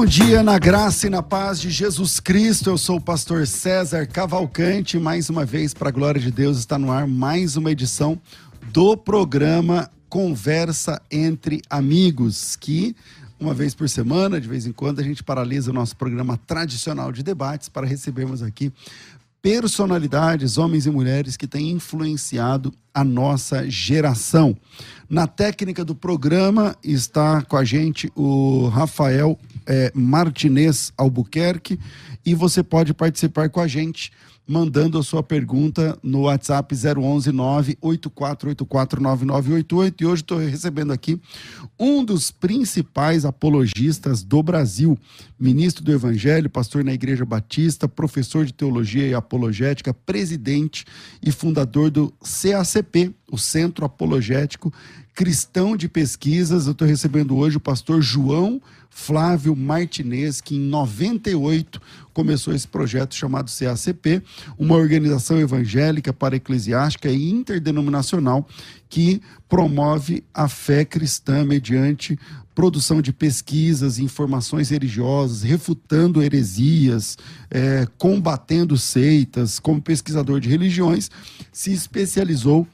Bom 0.00 0.06
dia 0.06 0.42
na 0.42 0.58
graça 0.58 1.06
e 1.06 1.10
na 1.10 1.22
paz 1.22 1.60
de 1.60 1.68
Jesus 1.68 2.18
Cristo. 2.18 2.70
Eu 2.70 2.78
sou 2.78 2.96
o 2.96 3.00
pastor 3.00 3.46
César 3.46 4.06
Cavalcante. 4.06 4.98
Mais 4.98 5.28
uma 5.28 5.44
vez, 5.44 5.74
para 5.74 5.90
a 5.90 5.92
glória 5.92 6.18
de 6.18 6.30
Deus, 6.30 6.56
está 6.56 6.78
no 6.78 6.90
ar 6.90 7.06
mais 7.06 7.54
uma 7.54 7.70
edição 7.70 8.18
do 8.72 8.96
programa 8.96 9.90
Conversa 10.08 11.02
entre 11.10 11.60
Amigos, 11.68 12.56
que 12.56 12.96
uma 13.38 13.52
vez 13.52 13.74
por 13.74 13.90
semana, 13.90 14.40
de 14.40 14.48
vez 14.48 14.64
em 14.64 14.72
quando, 14.72 15.00
a 15.00 15.02
gente 15.02 15.22
paralisa 15.22 15.70
o 15.70 15.74
nosso 15.74 15.94
programa 15.94 16.38
tradicional 16.46 17.12
de 17.12 17.22
debates 17.22 17.68
para 17.68 17.86
recebermos 17.86 18.42
aqui 18.42 18.72
personalidades, 19.42 20.56
homens 20.56 20.86
e 20.86 20.90
mulheres 20.90 21.36
que 21.36 21.46
têm 21.46 21.70
influenciado 21.70 22.72
a 22.92 23.04
nossa 23.04 23.68
geração. 23.68 24.56
Na 25.10 25.26
técnica 25.26 25.84
do 25.84 25.94
programa 25.94 26.74
está 26.82 27.42
com 27.42 27.56
a 27.58 27.64
gente 27.64 28.10
o 28.16 28.68
Rafael 28.68 29.38
é, 29.70 29.90
Martinez 29.94 30.92
Albuquerque 30.96 31.78
e 32.26 32.34
você 32.34 32.60
pode 32.60 32.92
participar 32.92 33.48
com 33.48 33.60
a 33.60 33.68
gente 33.68 34.10
mandando 34.48 34.98
a 34.98 35.02
sua 35.04 35.22
pergunta 35.22 35.96
no 36.02 36.22
WhatsApp 36.22 36.74
011 36.74 37.30
984849988 37.30 39.94
e 40.00 40.06
hoje 40.06 40.22
estou 40.22 40.38
recebendo 40.38 40.92
aqui 40.92 41.20
um 41.78 42.04
dos 42.04 42.32
principais 42.32 43.24
apologistas 43.24 44.24
do 44.24 44.42
Brasil, 44.42 44.98
ministro 45.38 45.84
do 45.84 45.92
Evangelho, 45.92 46.50
pastor 46.50 46.82
na 46.82 46.92
Igreja 46.92 47.24
Batista, 47.24 47.86
professor 47.86 48.44
de 48.44 48.52
teologia 48.52 49.06
e 49.06 49.14
apologética, 49.14 49.94
presidente 49.94 50.84
e 51.22 51.30
fundador 51.30 51.88
do 51.88 52.12
CACP, 52.20 53.14
o 53.30 53.38
Centro 53.38 53.84
Apologético 53.84 54.72
Cristão 55.14 55.76
de 55.76 55.88
Pesquisas. 55.88 56.66
Eu 56.66 56.72
estou 56.72 56.88
recebendo 56.88 57.36
hoje 57.36 57.56
o 57.56 57.60
pastor 57.60 58.02
João 58.02 58.60
Flávio 58.90 59.54
Martinez, 59.54 60.40
que 60.40 60.56
em 60.56 60.60
98 60.60 61.80
começou 62.12 62.52
esse 62.52 62.66
projeto 62.66 63.14
chamado 63.14 63.50
CACP, 63.50 64.22
uma 64.58 64.74
organização 64.74 65.38
evangélica 65.38 66.12
para 66.12 66.36
eclesiástica 66.36 67.08
e 67.08 67.30
interdenominacional 67.30 68.46
que 68.88 69.22
promove 69.48 70.24
a 70.34 70.48
fé 70.48 70.84
cristã 70.84 71.44
mediante 71.44 72.18
produção 72.54 73.00
de 73.00 73.12
pesquisas, 73.12 73.98
informações 73.98 74.68
religiosas, 74.68 75.42
refutando 75.42 76.22
heresias, 76.22 77.16
é, 77.50 77.86
combatendo 77.96 78.76
seitas. 78.76 79.58
Como 79.58 79.80
pesquisador 79.80 80.40
de 80.40 80.48
religiões, 80.48 81.10
se 81.52 81.72
especializou 81.72 82.66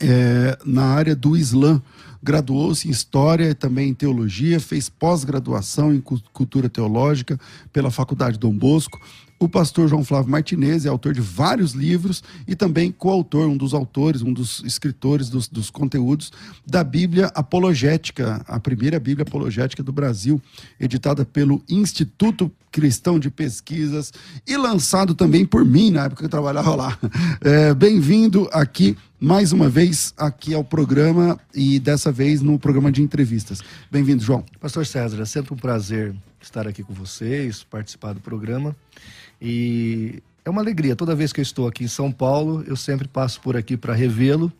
é, 0.00 0.58
na 0.64 0.84
área 0.84 1.14
do 1.14 1.36
Islã 1.36 1.80
graduou-se 2.24 2.88
em 2.88 2.90
História 2.90 3.50
e 3.50 3.54
também 3.54 3.90
em 3.90 3.94
Teologia, 3.94 4.58
fez 4.58 4.88
pós-graduação 4.88 5.94
em 5.94 6.00
Cultura 6.00 6.70
Teológica 6.70 7.38
pela 7.70 7.90
Faculdade 7.90 8.38
Dom 8.38 8.56
Bosco. 8.56 8.98
O 9.38 9.48
pastor 9.48 9.88
João 9.88 10.04
Flávio 10.04 10.30
Martinez 10.30 10.86
é 10.86 10.88
autor 10.88 11.12
de 11.12 11.20
vários 11.20 11.72
livros 11.72 12.22
e 12.46 12.54
também 12.54 12.92
coautor, 12.92 13.48
um 13.48 13.56
dos 13.56 13.74
autores, 13.74 14.22
um 14.22 14.32
dos 14.32 14.62
escritores 14.64 15.28
dos, 15.28 15.48
dos 15.48 15.70
conteúdos 15.70 16.32
da 16.64 16.84
Bíblia 16.84 17.26
Apologética, 17.34 18.42
a 18.46 18.60
primeira 18.60 18.98
Bíblia 19.00 19.24
Apologética 19.26 19.82
do 19.82 19.92
Brasil, 19.92 20.40
editada 20.78 21.24
pelo 21.24 21.62
Instituto 21.68 22.50
Cristão 22.70 23.18
de 23.18 23.30
Pesquisas 23.30 24.12
e 24.46 24.56
lançado 24.56 25.14
também 25.14 25.44
por 25.44 25.64
mim 25.64 25.90
na 25.90 26.04
época 26.04 26.20
que 26.20 26.26
eu 26.26 26.30
trabalhava 26.30 26.74
lá. 26.74 26.98
É, 27.40 27.74
Bem-vindo 27.74 28.48
aqui 28.52 28.96
mais 29.20 29.52
uma 29.52 29.68
vez 29.68 30.12
aqui 30.16 30.54
ao 30.54 30.62
programa 30.62 31.38
e 31.54 31.78
dessa 31.78 32.12
vez 32.12 32.40
no 32.40 32.58
programa 32.58 32.92
de 32.92 33.02
entrevistas. 33.02 33.60
Bem-vindo, 33.90 34.22
João. 34.22 34.44
Pastor 34.60 34.84
César, 34.86 35.20
é 35.20 35.24
sempre 35.24 35.54
um 35.54 35.56
prazer 35.56 36.14
estar 36.42 36.68
aqui 36.68 36.82
com 36.82 36.92
vocês, 36.92 37.62
participar 37.62 38.12
do 38.12 38.20
programa. 38.20 38.76
E 39.44 40.22
é 40.42 40.48
uma 40.48 40.62
alegria. 40.62 40.96
Toda 40.96 41.14
vez 41.14 41.32
que 41.32 41.40
eu 41.40 41.42
estou 41.42 41.68
aqui 41.68 41.84
em 41.84 41.88
São 41.88 42.10
Paulo, 42.10 42.64
eu 42.66 42.74
sempre 42.74 43.06
passo 43.06 43.40
por 43.42 43.56
aqui 43.56 43.76
para 43.76 43.92
revê-lo 43.92 44.50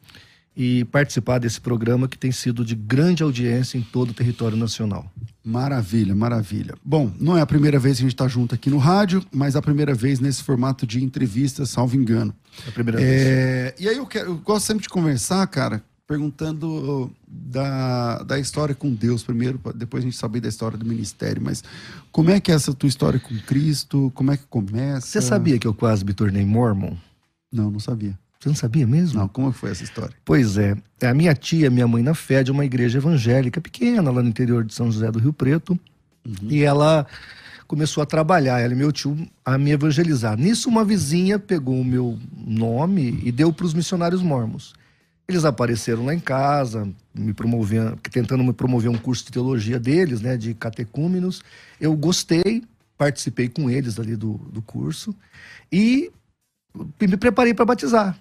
e 0.56 0.84
participar 0.84 1.38
desse 1.38 1.60
programa 1.60 2.06
que 2.06 2.16
tem 2.16 2.30
sido 2.30 2.64
de 2.64 2.74
grande 2.74 3.22
audiência 3.22 3.78
em 3.78 3.82
todo 3.82 4.10
o 4.10 4.14
território 4.14 4.56
nacional. 4.56 5.10
Maravilha, 5.42 6.14
maravilha. 6.14 6.74
Bom, 6.84 7.10
não 7.18 7.36
é 7.36 7.40
a 7.40 7.46
primeira 7.46 7.78
vez 7.78 7.96
que 7.96 8.02
a 8.02 8.04
gente 8.04 8.14
está 8.14 8.28
junto 8.28 8.54
aqui 8.54 8.70
no 8.70 8.78
rádio, 8.78 9.24
mas 9.32 9.56
a 9.56 9.62
primeira 9.62 9.94
vez 9.94 10.20
nesse 10.20 10.42
formato 10.42 10.86
de 10.86 11.02
entrevista, 11.02 11.66
salvo 11.66 11.96
engano. 11.96 12.34
É 12.64 12.68
a 12.68 12.72
primeira 12.72 13.00
é... 13.00 13.04
vez. 13.04 13.74
E 13.80 13.88
aí 13.88 13.96
eu, 13.96 14.06
quero, 14.06 14.30
eu 14.30 14.36
gosto 14.36 14.66
sempre 14.66 14.82
de 14.82 14.88
conversar, 14.88 15.46
cara, 15.48 15.82
perguntando 16.06 17.10
da, 17.26 18.22
da 18.22 18.38
história 18.38 18.74
com 18.74 18.92
Deus 18.92 19.22
primeiro, 19.22 19.60
depois 19.74 20.02
a 20.02 20.06
gente 20.06 20.16
saber 20.16 20.40
da 20.40 20.48
história 20.48 20.76
do 20.76 20.84
ministério, 20.84 21.42
mas 21.42 21.64
como 22.12 22.30
é 22.30 22.38
que 22.38 22.52
é 22.52 22.54
essa 22.54 22.74
tua 22.74 22.88
história 22.88 23.18
com 23.18 23.34
Cristo? 23.40 24.12
Como 24.14 24.30
é 24.30 24.36
que 24.36 24.44
começa? 24.46 25.06
Você 25.06 25.22
sabia 25.22 25.58
que 25.58 25.66
eu 25.66 25.74
quase 25.74 26.04
me 26.04 26.12
tornei 26.12 26.44
mormon? 26.44 26.94
Não, 27.50 27.70
não 27.70 27.80
sabia. 27.80 28.18
Você 28.38 28.50
não 28.50 28.56
sabia 28.56 28.86
mesmo? 28.86 29.18
Não, 29.18 29.28
como 29.28 29.50
foi 29.52 29.70
essa 29.70 29.82
história? 29.82 30.14
Pois 30.22 30.58
é. 30.58 30.76
é 31.00 31.06
a 31.06 31.14
minha 31.14 31.34
tia, 31.34 31.70
minha 31.70 31.88
mãe 31.88 32.02
na 32.02 32.12
fé 32.12 32.42
de 32.42 32.50
uma 32.50 32.64
igreja 32.64 32.98
evangélica 32.98 33.58
pequena 33.58 34.10
lá 34.10 34.22
no 34.22 34.28
interior 34.28 34.62
de 34.64 34.74
São 34.74 34.92
José 34.92 35.10
do 35.10 35.18
Rio 35.18 35.32
Preto. 35.32 35.78
Uhum. 36.26 36.50
E 36.50 36.62
ela 36.62 37.06
começou 37.66 38.02
a 38.02 38.06
trabalhar, 38.06 38.60
ela 38.60 38.74
e 38.74 38.76
meu 38.76 38.92
tio, 38.92 39.16
a 39.42 39.56
me 39.56 39.70
evangelizar. 39.70 40.36
Nisso, 40.36 40.68
uma 40.68 40.84
vizinha 40.84 41.38
pegou 41.38 41.80
o 41.80 41.84
meu 41.84 42.18
nome 42.36 43.18
e 43.24 43.32
deu 43.32 43.50
para 43.50 43.64
os 43.64 43.72
missionários 43.72 44.20
mormos. 44.20 44.74
Eles 45.26 45.44
apareceram 45.44 46.04
lá 46.04 46.14
em 46.14 46.20
casa, 46.20 46.86
me 47.14 47.32
promovendo, 47.32 47.96
tentando 48.10 48.44
me 48.44 48.52
promover 48.52 48.90
um 48.90 48.98
curso 48.98 49.24
de 49.24 49.32
teologia 49.32 49.80
deles, 49.80 50.20
né, 50.20 50.36
de 50.36 50.52
catecúmenos. 50.52 51.42
Eu 51.80 51.96
gostei, 51.96 52.62
participei 52.98 53.48
com 53.48 53.70
eles 53.70 53.98
ali 53.98 54.16
do, 54.16 54.34
do 54.52 54.60
curso 54.60 55.14
e 55.72 56.12
me 57.00 57.16
preparei 57.16 57.54
para 57.54 57.64
batizar. 57.64 58.18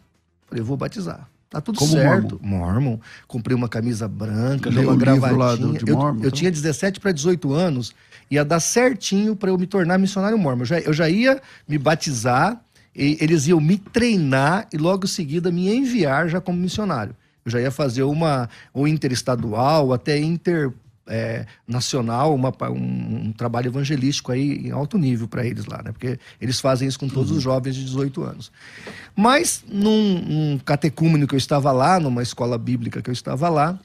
Falei, 0.48 0.64
vou 0.64 0.78
batizar. 0.78 1.28
Tá 1.50 1.60
tudo 1.62 1.78
Como 1.78 1.92
certo. 1.92 2.40
Mormon. 2.42 2.66
Mormon. 2.74 3.00
Comprei 3.28 3.56
uma 3.56 3.68
camisa 3.70 4.08
branca, 4.08 4.70
Leu 4.70 4.90
uma 4.90 4.96
gravatinha. 4.96 5.80
do- 5.80 5.90
eu, 5.90 5.96
Mormon, 5.98 6.22
eu 6.22 6.28
então? 6.28 6.32
tinha 6.32 6.50
17 6.50 7.00
para 7.00 7.12
18 7.12 7.54
anos, 7.54 7.94
ia 8.32 8.44
dar 8.46 8.60
certinho 8.60 9.36
para 9.36 9.50
eu 9.52 9.58
me 9.58 9.68
tornar 9.68 9.98
missionário 10.00 10.38
mormon. 10.38 10.62
Eu 10.62 10.66
já, 10.66 10.80
eu 10.80 10.94
já 10.94 11.10
ia 11.10 11.42
me 11.68 11.78
batizar 11.78 12.60
e 12.96 13.18
eles 13.20 13.48
iam 13.48 13.60
me 13.60 13.78
treinar 13.78 14.68
e 14.72 14.78
logo 14.78 15.06
em 15.06 15.10
seguida 15.10 15.52
me 15.52 15.74
enviar 15.74 16.30
já 16.30 16.40
como 16.40 16.58
missionário. 16.58 17.16
Eu 17.46 17.52
já 17.52 17.60
ia 17.60 17.72
fazer 17.72 18.04
uma 18.04 18.50
ou 18.74 18.88
interestadual, 18.88 19.92
até 19.92 20.18
inter 20.20 20.72
é, 21.08 21.46
nacional, 21.68 22.34
uma, 22.34 22.54
um, 22.70 23.28
um, 23.28 23.34
trabalho 23.34 23.68
evangelístico 23.68 24.32
aí 24.32 24.68
em 24.68 24.72
alto 24.72 24.98
nível 24.98 25.28
para 25.28 25.46
eles 25.46 25.66
lá, 25.66 25.82
né? 25.84 25.92
Porque 25.92 26.18
eles 26.40 26.60
fazem 26.62 26.88
isso 26.88 27.00
com 27.00 27.10
todos 27.10 27.32
uhum. 27.32 27.38
os 27.38 27.44
jovens 27.44 27.76
de 27.76 27.84
18 27.84 28.24
anos. 28.24 28.52
Mas 29.16 29.64
num, 29.68 30.20
num 30.22 30.60
catecúmeno 30.60 31.28
que 31.28 31.36
eu 31.36 31.38
estava 31.38 31.72
lá, 31.72 32.00
numa 32.00 32.24
escola 32.24 32.58
bíblica 32.58 33.02
que 33.02 33.10
eu 33.10 33.14
estava 33.14 33.50
lá, 33.50 33.78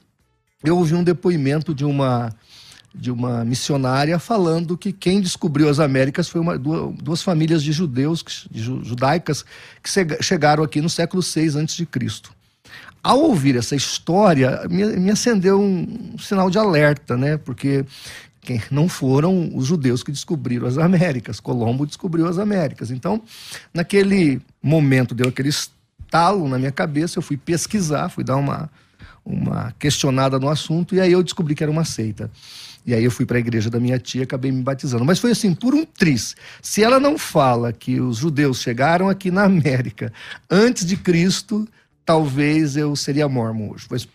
eu 0.63 0.77
ouvi 0.77 0.95
um 0.95 1.03
depoimento 1.03 1.73
de 1.73 1.83
uma 1.83 2.33
de 2.93 3.11
uma 3.11 3.45
missionária 3.45 4.17
falando 4.17 4.77
que 4.77 4.91
quem 4.91 5.21
descobriu 5.21 5.69
as 5.69 5.79
Américas 5.79 6.27
foi 6.27 6.41
uma, 6.41 6.57
duas, 6.57 6.95
duas 6.95 7.21
famílias 7.21 7.63
de 7.63 7.71
judeus, 7.71 8.47
de 8.49 8.61
judaicas, 8.61 9.45
que 9.83 9.89
chegaram 10.23 10.63
aqui 10.63 10.81
no 10.81 10.89
século 10.89 11.21
VI 11.21 11.49
a.C. 11.59 11.87
Ao 13.01 13.19
ouvir 13.19 13.55
essa 13.55 13.75
história, 13.75 14.61
me, 14.69 14.85
me 14.97 15.11
acendeu 15.11 15.61
um, 15.61 16.17
sinal 16.17 16.49
de 16.49 16.57
alerta, 16.57 17.15
né? 17.15 17.37
Porque 17.37 17.85
não 18.71 18.89
foram 18.89 19.51
os 19.55 19.67
judeus 19.67 20.03
que 20.03 20.11
descobriram 20.11 20.67
as 20.67 20.77
Américas. 20.77 21.39
Colombo 21.39 21.85
descobriu 21.85 22.27
as 22.27 22.37
Américas. 22.37 22.91
Então, 22.91 23.21
naquele 23.73 24.41
momento, 24.61 25.13
deu 25.13 25.29
aquele 25.29 25.49
estalo 25.49 26.47
na 26.47 26.57
minha 26.57 26.71
cabeça, 26.71 27.19
eu 27.19 27.23
fui 27.23 27.37
pesquisar, 27.37 28.09
fui 28.09 28.23
dar 28.23 28.37
uma, 28.37 28.69
uma 29.23 29.73
questionada 29.77 30.39
no 30.39 30.49
assunto, 30.49 30.95
e 30.95 30.99
aí 30.99 31.11
eu 31.11 31.21
descobri 31.23 31.53
que 31.53 31.63
era 31.63 31.71
uma 31.71 31.85
seita. 31.85 32.31
E 32.85 32.93
aí 32.93 33.03
eu 33.03 33.11
fui 33.11 33.25
para 33.25 33.37
a 33.37 33.39
igreja 33.39 33.69
da 33.69 33.79
minha 33.79 33.99
tia, 33.99 34.23
acabei 34.23 34.51
me 34.51 34.61
batizando. 34.61 35.05
Mas 35.05 35.19
foi 35.19 35.31
assim, 35.31 35.53
por 35.53 35.73
um 35.73 35.85
tris. 35.85 36.35
Se 36.61 36.83
ela 36.83 36.99
não 36.99 37.17
fala 37.17 37.71
que 37.71 37.99
os 37.99 38.17
judeus 38.17 38.61
chegaram 38.61 39.09
aqui 39.09 39.29
na 39.29 39.43
América 39.43 40.11
antes 40.49 40.85
de 40.85 40.97
Cristo, 40.97 41.67
talvez 42.05 42.75
eu 42.77 42.95
seria 42.95 43.27
mormon 43.27 43.71
hoje. 43.71 43.85
Mas 43.89 44.07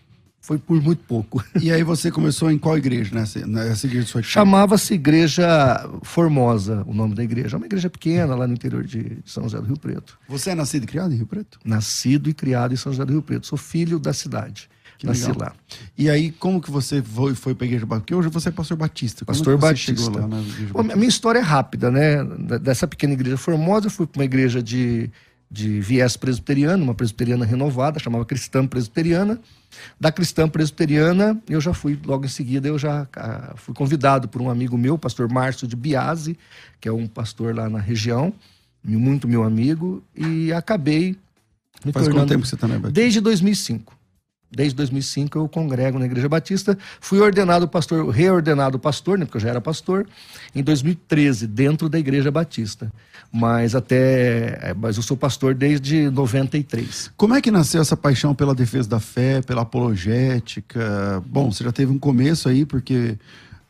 foi 0.45 0.59
por 0.59 0.81
muito 0.83 1.03
pouco. 1.05 1.43
E 1.61 1.73
aí 1.73 1.83
você 1.83 2.11
começou 2.11 2.51
em 2.51 2.59
qual 2.59 2.77
igreja, 2.77 3.15
nessa, 3.15 3.47
nessa 3.47 3.87
igreja 3.87 4.07
sua 4.07 4.23
Chamava-se 4.23 4.93
Igreja 4.93 5.47
Formosa, 6.03 6.85
o 6.87 6.93
nome 6.93 7.15
da 7.15 7.25
igreja. 7.25 7.57
É 7.57 7.59
uma 7.59 7.65
igreja 7.65 7.89
pequena 7.89 8.35
lá 8.35 8.47
no 8.47 8.53
interior 8.53 8.85
de 8.85 9.19
São 9.25 9.45
José 9.45 9.59
do 9.59 9.67
Rio 9.67 9.79
Preto. 9.79 10.19
Você 10.29 10.51
é 10.51 10.55
nascido 10.55 10.85
e 10.85 10.87
criado 10.87 11.15
em 11.15 11.17
Rio 11.17 11.27
Preto? 11.27 11.59
Nascido 11.65 12.29
e 12.29 12.35
criado 12.35 12.75
em 12.75 12.77
São 12.77 12.93
José 12.93 13.05
do 13.07 13.13
Rio 13.13 13.23
Preto. 13.23 13.47
Sou 13.47 13.57
filho 13.57 13.99
da 13.99 14.13
cidade. 14.13 14.69
Nasci 15.05 15.33
lá. 15.39 15.53
E 15.97 16.09
aí, 16.09 16.31
como 16.31 16.61
que 16.61 16.71
você 16.71 17.03
foi, 17.03 17.35
foi 17.35 17.55
para 17.55 17.65
a 17.65 17.69
igreja 17.69 17.87
batista? 17.87 18.01
Porque 18.03 18.15
hoje 18.15 18.29
você 18.29 18.49
é 18.49 18.53
pastor 18.53 18.77
batista. 18.77 19.25
Como 19.25 19.37
pastor 19.37 19.59
batista. 19.59 20.11
Lá 20.11 20.27
na 20.27 20.41
igreja 20.41 20.73
batista? 20.73 20.93
A 20.93 20.97
minha 20.97 21.09
história 21.09 21.39
é 21.39 21.43
rápida, 21.43 21.91
né? 21.91 22.25
Dessa 22.61 22.87
pequena 22.87 23.13
igreja 23.13 23.37
formosa, 23.37 23.87
eu 23.87 23.91
fui 23.91 24.07
para 24.07 24.21
uma 24.21 24.25
igreja 24.25 24.63
de 24.63 25.11
de 25.55 25.81
viés 25.81 26.17
presbiteriano, 26.17 26.83
uma 26.83 26.97
presbiteriana 26.97 27.45
renovada, 27.45 28.01
chamava 28.01 28.25
Cristã 28.25 28.67
Presbiteriana. 28.67 29.39
Da 30.01 30.11
Cristã 30.11 30.49
Presbiteriana, 30.49 31.41
eu 31.49 31.61
já 31.61 31.73
fui, 31.73 31.97
logo 32.05 32.25
em 32.25 32.29
seguida, 32.29 32.67
eu 32.67 32.77
já 32.77 33.07
ah, 33.17 33.55
fui 33.57 33.73
convidado 33.73 34.27
por 34.27 34.43
um 34.43 34.51
amigo 34.51 34.77
meu, 34.77 34.99
pastor 34.99 35.31
Márcio 35.31 35.69
de 35.69 35.77
Biase, 35.77 36.37
que 36.81 36.89
é 36.89 36.93
um 36.93 37.07
pastor 37.07 37.55
lá 37.55 37.69
na 37.69 37.79
região, 37.79 38.33
muito 38.83 39.29
meu 39.29 39.45
amigo, 39.45 40.03
e 40.17 40.53
acabei 40.53 41.17
me 41.85 41.93
Faz 41.93 42.07
tornando... 42.07 42.27
quanto 42.27 42.29
tempo 42.31 42.47
você 42.47 42.57
está 42.57 42.67
na 42.67 42.75
Batista? 42.75 42.93
Desde 42.93 43.21
2005. 43.21 43.97
Desde 44.55 44.75
2005 44.77 45.39
eu 45.39 45.49
congrego 45.49 45.99
na 45.99 46.07
Igreja 46.07 46.29
Batista. 46.29 46.77
Fui 47.01 47.21
ordenado 47.21 47.67
pastor, 47.67 48.09
reordenado 48.09 48.79
pastor, 48.79 49.19
né, 49.19 49.25
porque 49.25 49.39
eu 49.39 49.43
já 49.43 49.51
era 49.51 49.61
pastor, 49.61 50.07
em 50.55 50.63
2013, 50.63 51.47
dentro 51.47 51.89
da 51.89 51.99
Igreja 51.99 52.31
Batista. 52.31 52.93
Mas 53.33 53.75
até. 53.75 54.59
É, 54.63 54.75
mas 54.77 54.97
eu 54.97 55.03
sou 55.03 55.17
pastor 55.17 55.55
desde 55.55 56.09
93. 56.11 57.11
Como 57.17 57.35
é 57.35 57.41
que 57.41 57.51
nasceu 57.51 57.83
essa 57.83 57.97
paixão 57.97 58.35
pela 58.35 58.55
defesa 58.55 58.89
da 58.89 59.01
fé, 59.01 59.43
pela 59.43 59.63
apologética? 59.63 61.23
Bom, 61.27 61.51
você 61.51 61.65
já 61.65 61.73
teve 61.73 61.91
um 61.91 61.99
começo 61.99 62.49
aí, 62.49 62.65
porque 62.65 63.19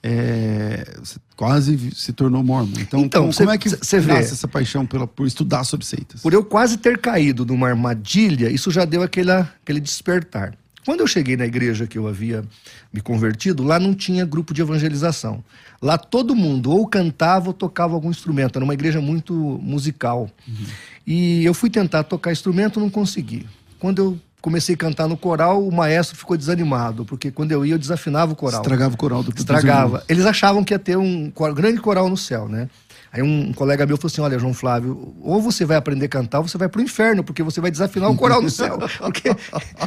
é, 0.07 0.87
quase 1.35 1.91
se 1.93 2.13
tornou 2.13 2.43
mormon. 2.43 2.79
Então, 2.79 3.01
então 3.01 3.23
como, 3.23 3.33
cê, 3.33 3.45
como 3.45 3.55
é 3.55 3.59
que 3.59 3.71
você 3.71 3.99
vê 3.99 4.13
essa 4.13 4.47
paixão 4.47 4.85
pela, 4.85 5.07
por 5.07 5.27
estudar 5.27 5.65
sobre 5.65 5.87
seitas? 5.87 6.21
Por 6.21 6.35
eu 6.35 6.45
quase 6.45 6.77
ter 6.77 6.99
caído 6.99 7.47
numa 7.47 7.69
armadilha, 7.69 8.51
isso 8.51 8.71
já 8.71 8.85
deu 8.85 9.03
aquele, 9.03 9.31
aquele 9.33 9.81
despertar. 9.81 10.53
Quando 10.85 11.01
eu 11.01 11.07
cheguei 11.07 11.37
na 11.37 11.47
igreja 11.47 11.87
que 11.87 11.97
eu 11.97 12.07
havia 12.07 12.45
me 12.93 13.01
convertido, 13.01 13.63
lá 13.63 13.79
não 13.79 13.95
tinha 13.95 14.25
grupo 14.25 14.53
de 14.53 14.61
evangelização. 14.61 15.43
Lá 15.81 15.97
todo 15.97 16.35
mundo 16.35 16.71
ou 16.71 16.87
cantava 16.87 17.49
ou 17.49 17.53
tocava 17.55 17.95
algum 17.95 18.11
instrumento. 18.11 18.57
Era 18.57 18.65
uma 18.65 18.75
igreja 18.75 19.01
muito 19.01 19.33
musical. 19.63 20.31
Uhum. 20.47 20.67
E 21.07 21.45
eu 21.45 21.55
fui 21.55 21.71
tentar 21.71 22.05
tocar 22.05 22.33
instrumento, 22.33 22.81
não 22.81 22.91
consegui. 22.91 23.47
Quando 23.79 23.99
eu 24.03 24.19
comecei 24.45 24.75
a 24.75 24.79
cantar 24.79 25.09
no 25.09 25.17
coral, 25.17 25.67
o 25.67 25.73
maestro 25.73 26.19
ficou 26.19 26.37
desanimado, 26.37 27.07
porque 27.07 27.31
quando 27.31 27.53
eu 27.53 27.65
ia, 27.65 27.75
eu 27.75 27.79
desafinava 27.79 28.33
o 28.33 28.37
coral. 28.37 28.61
Estragava 28.61 28.95
o 28.95 28.99
coral 28.99 29.23
do 29.23 29.33
Estragava. 29.35 30.05
Eles 30.07 30.27
achavam 30.27 30.63
que 30.63 30.75
ia 30.75 30.79
ter 30.79 30.99
um 30.99 31.33
grande 31.55 31.81
coral 31.81 32.11
no 32.11 32.17
céu, 32.17 32.47
né? 32.47 32.69
Aí 33.15 33.23
um 33.23 33.53
colega 33.53 33.87
meu 33.87 33.97
falou 33.97 34.11
assim: 34.11 34.21
Olha, 34.21 34.41
João 34.41 34.53
Flávio, 34.53 35.15
ou 35.21 35.41
você 35.41 35.65
vai 35.65 35.77
aprender 35.77 36.07
a 36.07 36.09
cantar, 36.09 36.41
ou 36.41 36.49
você 36.49 36.59
vai 36.59 36.69
pro 36.69 36.83
inferno, 36.83 37.23
porque 37.23 37.45
você 37.45 37.61
vai 37.61 37.71
desafinar 37.71 38.11
o 38.11 38.17
coral 38.17 38.43
no 38.43 38.51
céu. 38.51 38.77
Porque 38.99 39.31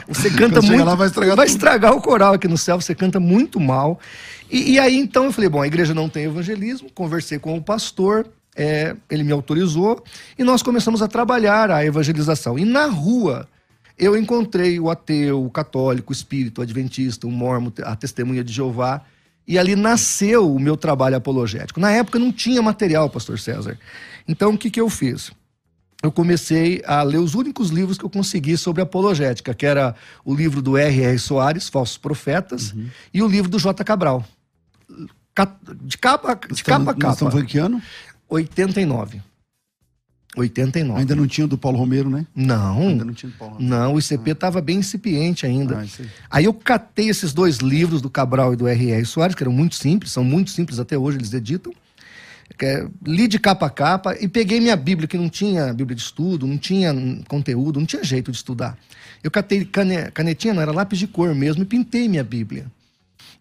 você 0.07 0.29
canta 0.29 0.61
muito. 0.61 0.85
Lá 0.85 0.95
vai 0.95 1.07
estragar, 1.07 1.35
vai 1.35 1.45
estragar 1.45 1.93
o 1.93 2.01
coral 2.01 2.35
aqui 2.35 2.47
no 2.47 2.57
céu, 2.57 2.79
você 2.79 2.95
canta 2.95 3.19
muito 3.19 3.59
mal. 3.59 3.99
E, 4.49 4.75
e, 4.75 4.79
aí 4.79 4.95
então 4.95 5.25
eu 5.25 5.33
falei: 5.33 5.49
Bom, 5.49 5.61
a 5.61 5.67
igreja 5.67 5.93
não 5.93 6.07
tem 6.07 6.23
evangelismo, 6.23 6.89
conversei 6.93 7.37
com 7.37 7.57
o 7.57 7.61
pastor. 7.61 8.25
É, 8.55 8.95
ele 9.11 9.23
me 9.23 9.31
autorizou 9.31 10.03
e 10.35 10.43
nós 10.43 10.63
começamos 10.63 11.01
a 11.01 11.07
trabalhar 11.07 11.69
a 11.69 11.85
evangelização. 11.85 12.57
E 12.57 12.63
na 12.63 12.87
rua, 12.87 13.45
eu 13.99 14.17
encontrei 14.17 14.79
o 14.79 14.89
ateu, 14.89 15.43
o 15.43 15.49
católico, 15.49 16.11
o 16.11 16.15
espírito, 16.15 16.59
o 16.59 16.61
adventista, 16.61 17.27
o 17.27 17.31
mormon, 17.31 17.71
a 17.83 17.95
testemunha 17.95 18.43
de 18.43 18.53
Jeová, 18.53 19.03
e 19.47 19.57
ali 19.57 19.75
nasceu 19.75 20.53
o 20.53 20.59
meu 20.59 20.75
trabalho 20.75 21.15
apologético. 21.15 21.79
Na 21.79 21.91
época 21.91 22.19
não 22.19 22.31
tinha 22.31 22.61
material, 22.61 23.09
pastor 23.09 23.39
César. 23.39 23.79
Então 24.27 24.53
o 24.53 24.57
que, 24.57 24.69
que 24.69 24.81
eu 24.81 24.89
fiz? 24.89 25.31
Eu 26.03 26.11
comecei 26.11 26.83
a 26.85 27.01
ler 27.01 27.17
os 27.17 27.33
únicos 27.33 27.69
livros 27.69 27.97
que 27.97 28.05
eu 28.05 28.09
consegui 28.09 28.55
sobre 28.57 28.81
apologética, 28.81 29.53
que 29.53 29.65
era 29.65 29.95
o 30.23 30.35
livro 30.35 30.61
do 30.61 30.77
R.R. 30.77 31.17
Soares, 31.17 31.69
Falsos 31.69 31.97
Profetas, 31.97 32.71
uhum. 32.71 32.87
e 33.13 33.23
o 33.23 33.27
livro 33.27 33.49
do 33.49 33.57
J. 33.57 33.83
Cabral. 33.83 34.23
De 34.87 35.97
capa, 35.97 36.39
de 36.51 36.63
capa 36.63 36.91
a 36.91 36.93
capa. 36.93 37.13
Estamos 37.13 37.33
falando 37.33 37.47
que 37.47 37.57
ano? 37.57 37.81
89. 38.29 39.21
89. 40.37 40.99
Ainda 40.99 41.15
não 41.15 41.27
tinha 41.27 41.47
do 41.47 41.57
Paulo 41.57 41.77
Romero, 41.77 42.09
né? 42.09 42.25
Não. 42.35 42.89
Ainda 42.89 43.03
não 43.03 43.13
tinha 43.13 43.31
do 43.31 43.37
Paulo 43.37 43.55
Romero. 43.55 43.69
Não, 43.69 43.93
o 43.95 43.99
ICP 43.99 44.31
estava 44.31 44.59
ah. 44.59 44.61
bem 44.61 44.77
incipiente 44.77 45.45
ainda. 45.45 45.83
Ah, 45.83 46.05
aí 46.29 46.45
eu 46.45 46.53
catei 46.53 47.09
esses 47.09 47.33
dois 47.33 47.57
livros 47.57 48.01
do 48.01 48.09
Cabral 48.09 48.53
e 48.53 48.55
do 48.55 48.67
R.R. 48.67 49.05
Soares, 49.05 49.35
que 49.35 49.43
eram 49.43 49.51
muito 49.51 49.75
simples, 49.75 50.11
são 50.11 50.23
muito 50.23 50.51
simples 50.51 50.79
até 50.79 50.97
hoje, 50.97 51.17
eles 51.17 51.33
editam. 51.33 51.73
É, 52.61 52.87
li 53.05 53.27
de 53.27 53.37
capa 53.37 53.65
a 53.65 53.69
capa 53.69 54.15
e 54.19 54.27
peguei 54.27 54.59
minha 54.59 54.75
Bíblia, 54.75 55.07
que 55.07 55.17
não 55.17 55.29
tinha 55.29 55.73
Bíblia 55.73 55.95
de 55.95 56.01
estudo, 56.01 56.47
não 56.47 56.57
tinha 56.57 56.95
conteúdo, 57.27 57.79
não 57.79 57.85
tinha 57.85 58.03
jeito 58.03 58.31
de 58.31 58.37
estudar. 58.37 58.77
Eu 59.23 59.29
catei 59.29 59.65
canetinha, 60.13 60.53
não 60.53 60.61
era 60.61 60.71
lápis 60.71 60.97
de 60.97 61.07
cor 61.07 61.35
mesmo, 61.35 61.63
e 61.63 61.65
pintei 61.65 62.07
minha 62.07 62.23
Bíblia. 62.23 62.65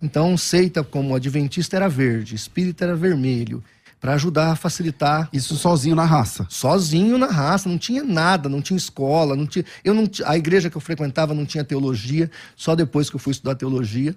Então, 0.02 0.36
seita 0.36 0.84
como 0.84 1.14
adventista 1.14 1.76
era 1.76 1.88
verde, 1.88 2.34
espírita 2.34 2.84
era 2.84 2.94
vermelho, 2.94 3.62
para 4.00 4.14
ajudar 4.14 4.52
a 4.52 4.56
facilitar. 4.56 5.28
Isso 5.32 5.56
sozinho 5.56 5.96
na 5.96 6.04
raça? 6.04 6.46
Sozinho 6.48 7.18
na 7.18 7.26
raça, 7.26 7.68
não 7.68 7.78
tinha 7.78 8.02
nada, 8.02 8.48
não 8.48 8.60
tinha 8.60 8.76
escola, 8.76 9.34
não 9.34 9.46
tinha. 9.46 9.64
Eu 9.84 9.94
não, 9.94 10.08
a 10.24 10.36
igreja 10.36 10.70
que 10.70 10.76
eu 10.76 10.80
frequentava 10.80 11.34
não 11.34 11.44
tinha 11.44 11.64
teologia, 11.64 12.30
só 12.54 12.74
depois 12.74 13.10
que 13.10 13.16
eu 13.16 13.20
fui 13.20 13.32
estudar 13.32 13.54
teologia. 13.54 14.14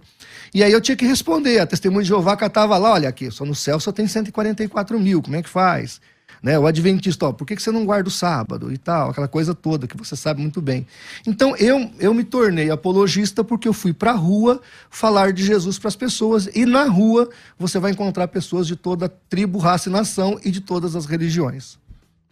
E 0.53 0.63
aí 0.63 0.71
eu 0.71 0.81
tinha 0.81 0.95
que 0.95 1.05
responder. 1.05 1.59
A 1.59 1.65
testemunha 1.65 2.03
de 2.03 2.09
Jeová 2.09 2.35
catava 2.35 2.77
lá, 2.77 2.93
olha 2.93 3.09
aqui, 3.09 3.31
só 3.31 3.45
no 3.45 3.55
céu 3.55 3.79
só 3.79 3.91
tem 3.91 4.07
144 4.07 4.99
mil, 4.99 5.21
como 5.21 5.35
é 5.35 5.41
que 5.41 5.49
faz? 5.49 6.01
Né? 6.41 6.57
O 6.57 6.65
adventista, 6.65 7.27
ó, 7.27 7.33
por 7.33 7.45
que, 7.45 7.55
que 7.55 7.61
você 7.61 7.71
não 7.71 7.85
guarda 7.85 8.07
o 8.07 8.11
sábado 8.11 8.71
e 8.71 8.77
tal, 8.77 9.09
aquela 9.09 9.27
coisa 9.27 9.53
toda 9.53 9.87
que 9.87 9.97
você 9.97 10.15
sabe 10.15 10.41
muito 10.41 10.61
bem. 10.61 10.87
Então 11.27 11.55
eu, 11.57 11.91
eu 11.99 12.13
me 12.13 12.23
tornei 12.23 12.71
apologista 12.71 13.43
porque 13.43 13.67
eu 13.67 13.73
fui 13.73 13.93
para 13.93 14.11
a 14.11 14.15
rua 14.15 14.61
falar 14.89 15.33
de 15.33 15.43
Jesus 15.45 15.77
para 15.77 15.89
as 15.89 15.95
pessoas 15.95 16.49
e 16.53 16.65
na 16.65 16.85
rua 16.85 17.29
você 17.57 17.79
vai 17.79 17.91
encontrar 17.91 18.27
pessoas 18.29 18.67
de 18.67 18.75
toda 18.75 19.09
tribo, 19.09 19.59
raça 19.59 19.89
e 19.89 19.91
nação 19.91 20.39
e 20.43 20.51
de 20.51 20.61
todas 20.61 20.95
as 20.95 21.05
religiões. 21.05 21.77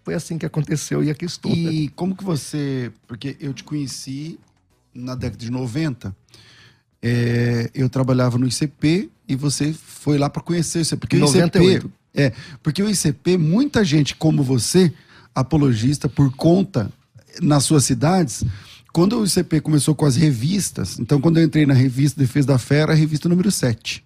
Foi 0.03 0.13
assim 0.13 0.37
que 0.37 0.45
aconteceu 0.45 1.03
e 1.03 1.09
aqui 1.09 1.25
estou. 1.25 1.51
E 1.51 1.89
como 1.89 2.15
que 2.15 2.23
você, 2.23 2.91
porque 3.07 3.35
eu 3.41 3.53
te 3.53 3.63
conheci 3.63 4.39
na 4.95 5.15
década 5.15 5.43
de 5.43 5.51
90, 5.51 6.15
é, 7.01 7.69
eu 7.73 7.89
trabalhava 7.89 8.37
no 8.37 8.47
ICP 8.47 9.09
e 9.27 9.35
você 9.35 9.73
foi 9.73 10.17
lá 10.17 10.29
para 10.29 10.41
conhecer 10.41 10.81
isso, 10.81 10.97
porque 10.97 11.17
98. 11.17 11.65
o 11.65 11.87
ICP 11.87 11.96
é, 12.13 12.31
porque 12.63 12.81
o 12.81 12.89
ICP, 12.89 13.37
muita 13.37 13.83
gente 13.83 14.15
como 14.15 14.43
você, 14.43 14.91
apologista 15.33 16.09
por 16.09 16.31
conta 16.35 16.91
nas 17.41 17.63
suas 17.63 17.85
cidades, 17.85 18.43
quando 18.91 19.19
o 19.19 19.25
ICP 19.25 19.61
começou 19.61 19.93
com 19.93 20.05
as 20.05 20.15
revistas, 20.15 20.99
então 20.99 21.21
quando 21.21 21.37
eu 21.37 21.43
entrei 21.43 21.65
na 21.65 21.73
revista 21.73 22.19
Defesa 22.19 22.47
da 22.47 22.57
Fé, 22.57 22.77
era 22.79 22.93
a 22.93 22.95
revista 22.95 23.29
número 23.29 23.51
7. 23.51 24.03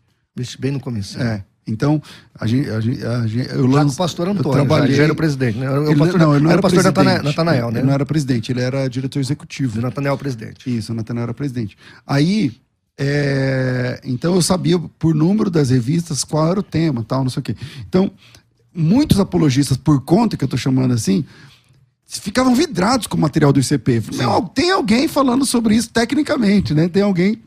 Bem 0.59 0.71
no 0.71 0.79
começo. 0.79 1.21
É. 1.21 1.43
Então, 1.67 2.01
a 2.37 2.47
gente, 2.47 2.69
a 2.69 2.79
gente, 2.79 3.05
a 3.05 3.27
gente, 3.27 3.49
eu 3.53 3.67
lanço, 3.67 3.93
o 3.93 3.97
pastor 3.97 4.27
Antônio, 4.27 4.49
eu 4.49 4.51
trabalhei, 4.51 4.95
já, 4.95 5.03
era 5.03 5.13
o 5.13 5.15
presidente, 5.15 5.57
né? 5.59 5.69
O 5.69 5.91
ele, 5.91 5.99
pastor, 5.99 6.19
não, 6.19 6.35
ele 6.35 6.43
não 6.43 6.49
era, 6.49 6.53
era 6.53 6.59
o 6.59 6.61
pastor 6.61 6.91
presidente, 6.91 7.23
Natanael, 7.23 7.71
né? 7.71 7.79
Ele 7.79 7.87
não 7.87 7.93
era 7.93 8.05
presidente, 8.05 8.51
ele 8.51 8.61
era 8.61 8.87
diretor 8.89 9.19
executivo. 9.19 9.79
O 9.79 9.81
Natanael 9.81 10.17
presidente. 10.17 10.77
Isso, 10.77 10.91
o 10.91 10.95
Natanael 10.95 11.23
era 11.23 11.33
presidente. 11.33 11.77
Aí, 12.05 12.51
é, 12.99 13.99
então 14.03 14.35
eu 14.35 14.41
sabia 14.41 14.77
por 14.79 15.15
número 15.15 15.49
das 15.49 15.69
revistas 15.69 16.23
qual 16.23 16.51
era 16.51 16.59
o 16.59 16.63
tema, 16.63 17.03
tal, 17.03 17.23
não 17.23 17.29
sei 17.29 17.39
o 17.39 17.43
quê. 17.43 17.55
Então, 17.87 18.11
muitos 18.73 19.19
apologistas, 19.19 19.77
por 19.77 20.01
conta 20.01 20.37
que 20.37 20.43
eu 20.43 20.47
estou 20.47 20.59
chamando 20.59 20.93
assim, 20.93 21.25
ficavam 22.05 22.53
vidrados 22.53 23.07
com 23.07 23.17
o 23.17 23.19
material 23.19 23.53
do 23.53 23.59
ICP. 23.59 24.03
Não, 24.15 24.45
tem 24.45 24.71
alguém 24.71 25.07
falando 25.07 25.45
sobre 25.45 25.75
isso 25.75 25.89
tecnicamente, 25.89 26.73
né? 26.73 26.87
Tem 26.87 27.03
alguém 27.03 27.41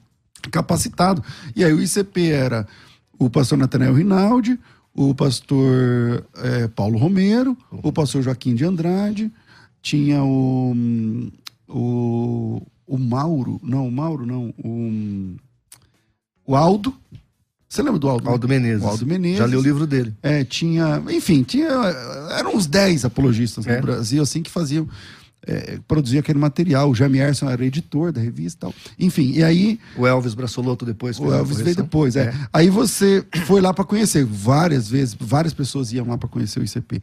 capacitado. 0.51 1.23
E 1.55 1.65
aí 1.65 1.73
o 1.73 1.81
ICP 1.81 2.31
era 2.31 2.67
o 3.19 3.29
pastor 3.31 3.59
Natanael 3.59 3.95
Rinaldi, 3.95 4.59
o 4.95 5.15
pastor 5.15 6.25
é, 6.37 6.69
Paulo 6.69 6.99
Romero, 6.99 7.57
o 7.71 7.93
pastor 7.93 8.23
Joaquim 8.23 8.55
de 8.55 8.65
Andrade, 8.65 9.31
tinha 9.83 10.23
o, 10.23 10.75
o, 11.69 12.63
o 12.87 12.99
Mauro, 12.99 13.61
não, 13.63 13.89
o 13.89 13.93
Mauro 13.93 14.27
não, 14.27 14.55
o, 14.59 15.37
o 16.47 16.57
Aldo, 16.57 16.95
você 17.75 17.83
lembra 17.83 17.99
do 17.99 18.09
Aldo? 18.09 18.29
Aldo 18.29 18.49
Menezes. 18.49 18.85
O 18.85 18.87
Aldo 18.87 19.05
Menezes. 19.05 19.39
Já 19.39 19.47
li 19.47 19.57
o 19.57 19.61
livro 19.61 19.85
dele. 19.85 20.15
É, 20.23 20.45
tinha. 20.45 21.03
Enfim, 21.11 21.43
tinha. 21.43 21.67
Eram 22.39 22.55
uns 22.55 22.69
10 22.69 23.05
apologistas 23.05 23.67
é. 23.67 23.75
no 23.77 23.83
Brasil, 23.83 24.23
assim, 24.23 24.45
que 24.45 24.51
faziam. 24.51 24.89
É, 25.45 25.81
produzia 25.89 26.21
aquele 26.21 26.39
material. 26.39 26.89
O 26.89 26.95
Jamie 26.95 27.21
Erson 27.21 27.51
era 27.51 27.65
editor 27.67 28.13
da 28.13 28.21
revista 28.21 28.57
e 28.57 28.61
tal. 28.61 28.75
Enfim, 28.97 29.33
e 29.33 29.43
aí. 29.43 29.81
O 29.97 30.07
Elvis 30.07 30.35
Braçoloto 30.35 30.87
depois 30.87 31.19
O 31.19 31.35
Elvis 31.35 31.61
veio 31.61 31.75
depois, 31.75 32.15
é. 32.15 32.27
é. 32.27 32.35
Aí 32.53 32.71
você 32.71 33.25
foi 33.45 33.61
lá 33.61 33.75
para 33.75 33.85
conhecer. 33.85 34.25
Várias 34.25 34.89
vezes, 34.89 35.17
várias 35.19 35.53
pessoas 35.53 35.93
iam 35.93 36.07
lá 36.07 36.17
para 36.17 36.29
conhecer 36.29 36.61
o 36.61 36.65
ICP. 36.65 37.03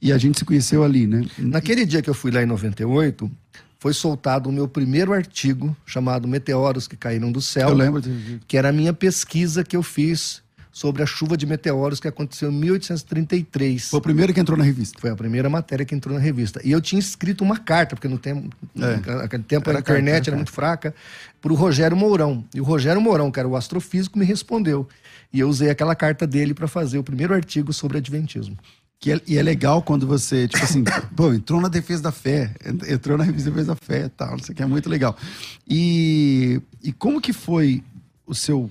E 0.00 0.12
a 0.12 0.18
gente 0.18 0.38
se 0.38 0.46
conheceu 0.46 0.82
ali, 0.82 1.06
né? 1.06 1.26
Naquele 1.38 1.84
dia 1.84 2.00
que 2.00 2.08
eu 2.08 2.14
fui 2.14 2.30
lá 2.30 2.42
em 2.42 2.46
98, 2.46 3.30
foi 3.78 3.92
soltado 3.92 4.48
o 4.48 4.52
meu 4.52 4.66
primeiro 4.66 5.12
artigo 5.12 5.76
chamado 5.84 6.26
Meteoros 6.26 6.88
que 6.88 6.96
Caíram 6.96 7.30
do 7.30 7.40
Céu. 7.40 7.68
Eu 7.68 7.74
lembro. 7.74 8.02
Que 8.46 8.56
era 8.56 8.70
a 8.70 8.72
minha 8.72 8.92
pesquisa 8.92 9.62
que 9.62 9.76
eu 9.76 9.82
fiz 9.82 10.42
sobre 10.76 11.02
a 11.02 11.06
chuva 11.06 11.38
de 11.38 11.46
meteoros 11.46 11.98
que 11.98 12.06
aconteceu 12.06 12.50
em 12.52 12.54
1833. 12.54 13.88
Foi 13.88 13.98
o 13.98 14.02
primeiro 14.02 14.34
que 14.34 14.38
entrou 14.38 14.58
na 14.58 14.64
revista. 14.64 15.00
Foi 15.00 15.08
a 15.08 15.16
primeira 15.16 15.48
matéria 15.48 15.86
que 15.86 15.94
entrou 15.94 16.14
na 16.14 16.20
revista. 16.20 16.60
E 16.62 16.70
eu 16.70 16.82
tinha 16.82 16.98
escrito 16.98 17.42
uma 17.42 17.56
carta, 17.56 17.96
porque 17.96 18.06
no 18.06 18.18
tempo, 18.18 18.54
é. 18.78 19.14
naquele 19.14 19.42
tempo 19.42 19.70
era 19.70 19.78
a 19.78 19.80
internet 19.80 20.14
carta, 20.16 20.30
era, 20.30 20.36
muito 20.36 20.52
fraca, 20.52 20.94
para 21.40 21.50
o 21.50 21.56
Rogério 21.56 21.96
Mourão. 21.96 22.44
E 22.54 22.60
o 22.60 22.64
Rogério 22.64 23.00
Mourão, 23.00 23.30
que 23.30 23.40
era 23.40 23.48
o 23.48 23.56
astrofísico, 23.56 24.18
me 24.18 24.26
respondeu. 24.26 24.86
E 25.32 25.40
eu 25.40 25.48
usei 25.48 25.70
aquela 25.70 25.94
carta 25.94 26.26
dele 26.26 26.52
para 26.52 26.68
fazer 26.68 26.98
o 26.98 27.02
primeiro 27.02 27.32
artigo 27.32 27.72
sobre 27.72 27.96
Adventismo. 27.96 28.58
Que 28.98 29.12
é, 29.12 29.20
e 29.26 29.36
é 29.36 29.42
legal 29.42 29.82
quando 29.82 30.06
você, 30.06 30.48
tipo 30.48 30.64
assim, 30.64 30.82
pô, 31.14 31.32
entrou 31.32 31.60
na 31.60 31.68
defesa 31.68 32.02
da 32.02 32.12
fé, 32.12 32.52
entrou 32.88 33.18
na 33.18 33.24
revista 33.24 33.50
Defesa 33.50 33.68
da 33.68 33.76
Fé 33.76 34.08
tal, 34.08 34.32
não 34.32 34.38
sei 34.38 34.52
o 34.52 34.56
que, 34.56 34.62
é 34.62 34.66
muito 34.66 34.88
legal. 34.88 35.16
E, 35.68 36.60
e 36.82 36.92
como 36.92 37.20
que 37.20 37.32
foi 37.32 37.82
o 38.26 38.34
seu 38.34 38.70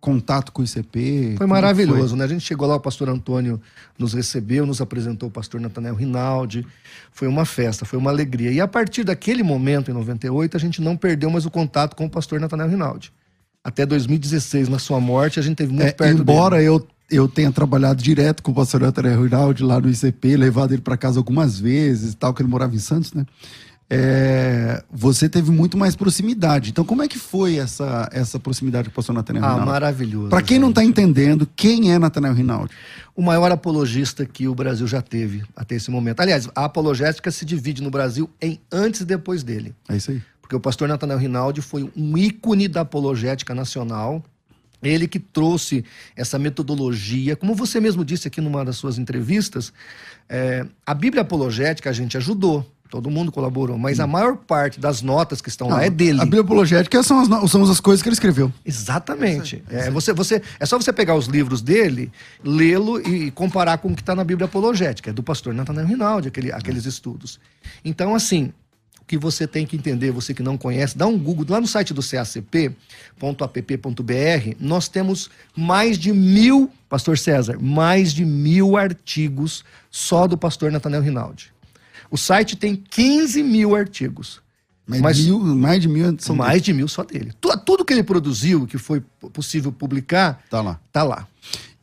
contato 0.00 0.52
com 0.52 0.62
o 0.62 0.64
ICP? 0.64 1.34
Foi 1.36 1.46
maravilhoso, 1.46 2.10
foi? 2.10 2.18
né? 2.18 2.24
A 2.24 2.28
gente 2.28 2.44
chegou 2.44 2.66
lá, 2.66 2.76
o 2.76 2.80
pastor 2.80 3.08
Antônio 3.08 3.60
nos 3.98 4.14
recebeu, 4.14 4.64
nos 4.64 4.80
apresentou 4.80 5.28
o 5.28 5.32
pastor 5.32 5.60
Nathanael 5.60 5.94
Rinaldi. 5.94 6.66
Foi 7.12 7.28
uma 7.28 7.44
festa, 7.44 7.84
foi 7.84 7.98
uma 7.98 8.10
alegria. 8.10 8.50
E 8.52 8.60
a 8.60 8.68
partir 8.68 9.04
daquele 9.04 9.42
momento, 9.42 9.90
em 9.90 9.94
98, 9.94 10.56
a 10.56 10.60
gente 10.60 10.80
não 10.80 10.96
perdeu 10.96 11.28
mais 11.28 11.44
o 11.44 11.50
contato 11.50 11.96
com 11.96 12.06
o 12.06 12.10
pastor 12.10 12.40
Nathanael 12.40 12.70
Rinaldi. 12.70 13.12
Até 13.64 13.84
2016, 13.84 14.68
na 14.68 14.78
sua 14.78 15.00
morte, 15.00 15.40
a 15.40 15.42
gente 15.42 15.56
teve 15.56 15.72
muito 15.72 15.88
é, 15.88 15.92
perto 15.92 16.20
embora 16.20 16.56
dele. 16.56 16.68
eu 16.68 16.86
eu 17.10 17.28
tenha 17.28 17.52
trabalhado 17.52 18.02
direto 18.02 18.42
com 18.42 18.50
o 18.50 18.54
pastor 18.54 18.82
Antônio 18.82 19.22
Rinaldi 19.22 19.62
lá 19.62 19.80
no 19.80 19.88
ICP, 19.88 20.36
levado 20.36 20.72
ele 20.72 20.82
para 20.82 20.96
casa 20.96 21.18
algumas 21.18 21.58
vezes 21.58 22.14
tal, 22.14 22.34
que 22.34 22.42
ele 22.42 22.48
morava 22.48 22.74
em 22.74 22.78
Santos, 22.78 23.12
né? 23.12 23.24
É, 23.88 24.82
você 24.90 25.28
teve 25.28 25.52
muito 25.52 25.78
mais 25.78 25.94
proximidade. 25.94 26.70
Então, 26.70 26.84
como 26.84 27.04
é 27.04 27.08
que 27.08 27.20
foi 27.20 27.56
essa, 27.56 28.08
essa 28.12 28.36
proximidade 28.36 28.88
com 28.88 28.92
o 28.92 28.94
pastor 28.96 29.14
Nathanael 29.14 29.44
ah, 29.44 29.48
Rinaldi? 29.48 29.68
Ah, 29.68 29.72
maravilhoso. 29.72 30.28
Para 30.28 30.42
quem 30.42 30.58
não 30.58 30.70
está 30.70 30.82
entendendo, 30.82 31.48
quem 31.54 31.92
é 31.92 31.98
Nathanael 31.98 32.34
Rinaldi? 32.34 32.74
O 33.14 33.22
maior 33.22 33.52
apologista 33.52 34.26
que 34.26 34.48
o 34.48 34.54
Brasil 34.56 34.88
já 34.88 35.00
teve 35.00 35.44
até 35.54 35.76
esse 35.76 35.88
momento. 35.88 36.18
Aliás, 36.18 36.48
a 36.52 36.64
apologética 36.64 37.30
se 37.30 37.44
divide 37.44 37.80
no 37.80 37.88
Brasil 37.88 38.28
em 38.42 38.60
antes 38.72 39.02
e 39.02 39.04
depois 39.04 39.44
dele. 39.44 39.72
É 39.88 39.96
isso 39.96 40.10
aí. 40.10 40.20
Porque 40.42 40.56
o 40.56 40.60
pastor 40.60 40.88
Nathanael 40.88 41.20
Rinaldi 41.20 41.60
foi 41.60 41.88
um 41.96 42.18
ícone 42.18 42.66
da 42.66 42.80
apologética 42.80 43.54
nacional 43.54 44.22
ele 44.82 45.08
que 45.08 45.18
trouxe 45.18 45.84
essa 46.14 46.38
metodologia, 46.38 47.36
como 47.36 47.54
você 47.54 47.80
mesmo 47.80 48.04
disse 48.04 48.28
aqui 48.28 48.40
numa 48.40 48.64
das 48.64 48.76
suas 48.76 48.98
entrevistas, 48.98 49.72
é, 50.28 50.66
a 50.84 50.94
Bíblia 50.94 51.22
apologética 51.22 51.90
a 51.90 51.92
gente 51.92 52.16
ajudou, 52.16 52.66
todo 52.88 53.10
mundo 53.10 53.32
colaborou, 53.32 53.76
mas 53.78 54.00
a 54.00 54.06
maior 54.06 54.36
parte 54.36 54.78
das 54.78 55.02
notas 55.02 55.40
que 55.40 55.48
estão 55.48 55.68
Não, 55.68 55.76
lá 55.76 55.84
é 55.84 55.90
dele. 55.90 56.20
A 56.20 56.24
Bíblia 56.24 56.42
apologética 56.42 57.02
são 57.02 57.20
as, 57.20 57.50
são 57.50 57.62
as 57.62 57.80
coisas 57.80 58.02
que 58.02 58.08
ele 58.08 58.14
escreveu. 58.14 58.52
Exatamente. 58.64 59.62
É, 59.68 59.90
você, 59.90 60.12
você, 60.12 60.42
é 60.58 60.66
só 60.66 60.76
você 60.76 60.92
pegar 60.92 61.14
os 61.14 61.26
livros 61.26 61.60
dele, 61.60 62.10
lê-lo 62.42 63.00
e 63.00 63.30
comparar 63.30 63.78
com 63.78 63.88
o 63.88 63.94
que 63.94 64.02
está 64.02 64.14
na 64.14 64.24
Bíblia 64.24 64.46
apologética, 64.46 65.10
é 65.10 65.12
do 65.12 65.22
pastor 65.22 65.52
Nathanael 65.54 65.86
Rinaldi, 65.86 66.28
aquele, 66.28 66.52
aqueles 66.52 66.86
estudos. 66.86 67.40
Então, 67.84 68.14
assim, 68.14 68.52
que 69.06 69.16
você 69.16 69.46
tem 69.46 69.64
que 69.64 69.76
entender, 69.76 70.10
você 70.10 70.34
que 70.34 70.42
não 70.42 70.58
conhece, 70.58 70.98
dá 70.98 71.06
um 71.06 71.16
Google 71.18 71.46
lá 71.48 71.60
no 71.60 71.66
site 71.66 71.94
do 71.94 72.02
cacp.app.br. 72.02 72.56
Nós 74.58 74.88
temos 74.88 75.30
mais 75.54 75.96
de 75.96 76.12
mil, 76.12 76.70
Pastor 76.88 77.16
César, 77.16 77.58
mais 77.60 78.12
de 78.12 78.24
mil 78.24 78.76
artigos 78.76 79.64
só 79.90 80.26
do 80.26 80.36
pastor 80.36 80.72
Natanel 80.72 81.02
Rinaldi. 81.02 81.52
O 82.10 82.16
site 82.16 82.56
tem 82.56 82.76
15 82.76 83.42
mil 83.42 83.74
artigos. 83.76 84.40
Mais, 84.86 85.02
mas, 85.02 85.18
mil, 85.24 85.40
mais 85.40 85.82
de 85.82 85.88
mil 85.88 86.16
são 86.20 86.36
Mais 86.36 86.52
dele. 86.52 86.62
de 86.62 86.72
mil 86.72 86.86
só 86.88 87.02
dele. 87.02 87.32
Tudo 87.40 87.84
que 87.84 87.92
ele 87.92 88.04
produziu, 88.04 88.66
que 88.66 88.78
foi 88.78 89.02
possível 89.32 89.72
publicar, 89.72 90.40
tá 90.48 90.60
lá. 90.60 90.80
Tá 90.92 91.02
lá. 91.02 91.26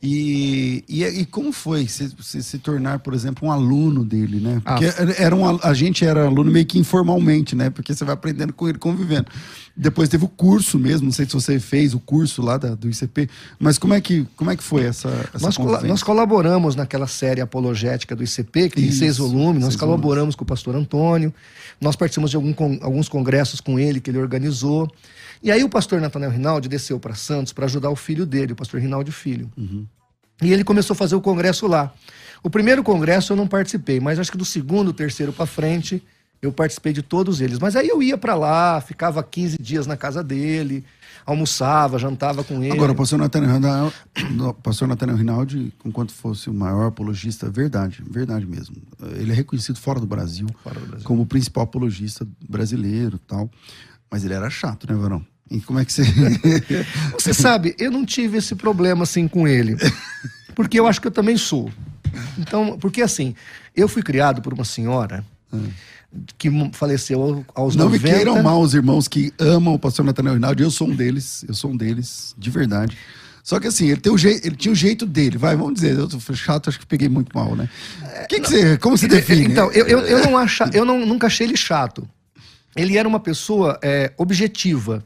E, 0.06 0.84
e, 0.86 1.02
e, 1.02 1.24
como 1.24 1.50
foi 1.50 1.88
se, 1.88 2.12
se, 2.20 2.42
se, 2.42 2.58
tornar, 2.58 2.98
por 2.98 3.14
exemplo, 3.14 3.48
um 3.48 3.50
aluno 3.50 4.04
dele, 4.04 4.38
né? 4.38 4.60
Porque 4.62 4.84
ah. 4.84 5.14
era 5.16 5.34
um, 5.34 5.58
a 5.62 5.72
gente 5.72 6.04
era 6.04 6.26
aluno 6.26 6.50
meio 6.50 6.66
que 6.66 6.78
informalmente, 6.78 7.56
né? 7.56 7.70
Porque 7.70 7.94
você 7.94 8.04
vai 8.04 8.12
aprendendo 8.12 8.52
com 8.52 8.68
ele, 8.68 8.76
convivendo. 8.76 9.28
Depois 9.74 10.10
teve 10.10 10.22
o 10.22 10.28
curso 10.28 10.78
mesmo, 10.78 11.06
não 11.06 11.12
sei 11.12 11.24
se 11.24 11.32
você 11.32 11.58
fez 11.58 11.94
o 11.94 11.98
curso 11.98 12.42
lá 12.42 12.58
da, 12.58 12.74
do 12.74 12.86
ICP, 12.86 13.30
mas 13.58 13.78
como 13.78 13.94
é 13.94 14.00
que, 14.00 14.26
como 14.36 14.50
é 14.50 14.56
que 14.56 14.62
foi 14.62 14.84
essa, 14.84 15.08
essa 15.32 15.42
nós, 15.42 15.82
nós 15.84 16.02
colaboramos 16.02 16.76
naquela 16.76 17.06
série 17.06 17.40
apologética 17.40 18.14
do 18.14 18.22
ICP, 18.22 18.68
que 18.68 18.76
tem 18.76 18.88
Isso, 18.88 18.98
seis 18.98 19.16
volumes, 19.16 19.64
nós 19.64 19.74
colaboramos 19.74 20.16
volumes. 20.16 20.36
com 20.36 20.44
o 20.44 20.46
pastor 20.46 20.76
Antônio, 20.76 21.32
nós 21.80 21.96
participamos 21.96 22.30
de 22.30 22.36
algum, 22.36 22.54
alguns 22.82 23.08
congressos 23.08 23.58
com 23.58 23.78
ele 23.78 24.00
que 24.00 24.10
ele 24.10 24.18
organizou. 24.18 24.92
E 25.44 25.52
aí 25.52 25.62
o 25.62 25.68
pastor 25.68 26.00
Nathanael 26.00 26.30
Rinaldi 26.30 26.70
desceu 26.70 26.98
para 26.98 27.14
Santos 27.14 27.52
para 27.52 27.66
ajudar 27.66 27.90
o 27.90 27.96
filho 27.96 28.24
dele, 28.24 28.54
o 28.54 28.56
pastor 28.56 28.80
Rinaldi 28.80 29.12
Filho. 29.12 29.52
Uhum. 29.58 29.86
E 30.40 30.50
ele 30.50 30.64
começou 30.64 30.94
a 30.94 30.96
fazer 30.96 31.14
o 31.14 31.20
congresso 31.20 31.66
lá. 31.66 31.92
O 32.42 32.48
primeiro 32.48 32.82
congresso 32.82 33.34
eu 33.34 33.36
não 33.36 33.46
participei, 33.46 34.00
mas 34.00 34.18
acho 34.18 34.32
que 34.32 34.38
do 34.38 34.44
segundo, 34.44 34.90
terceiro 34.90 35.34
para 35.34 35.44
frente, 35.44 36.02
eu 36.40 36.50
participei 36.50 36.94
de 36.94 37.02
todos 37.02 37.42
eles. 37.42 37.58
Mas 37.58 37.76
aí 37.76 37.86
eu 37.86 38.02
ia 38.02 38.16
para 38.16 38.34
lá, 38.34 38.80
ficava 38.80 39.22
15 39.22 39.58
dias 39.60 39.86
na 39.86 39.98
casa 39.98 40.24
dele, 40.24 40.82
almoçava, 41.26 41.98
jantava 41.98 42.42
com 42.42 42.62
ele. 42.62 42.72
Agora, 42.72 42.92
o 42.92 42.94
pastor 42.94 43.18
Nathanael 43.18 43.52
Rinaldi, 43.52 43.94
pastor 44.62 44.88
Nathanael 44.88 45.18
Rinaldi, 45.18 45.74
enquanto 45.84 46.14
fosse 46.14 46.48
o 46.48 46.54
maior 46.54 46.86
apologista, 46.86 47.50
verdade, 47.50 48.02
verdade 48.10 48.46
mesmo. 48.46 48.76
Ele 49.14 49.30
é 49.30 49.34
reconhecido 49.34 49.78
fora 49.78 50.00
do 50.00 50.06
Brasil, 50.06 50.46
fora 50.62 50.80
do 50.80 50.86
Brasil. 50.86 51.06
como 51.06 51.20
o 51.20 51.26
principal 51.26 51.64
apologista 51.64 52.26
brasileiro 52.48 53.18
tal. 53.18 53.50
Mas 54.10 54.24
ele 54.24 54.34
era 54.34 54.48
chato, 54.48 54.86
né, 54.90 54.94
Varão? 54.94 55.26
E 55.50 55.60
como 55.60 55.78
é 55.78 55.84
que 55.84 55.92
você. 55.92 56.04
você 57.12 57.34
sabe, 57.34 57.74
eu 57.78 57.90
não 57.90 58.04
tive 58.04 58.38
esse 58.38 58.54
problema 58.54 59.02
assim 59.02 59.28
com 59.28 59.46
ele. 59.46 59.76
Porque 60.54 60.78
eu 60.78 60.86
acho 60.86 61.00
que 61.00 61.06
eu 61.06 61.12
também 61.12 61.36
sou. 61.36 61.70
Então, 62.38 62.78
porque 62.78 63.02
assim, 63.02 63.34
eu 63.74 63.88
fui 63.88 64.02
criado 64.02 64.40
por 64.40 64.52
uma 64.54 64.64
senhora. 64.64 65.24
que 66.38 66.48
faleceu 66.72 67.44
aos 67.54 67.76
não 67.76 67.86
90. 67.86 68.02
Não 68.06 68.12
me 68.12 68.16
queiram 68.16 68.42
mal 68.42 68.60
os 68.60 68.74
irmãos 68.74 69.08
que 69.08 69.32
amam 69.38 69.74
o 69.74 69.78
pastor 69.78 70.04
Nathanael 70.04 70.34
Rinaldi, 70.34 70.62
eu 70.62 70.70
sou 70.70 70.88
um 70.88 70.94
deles, 70.94 71.44
eu 71.46 71.54
sou 71.54 71.72
um 71.72 71.76
deles, 71.76 72.34
de 72.38 72.50
verdade. 72.50 72.96
Só 73.42 73.60
que 73.60 73.66
assim, 73.66 73.88
ele, 73.88 74.00
tem 74.00 74.10
o 74.10 74.16
jeito, 74.16 74.46
ele 74.46 74.56
tinha 74.56 74.72
o 74.72 74.74
jeito 74.74 75.04
dele, 75.04 75.36
vai, 75.36 75.54
vamos 75.54 75.74
dizer, 75.74 75.98
eu 75.98 76.08
sou 76.08 76.34
chato, 76.34 76.70
acho 76.70 76.80
que 76.80 76.86
peguei 76.86 77.10
muito 77.10 77.36
mal, 77.36 77.54
né? 77.54 77.68
Que 78.26 78.40
que 78.40 78.48
você, 78.48 78.78
como 78.78 78.96
você 78.96 79.06
define? 79.06 79.44
Então, 79.44 79.70
eu, 79.70 79.86
eu, 79.86 79.98
eu, 80.00 80.24
não 80.24 80.38
acha, 80.38 80.70
eu 80.72 80.82
não, 80.82 81.04
nunca 81.04 81.26
achei 81.26 81.46
ele 81.46 81.56
chato. 81.56 82.08
Ele 82.74 82.96
era 82.96 83.06
uma 83.06 83.20
pessoa 83.20 83.78
é, 83.82 84.12
objetiva 84.16 85.04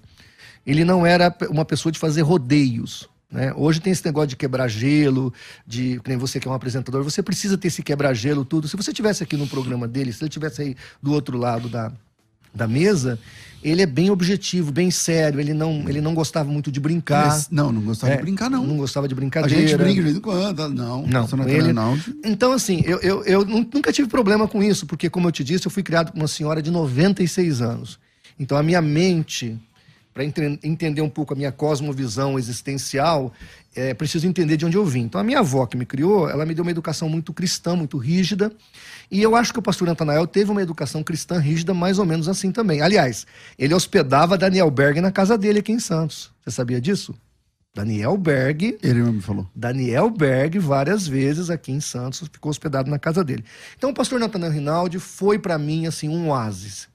ele 0.69 0.85
não 0.85 1.07
era 1.07 1.35
uma 1.49 1.65
pessoa 1.65 1.91
de 1.91 1.99
fazer 1.99 2.21
rodeios. 2.21 3.09
Né? 3.33 3.53
Hoje 3.57 3.81
tem 3.81 3.91
esse 3.91 4.05
negócio 4.05 4.29
de 4.29 4.37
quebrar 4.37 4.69
gelo, 4.69 5.33
de 5.67 5.99
nem 6.07 6.19
você 6.19 6.39
que 6.39 6.47
é 6.47 6.51
um 6.51 6.55
apresentador, 6.55 7.03
você 7.03 7.23
precisa 7.23 7.57
ter 7.57 7.69
esse 7.69 7.83
quebra-gelo, 7.83 8.45
tudo. 8.45 8.69
Se 8.69 8.77
você 8.77 8.93
tivesse 8.93 9.23
aqui 9.23 9.35
no 9.35 9.47
programa 9.47 9.89
dele, 9.89 10.13
se 10.13 10.23
ele 10.23 10.29
tivesse 10.29 10.61
aí 10.61 10.77
do 11.03 11.13
outro 11.13 11.39
lado 11.39 11.71
da, 11.71 11.91
da 12.55 12.69
mesa, 12.69 13.19
ele 13.63 13.81
é 13.81 13.87
bem 13.87 14.11
objetivo, 14.11 14.71
bem 14.71 14.91
sério, 14.91 15.41
ele 15.41 15.55
não, 15.55 15.89
ele 15.89 16.03
não 16.03 16.15
gostava 16.15 16.51
muito 16.51 16.71
de 16.71 16.81
brincar. 16.81 17.29
Mas, 17.29 17.49
não, 17.51 17.73
não 17.73 17.81
gostava 17.81 18.13
é, 18.13 18.17
de 18.17 18.23
brincar, 18.23 18.51
não. 18.51 18.67
Não 18.67 18.77
gostava 18.77 19.09
de 19.09 19.15
brincadeira. 19.15 19.65
A 19.65 19.67
gente 19.67 19.77
brinca 19.77 19.95
de 19.95 20.03
vez 20.03 20.17
em 20.17 20.21
quando, 20.21 20.69
não. 20.69 21.07
Não, 21.07 21.27
ele... 21.49 21.73
Então, 22.25 22.53
assim, 22.53 22.83
eu, 22.85 22.99
eu, 23.01 23.25
eu 23.25 23.45
nunca 23.45 23.91
tive 23.91 24.07
problema 24.09 24.47
com 24.47 24.63
isso, 24.63 24.87
porque, 24.87 25.09
como 25.09 25.29
eu 25.29 25.33
te 25.33 25.43
disse, 25.43 25.67
eu 25.67 25.71
fui 25.71 25.83
criado 25.83 26.13
por 26.13 26.19
uma 26.19 26.29
senhora 26.29 26.61
de 26.61 26.71
96 26.71 27.63
anos. 27.63 27.99
Então, 28.39 28.57
a 28.57 28.63
minha 28.63 28.81
mente, 28.81 29.59
para 30.19 30.25
entender 30.25 31.01
um 31.01 31.09
pouco 31.09 31.33
a 31.33 31.37
minha 31.37 31.53
cosmovisão 31.53 32.37
existencial, 32.37 33.33
é 33.73 33.95
preciso 33.95 34.27
entender 34.27 34.57
de 34.57 34.67
onde 34.67 34.77
eu 34.77 34.85
vim. 34.85 35.03
Então, 35.03 35.21
a 35.21 35.23
minha 35.23 35.39
avó 35.39 35.65
que 35.65 35.77
me 35.77 35.87
criou, 35.87 36.29
ela 36.29 36.45
me 36.45 36.57
deu 36.57 36.65
uma 36.65 36.73
educação 36.73 37.09
muito 37.09 37.33
cristã, 37.33 37.77
muito 37.77 37.97
rígida, 37.99 38.51
e 39.09 39.23
eu 39.23 39.37
acho 39.37 39.53
que 39.53 39.61
o 39.61 39.63
pastor 39.63 39.87
Natanael 39.87 40.27
teve 40.27 40.51
uma 40.51 40.61
educação 40.61 41.05
cristã 41.05 41.39
rígida 41.39 41.73
mais 41.73 42.01
ou 42.01 42.05
menos 42.05 42.29
assim 42.29 42.51
também. 42.51 42.83
Aliás, 42.83 43.29
ele 43.57 43.73
hospedava 43.73 44.37
Daniel 44.37 44.69
Berg 44.73 45.01
na 45.01 45.13
casa 45.13 45.39
dele 45.39 45.61
aqui 45.61 45.71
em 45.71 45.79
Santos. 45.79 46.33
Você 46.43 46.51
sabia 46.51 46.81
disso? 46.81 47.15
Daniel 47.73 48.17
Berg. 48.17 48.77
Ele 48.83 49.01
me 49.05 49.21
falou. 49.21 49.47
Daniel 49.55 50.11
Berg, 50.11 50.59
várias 50.59 51.07
vezes 51.07 51.49
aqui 51.49 51.71
em 51.71 51.81
Santos, 51.81 52.29
ficou 52.33 52.51
hospedado 52.51 52.91
na 52.91 52.99
casa 52.99 53.23
dele. 53.23 53.45
Então, 53.77 53.91
o 53.91 53.95
pastor 53.95 54.19
Natanael 54.19 54.51
Rinaldi 54.51 54.99
foi 54.99 55.39
para 55.39 55.57
mim, 55.57 55.87
assim, 55.87 56.09
um 56.09 56.31
oásis. 56.31 56.89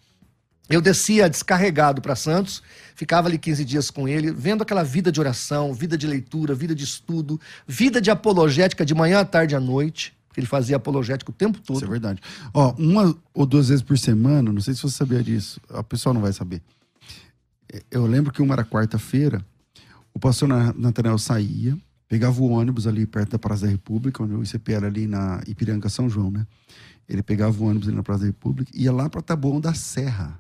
Eu 0.70 0.82
descia 0.82 1.30
descarregado 1.30 2.02
para 2.02 2.16
Santos, 2.16 2.64
ficava 2.96 3.28
ali 3.28 3.38
15 3.38 3.66
dias 3.66 3.92
com 3.92 4.08
ele, 4.08 4.32
vendo 4.32 4.62
aquela 4.62 4.84
vida 4.84 5.12
de 5.12 5.20
oração, 5.20 5.74
vida 5.74 5.98
de 5.98 6.08
leitura, 6.08 6.54
vida 6.54 6.76
de 6.76 6.84
estudo, 6.84 7.40
vida 7.68 8.02
de 8.02 8.10
apologética 8.10 8.86
de 8.86 8.94
manhã 8.94 9.20
à 9.20 9.26
tarde 9.26 9.56
à 9.56 9.60
noite. 9.60 10.14
Ele 10.36 10.48
fazia 10.48 10.78
apologético 10.78 11.32
o 11.32 11.34
tempo 11.34 11.60
todo. 11.60 11.78
Isso 11.78 11.86
é 11.86 11.90
verdade. 11.90 12.22
Ó, 12.54 12.74
uma 12.78 13.16
ou 13.34 13.46
duas 13.46 13.70
vezes 13.70 13.84
por 13.84 13.98
semana, 13.98 14.52
não 14.52 14.62
sei 14.62 14.74
se 14.74 14.82
você 14.82 14.98
sabia 14.98 15.22
disso, 15.22 15.62
a 15.70 15.84
pessoa 15.84 16.14
não 16.14 16.22
vai 16.22 16.34
saber. 16.34 16.62
Eu 17.90 18.06
lembro 18.06 18.32
que 18.32 18.42
uma 18.42 18.54
era 18.54 18.64
quarta-feira, 18.64 19.44
o 20.14 20.20
pastor 20.20 20.48
Nathanael 20.48 21.18
saía, 21.18 21.78
pegava 22.08 22.42
o 22.42 22.50
ônibus 22.50 22.86
ali 22.86 23.06
perto 23.06 23.32
da 23.32 23.40
Praça 23.40 23.66
da 23.66 23.72
República, 23.72 24.24
onde 24.24 24.34
o 24.34 24.44
ICP 24.44 24.74
era 24.74 24.88
ali 24.88 25.08
na 25.08 25.42
Ipiranga 25.48 25.90
São 25.90 26.10
João, 26.10 26.30
né? 26.30 26.46
Ele 27.08 27.24
pegava 27.24 27.60
o 27.62 27.68
ônibus 27.68 27.88
ali 27.88 27.98
na 27.98 28.04
Praça 28.04 28.22
da 28.22 28.28
República 28.28 28.72
e 28.74 28.84
ia 28.84 28.92
lá 28.92 29.10
para 29.10 29.22
Taboão 29.22 29.60
da 29.60 29.74
Serra 29.74 30.40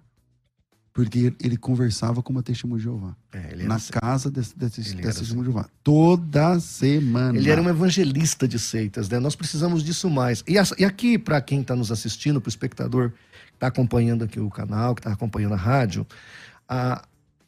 porque 0.93 1.33
ele 1.41 1.57
conversava 1.57 2.21
com 2.21 2.31
uma 2.31 2.43
testemunha 2.43 2.77
de 2.77 2.83
Jeová. 2.83 3.15
É, 3.31 3.55
na 3.63 3.75
assim. 3.75 3.91
casa 3.91 4.29
desse, 4.29 4.57
desse, 4.57 4.81
desse 4.81 5.19
testemunho 5.19 5.47
de 5.47 5.51
Jeová. 5.51 5.67
Toda 5.83 6.59
semana. 6.59 7.37
Ele 7.37 7.49
era 7.49 7.59
um 7.59 7.67
evangelista 7.67 8.47
de 8.47 8.59
seitas, 8.59 9.09
né? 9.09 9.17
Nós 9.19 9.35
precisamos 9.35 9.83
disso 9.83 10.07
mais. 10.07 10.43
E, 10.47 10.53
e 10.53 10.85
aqui, 10.85 11.17
para 11.17 11.41
quem 11.41 11.61
está 11.61 11.75
nos 11.75 11.91
assistindo, 11.91 12.39
para 12.39 12.47
o 12.47 12.49
espectador 12.49 13.09
que 13.09 13.55
está 13.55 13.67
acompanhando 13.67 14.23
aqui 14.23 14.39
o 14.39 14.51
canal, 14.51 14.93
que 14.93 15.01
está 15.01 15.11
acompanhando 15.11 15.53
a 15.53 15.57
rádio, 15.57 16.05
a, 16.69 17.03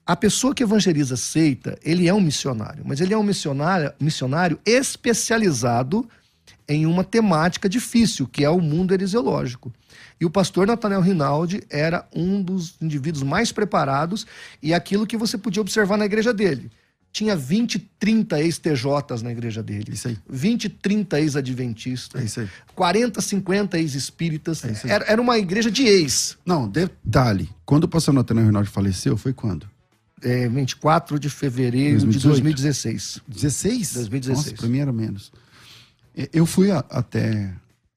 a 0.06 0.16
pessoa 0.16 0.56
que 0.56 0.64
evangeliza 0.64 1.16
seita, 1.16 1.78
ele 1.84 2.08
é 2.08 2.14
um 2.14 2.22
missionário, 2.22 2.84
mas 2.84 3.00
ele 3.00 3.14
é 3.14 3.18
um 3.18 3.24
missionário, 3.24 3.94
missionário 4.00 4.60
especializado 4.66 6.08
em 6.68 6.86
uma 6.86 7.04
temática 7.04 7.70
difícil, 7.70 8.28
que 8.28 8.44
é 8.44 8.50
o 8.50 8.60
mundo 8.60 8.94
heresiológico. 8.94 9.72
E 10.20 10.26
o 10.26 10.30
pastor 10.30 10.68
Nathaniel 10.68 11.02
Rinaldi 11.02 11.64
era 11.70 12.08
um 12.16 12.42
dos 12.42 12.76
indivíduos 12.82 13.24
mais 13.24 13.52
preparados 13.52 14.26
e 14.62 14.74
aquilo 14.74 15.06
que 15.06 15.18
você 15.18 15.38
podia 15.38 15.62
observar 15.62 15.98
na 15.98 16.06
igreja 16.06 16.34
dele. 16.34 16.72
Tinha 17.12 17.34
20, 17.34 17.80
30 17.98 18.42
ex-TJs 18.42 19.22
na 19.22 19.32
igreja 19.32 19.64
dele. 19.64 19.94
Isso 19.94 20.10
aí. 20.10 20.18
20, 20.30 20.68
30 20.68 21.22
ex-adventistas. 21.22 22.22
É 22.22 22.26
isso 22.26 22.40
aí. 22.42 22.50
40, 22.76 23.22
50 23.22 23.80
ex-espíritas. 23.80 24.66
É 24.66 24.72
isso 24.72 24.86
aí. 24.86 24.92
Era, 24.92 25.06
era 25.06 25.22
uma 25.22 25.38
igreja 25.38 25.72
de 25.72 25.84
ex. 25.86 26.38
Não, 26.46 26.68
detalhe. 26.68 27.50
Quando 27.66 27.86
o 27.86 27.88
pastor 27.88 28.14
Nathaniel 28.14 28.48
Rinaldi 28.48 28.70
faleceu, 28.70 29.16
foi 29.16 29.32
quando? 29.32 29.66
É, 30.22 30.50
24 30.50 31.18
de 31.18 31.30
fevereiro 31.30 32.00
2018. 32.00 32.20
de 32.22 32.28
2016. 32.28 33.22
16? 33.28 33.94
2016. 33.94 34.46
Nossa, 34.46 34.58
pra 34.58 34.68
mim 34.68 34.80
era 34.80 34.92
menos. 34.92 35.32
Eu 36.32 36.46
fui 36.46 36.72
a, 36.72 36.80
até 36.90 37.54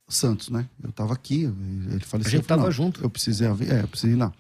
Santos, 0.09 0.49
né? 0.49 0.69
Eu 0.83 0.91
tava 0.91 1.13
aqui, 1.13 1.45
ele 1.91 2.05
faleceu. 2.05 2.31
A 2.31 2.37
gente 2.37 2.47
tava 2.47 2.71
junto. 2.71 3.03
Eu 3.03 3.11
precisei, 3.11 3.47
é, 3.47 3.83
eu 3.83 3.89
precisei 3.89 4.15
ir 4.15 4.19
lá. 4.19 4.33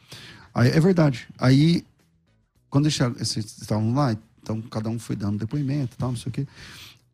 Aí, 0.54 0.70
é 0.70 0.80
verdade. 0.80 1.28
Aí, 1.38 1.84
quando 2.70 2.86
eles 2.86 3.36
estavam 3.36 3.94
lá, 3.94 4.16
então 4.42 4.60
cada 4.62 4.88
um 4.88 4.98
foi 4.98 5.14
dando 5.14 5.38
depoimento 5.38 5.94
e 5.94 5.98
tal, 5.98 6.10
não 6.10 6.16
sei 6.16 6.30
o 6.30 6.32
quê. 6.32 6.46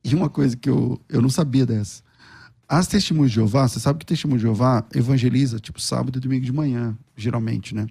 E 0.05 0.15
uma 0.15 0.31
coisa 0.31 0.57
que 0.57 0.71
eu, 0.71 1.01
eu 1.09 1.21
não 1.21 1.29
sabia 1.29 1.67
dessa. 1.67 2.03
As 2.69 2.87
testemunhas 2.87 3.31
de 3.31 3.37
Jeová, 3.37 3.69
você 3.69 3.81
sabe 3.81 3.99
que 3.99 4.07
testemunho 4.07 4.39
de 4.39 4.45
Jeová 4.45 4.85
evangeliza, 4.95 5.59
tipo, 5.59 5.81
sábado 5.81 6.19
e 6.19 6.21
domingo 6.21 6.45
de 6.45 6.53
manhã, 6.53 6.97
geralmente, 7.17 7.75
né? 7.75 7.87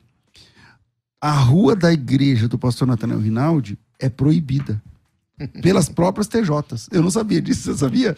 A 1.21 1.31
rua 1.31 1.75
da 1.75 1.91
igreja 1.91 2.47
do 2.47 2.57
pastor 2.57 2.87
Nathanael 2.87 3.19
Rinaldi 3.19 3.77
é 3.99 4.09
proibida. 4.09 4.81
Pelas 5.61 5.89
próprias 5.89 6.27
TJs. 6.27 6.89
Eu 6.91 7.01
não 7.01 7.09
sabia 7.09 7.41
disso, 7.41 7.63
você 7.63 7.77
sabia? 7.77 8.15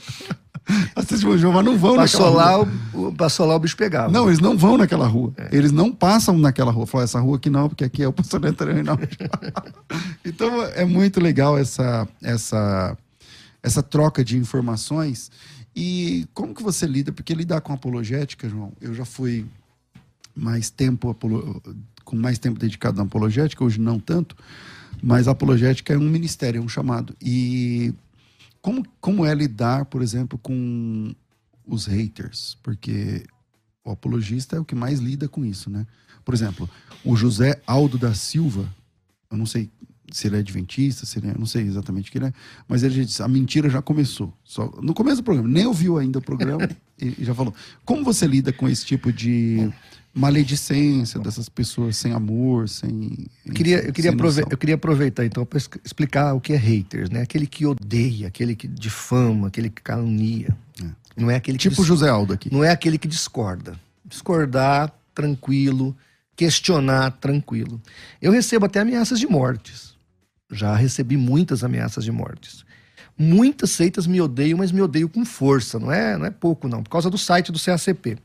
As 0.96 1.06
testemunhas 1.06 1.40
de 1.40 1.48
Jeová 1.48 1.62
não 1.62 1.78
vão 1.78 1.96
passou 1.96 2.22
naquela 2.22 2.44
lá, 2.44 2.56
rua. 2.56 2.70
O, 2.94 3.14
passou 3.14 3.46
lá, 3.46 3.56
o 3.56 3.60
bicho 3.60 3.78
pegava. 3.78 4.12
Não, 4.12 4.28
eles 4.28 4.40
não 4.40 4.58
vão 4.58 4.78
naquela 4.78 5.06
rua. 5.08 5.34
É. 5.38 5.50
Eles 5.52 5.72
não 5.72 5.92
passam 5.92 6.38
naquela 6.38 6.72
rua. 6.72 6.88
Falam, 6.88 7.04
essa 7.04 7.20
rua 7.20 7.38
aqui 7.38 7.50
não, 7.50 7.70
porque 7.70 7.84
aqui 7.84 8.02
é 8.02 8.08
o 8.08 8.14
pastor 8.14 8.42
Rinaldi. 8.44 9.10
então 10.26 10.64
é 10.64 10.86
muito 10.86 11.20
legal 11.20 11.58
essa, 11.58 12.08
essa, 12.22 12.98
essa 13.62 13.84
troca 13.84 14.24
de 14.24 14.38
informações. 14.38 15.32
E 15.76 16.28
como 16.34 16.56
que 16.56 16.64
você 16.64 16.88
lida? 16.88 17.12
Porque 17.12 17.34
lidar 17.34 17.62
com 17.62 17.74
apologética, 17.74 18.50
João, 18.50 18.72
eu 18.82 18.94
já 18.94 19.06
fui 19.06 19.46
mais 20.36 20.70
tempo 20.70 21.16
com 22.04 22.16
mais 22.16 22.38
tempo 22.38 22.60
dedicado 22.60 22.98
na 22.98 23.04
apologética, 23.04 23.64
hoje 23.64 23.80
não 23.80 24.00
tanto, 24.00 24.36
mas 25.02 25.28
a 25.28 25.32
apologética 25.32 25.94
é 25.94 25.98
um 25.98 26.10
ministério, 26.10 26.60
é 26.60 26.64
um 26.64 26.70
chamado. 26.70 27.16
E 27.22 27.94
como, 28.66 28.84
como 29.00 29.24
é 29.24 29.36
lidar, 29.36 29.86
por 29.86 30.02
exemplo, 30.02 30.40
com 30.40 31.14
os 31.68 31.86
haters? 31.86 32.58
Porque 32.64 33.24
o 33.84 33.92
apologista 33.92 34.56
é 34.56 34.60
o 34.60 34.66
que 34.66 34.74
mais 34.74 34.98
lida 34.98 35.30
com 35.30 35.46
isso, 35.46 35.70
né? 35.70 35.86
Por 36.24 36.34
exemplo, 36.34 36.68
o 37.04 37.16
José 37.16 37.62
Aldo 37.68 37.96
da 37.96 38.16
Silva, 38.16 38.68
eu 39.30 39.38
não 39.38 39.46
sei 39.46 39.70
se 40.12 40.26
ele 40.26 40.38
é 40.38 40.40
adventista, 40.40 41.06
se 41.06 41.20
ele 41.20 41.28
é, 41.28 41.32
eu 41.34 41.38
não 41.38 41.46
sei 41.46 41.62
exatamente 41.62 42.10
o 42.10 42.12
que 42.12 42.18
ele 42.18 42.26
é, 42.26 42.34
mas 42.68 42.82
ele 42.82 43.06
disse, 43.06 43.22
a 43.22 43.28
mentira 43.28 43.70
já 43.70 43.84
começou. 43.84 44.34
Só, 44.44 44.66
no 44.82 44.96
começo 44.96 45.18
do 45.18 45.24
programa, 45.24 45.48
nem 45.48 45.68
ouviu 45.68 46.00
ainda 46.00 46.18
o 46.18 46.22
programa 46.24 46.68
e, 47.00 47.22
e 47.22 47.24
já 47.24 47.36
falou. 47.36 47.54
Como 47.86 48.04
você 48.04 48.26
lida 48.26 48.52
com 48.52 48.68
esse 48.68 48.84
tipo 48.84 49.14
de 49.14 49.72
maledicência 50.16 51.20
dessas 51.20 51.50
pessoas 51.50 51.98
sem 51.98 52.14
amor, 52.14 52.70
sem. 52.70 53.28
Eu 53.46 53.54
queria, 53.54 53.86
eu 53.86 53.92
queria, 53.92 54.12
aprove 54.12 54.42
eu 54.50 54.58
queria 54.58 54.76
aproveitar 54.76 55.26
então 55.26 55.46
para 55.46 55.60
explicar 55.84 56.34
o 56.34 56.40
que 56.40 56.54
é 56.54 56.56
haters, 56.56 57.10
né? 57.10 57.22
Aquele 57.22 57.46
que 57.46 57.66
odeia, 57.66 58.28
aquele 58.28 58.56
que 58.56 58.66
difama, 58.66 59.50
aquele 59.50 59.70
que 59.70 59.82
calunia. 59.82 60.56
É. 60.82 60.86
Não 61.18 61.30
é 61.30 61.36
aquele 61.36 61.58
tipo 61.58 61.84
José 61.84 62.08
Aldo 62.08 62.32
aqui. 62.32 62.52
Não 62.52 62.64
é 62.64 62.72
aquele 62.72 62.98
que 62.98 63.10
discorda. 63.10 63.78
Discordar, 64.06 64.90
tranquilo. 65.14 65.96
Questionar, 66.34 67.12
tranquilo. 67.12 67.82
Eu 68.22 68.32
recebo 68.32 68.66
até 68.66 68.80
ameaças 68.80 69.20
de 69.20 69.28
mortes. 69.28 69.96
Já 70.50 70.76
recebi 70.76 71.18
muitas 71.18 71.64
ameaças 71.64 72.04
de 72.04 72.12
mortes. 72.12 72.66
Muitas 73.18 73.72
seitas 73.72 74.06
me 74.08 74.20
odeiam, 74.22 74.58
mas 74.58 74.72
me 74.72 74.82
odeiam 74.82 75.08
com 75.08 75.26
força. 75.26 75.80
Não 75.80 75.92
é, 75.92 76.18
não 76.18 76.26
é 76.26 76.32
pouco, 76.32 76.68
não. 76.68 76.84
Por 76.84 76.90
causa 76.90 77.10
do 77.10 77.18
site 77.18 77.52
do 77.52 77.60
CACP. 77.60 78.18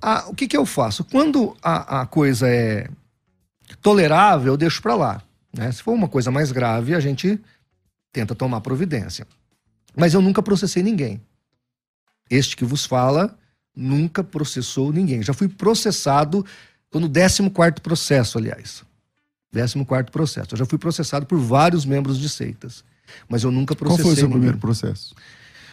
Ah, 0.00 0.24
o 0.28 0.34
que, 0.34 0.46
que 0.46 0.56
eu 0.56 0.66
faço? 0.66 1.04
Quando 1.04 1.56
a, 1.62 2.02
a 2.02 2.06
coisa 2.06 2.48
é 2.48 2.88
tolerável, 3.80 4.52
eu 4.52 4.56
deixo 4.56 4.82
para 4.82 4.94
lá. 4.94 5.22
Né? 5.52 5.70
Se 5.72 5.82
for 5.82 5.92
uma 5.92 6.08
coisa 6.08 6.30
mais 6.30 6.52
grave, 6.52 6.94
a 6.94 7.00
gente 7.00 7.40
tenta 8.12 8.34
tomar 8.34 8.60
providência. 8.60 9.26
Mas 9.96 10.14
eu 10.14 10.20
nunca 10.20 10.42
processei 10.42 10.82
ninguém. 10.82 11.20
Este 12.30 12.56
que 12.56 12.64
vos 12.64 12.84
fala 12.84 13.36
nunca 13.74 14.22
processou 14.22 14.92
ninguém. 14.92 15.22
Já 15.22 15.32
fui 15.32 15.48
processado, 15.48 16.44
estou 16.84 17.00
no 17.00 17.10
14 17.10 17.80
processo, 17.82 18.38
aliás. 18.38 18.84
14 19.52 20.10
processo. 20.10 20.54
Eu 20.54 20.58
já 20.58 20.66
fui 20.66 20.78
processado 20.78 21.26
por 21.26 21.38
vários 21.38 21.84
membros 21.84 22.18
de 22.18 22.28
seitas. 22.28 22.84
Mas 23.28 23.44
eu 23.44 23.50
nunca 23.50 23.74
processei. 23.74 24.04
Qual 24.04 24.08
foi 24.08 24.12
o 24.14 24.16
seu 24.16 24.28
ninguém. 24.28 24.40
primeiro 24.40 24.58
processo? 24.58 25.14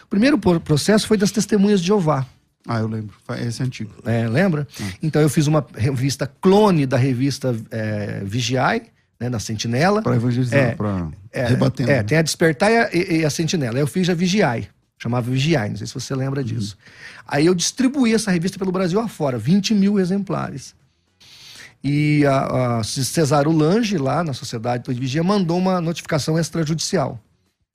O 0.04 0.06
primeiro 0.06 0.38
processo 0.38 1.06
foi 1.06 1.16
das 1.16 1.30
testemunhas 1.30 1.80
de 1.80 1.88
Jeová. 1.88 2.26
Ah, 2.66 2.80
eu 2.80 2.88
lembro. 2.88 3.14
Esse 3.46 3.62
é 3.62 3.64
antigo. 3.64 3.92
É, 4.04 4.26
lembra? 4.26 4.66
Ah. 4.80 4.90
Então 5.02 5.20
eu 5.20 5.28
fiz 5.28 5.46
uma 5.46 5.64
revista 5.76 6.26
clone 6.40 6.86
da 6.86 6.96
revista 6.96 7.54
é, 7.70 8.22
Vigiai, 8.24 8.82
né, 9.20 9.28
na 9.28 9.38
Sentinela. 9.38 10.02
Para 10.02 10.16
evangelizar, 10.16 10.58
é, 10.58 10.74
para 10.74 11.08
é, 11.30 11.46
rebatendo. 11.46 11.90
É, 11.90 12.02
tem 12.02 12.18
a 12.18 12.22
Despertar 12.22 12.70
e 12.70 12.76
a, 12.76 12.94
e 12.94 13.24
a 13.24 13.30
Sentinela. 13.30 13.78
Eu 13.78 13.86
fiz 13.86 14.08
a 14.08 14.14
Vigiai, 14.14 14.68
chamava 14.98 15.30
Vigiai, 15.30 15.68
não 15.68 15.76
sei 15.76 15.86
se 15.86 15.94
você 15.94 16.14
lembra 16.14 16.40
uhum. 16.40 16.46
disso. 16.46 16.76
Aí 17.26 17.46
eu 17.46 17.54
distribuí 17.54 18.14
essa 18.14 18.30
revista 18.30 18.58
pelo 18.58 18.72
Brasil 18.72 18.98
afora, 18.98 19.38
20 19.38 19.74
mil 19.74 19.98
exemplares. 19.98 20.74
E 21.82 22.24
a, 22.24 22.78
a 22.78 22.82
Cesaro 22.82 23.52
Lange, 23.52 23.98
lá 23.98 24.24
na 24.24 24.32
Sociedade 24.32 24.84
de 24.84 24.98
Vigia, 24.98 25.22
mandou 25.22 25.58
uma 25.58 25.82
notificação 25.82 26.38
extrajudicial. 26.38 27.20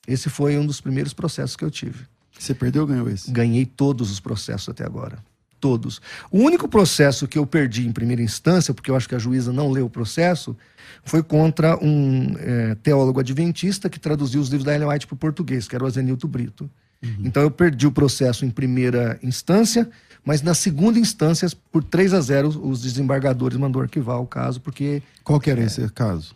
Esse 0.08 0.32
foi 0.32 0.58
um 0.58 0.66
dos 0.66 0.82
primeiros 0.82 1.14
processos 1.14 1.56
que 1.56 1.64
eu 1.64 1.70
tive. 1.70 2.08
Você 2.40 2.54
perdeu 2.54 2.84
ou 2.84 2.88
ganhou 2.88 3.10
esse? 3.10 3.30
Ganhei 3.30 3.66
todos 3.66 4.10
os 4.10 4.20
processos 4.20 4.70
até 4.70 4.86
agora. 4.86 5.20
todos. 5.60 6.02
O 6.32 6.40
único 6.40 6.70
processo 6.70 7.28
que 7.28 7.38
eu 7.38 7.46
perdi 7.46 7.86
em 7.86 7.92
primeira 7.92 8.22
instância, 8.22 8.74
porque 8.74 8.90
eu 8.90 8.96
acho 8.96 9.10
que 9.10 9.16
a 9.16 9.20
juíza 9.20 9.52
não 9.52 9.70
leu 9.70 9.88
o 9.88 9.90
processo, 9.90 10.56
foi 11.04 11.22
contra 11.22 11.78
um 11.84 12.34
é, 12.38 12.76
teólogo 12.76 13.20
adventista 13.20 13.90
que 13.90 14.00
traduziu 14.00 14.40
os 14.40 14.48
livros 14.48 14.64
da 14.64 14.74
Ellen 14.74 14.88
White 14.88 15.06
para 15.06 15.16
o 15.16 15.18
português, 15.18 15.68
que 15.68 15.76
era 15.76 15.84
o 15.84 15.88
Azenilto 15.88 16.30
Brito. 16.30 16.70
Uhum. 17.04 17.24
Então 17.26 17.44
eu 17.44 17.52
perdi 17.52 17.86
o 17.86 17.92
processo 17.92 18.46
em 18.46 18.50
primeira 18.50 19.20
instância, 19.22 19.90
mas 20.24 20.42
na 20.42 20.54
segunda 20.54 21.00
instância, 21.00 21.50
por 21.72 21.84
3 21.84 22.14
a 22.14 22.22
0, 22.22 22.48
os 22.68 22.82
desembargadores 22.82 23.58
mandou 23.58 23.82
arquivar 23.82 24.22
o 24.22 24.26
caso, 24.26 24.62
porque. 24.62 25.02
Qual 25.24 25.40
que 25.40 25.50
era 25.50 25.62
é, 25.62 25.66
esse 25.66 25.88
caso? 25.90 26.36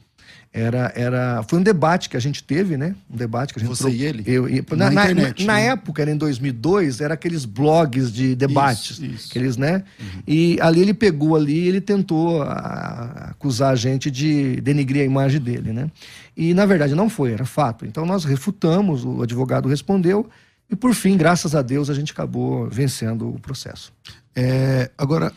Era, 0.56 0.94
era, 0.96 1.44
foi 1.48 1.58
um 1.58 1.64
debate 1.64 2.08
que 2.08 2.16
a 2.16 2.20
gente 2.20 2.44
teve, 2.44 2.78
né? 2.78 2.96
Um 3.10 3.18
debate 3.18 3.52
que 3.52 3.60
a 3.60 3.64
gente 3.64 3.76
Você 3.76 3.90
e 3.90 4.04
ele? 4.04 4.24
Eu, 4.28 4.48
na, 4.78 4.92
na, 4.92 5.04
internet, 5.06 5.46
na, 5.48 5.54
né? 5.54 5.60
na, 5.62 5.66
época, 5.72 6.04
era 6.04 6.12
em 6.12 6.16
2002, 6.16 7.02
era 7.02 7.16
aqueles 7.16 7.44
blogs 7.44 8.12
de 8.12 8.36
debates, 8.36 8.92
isso, 8.92 9.06
isso. 9.06 9.28
aqueles, 9.30 9.58
né? 9.58 9.84
Uhum. 10.00 10.22
E 10.28 10.60
ali 10.62 10.82
ele 10.82 10.94
pegou 10.94 11.36
ali, 11.36 11.68
ele 11.68 11.82
tentou 11.82 12.44
a, 12.44 13.32
acusar 13.32 13.74
a 13.74 13.76
gente 13.76 14.12
de 14.12 14.62
denigrir 14.62 15.02
a 15.02 15.06
imagem 15.06 15.42
dele, 15.42 15.74
né? 15.74 15.90
E 16.38 16.54
na 16.54 16.68
verdade 16.68 16.94
não 16.94 17.10
foi, 17.10 17.34
era 17.34 17.46
fato. 17.46 17.84
Então 17.84 18.06
nós 18.06 18.24
refutamos, 18.24 19.04
o 19.04 19.24
advogado 19.24 19.68
respondeu 19.68 20.30
e 20.70 20.76
por 20.76 20.94
fim, 20.94 21.18
graças 21.18 21.56
a 21.56 21.62
Deus, 21.64 21.90
a 21.90 21.94
gente 21.94 22.12
acabou 22.12 22.68
vencendo 22.70 23.30
o 23.30 23.40
processo. 23.40 23.92
É, 24.36 24.90
agora, 24.98 25.32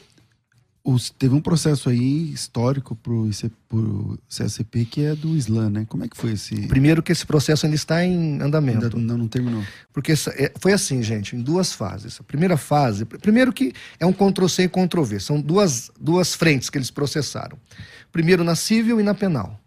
os, 0.87 1.11
teve 1.11 1.35
um 1.35 1.41
processo 1.41 1.89
aí 1.89 2.33
histórico 2.33 2.95
para 2.95 3.13
o 3.13 4.19
CSP 4.29 4.85
que 4.85 5.05
é 5.05 5.17
do 5.17 5.37
Islã, 5.37 5.69
né? 5.69 5.85
Como 5.89 6.05
é 6.05 6.09
que 6.09 6.17
foi 6.17 6.33
esse? 6.33 6.55
Primeiro 6.69 7.03
que 7.03 7.11
esse 7.11 7.27
processo 7.27 7.67
ainda 7.67 7.75
está 7.75 8.05
em 8.05 8.41
andamento. 8.41 8.85
Ainda 8.85 8.97
não, 8.97 9.19
não 9.19 9.29
terminou. 9.29 9.65
Porque 9.93 10.13
é, 10.13 10.53
foi 10.61 10.73
assim, 10.73 11.03
gente, 11.03 11.35
em 11.35 11.43
duas 11.43 11.73
fases. 11.73 12.21
A 12.21 12.23
primeira 12.23 12.57
fase, 12.57 13.05
primeiro 13.05 13.53
que 13.53 13.73
é 13.99 14.07
um 14.07 14.13
Ctrl-C 14.13 14.63
e 14.63 14.69
Ctrl-V, 14.69 15.19
são 15.19 15.41
duas, 15.41 15.91
duas 16.01 16.37
frentes 16.37 16.71
que 16.71 16.79
eles 16.79 16.91
processaram. 16.91 17.59
Primeiro 18.13 18.45
na 18.45 18.55
civil 18.55 19.01
e 19.01 19.03
na 19.03 19.13
penal. 19.13 19.61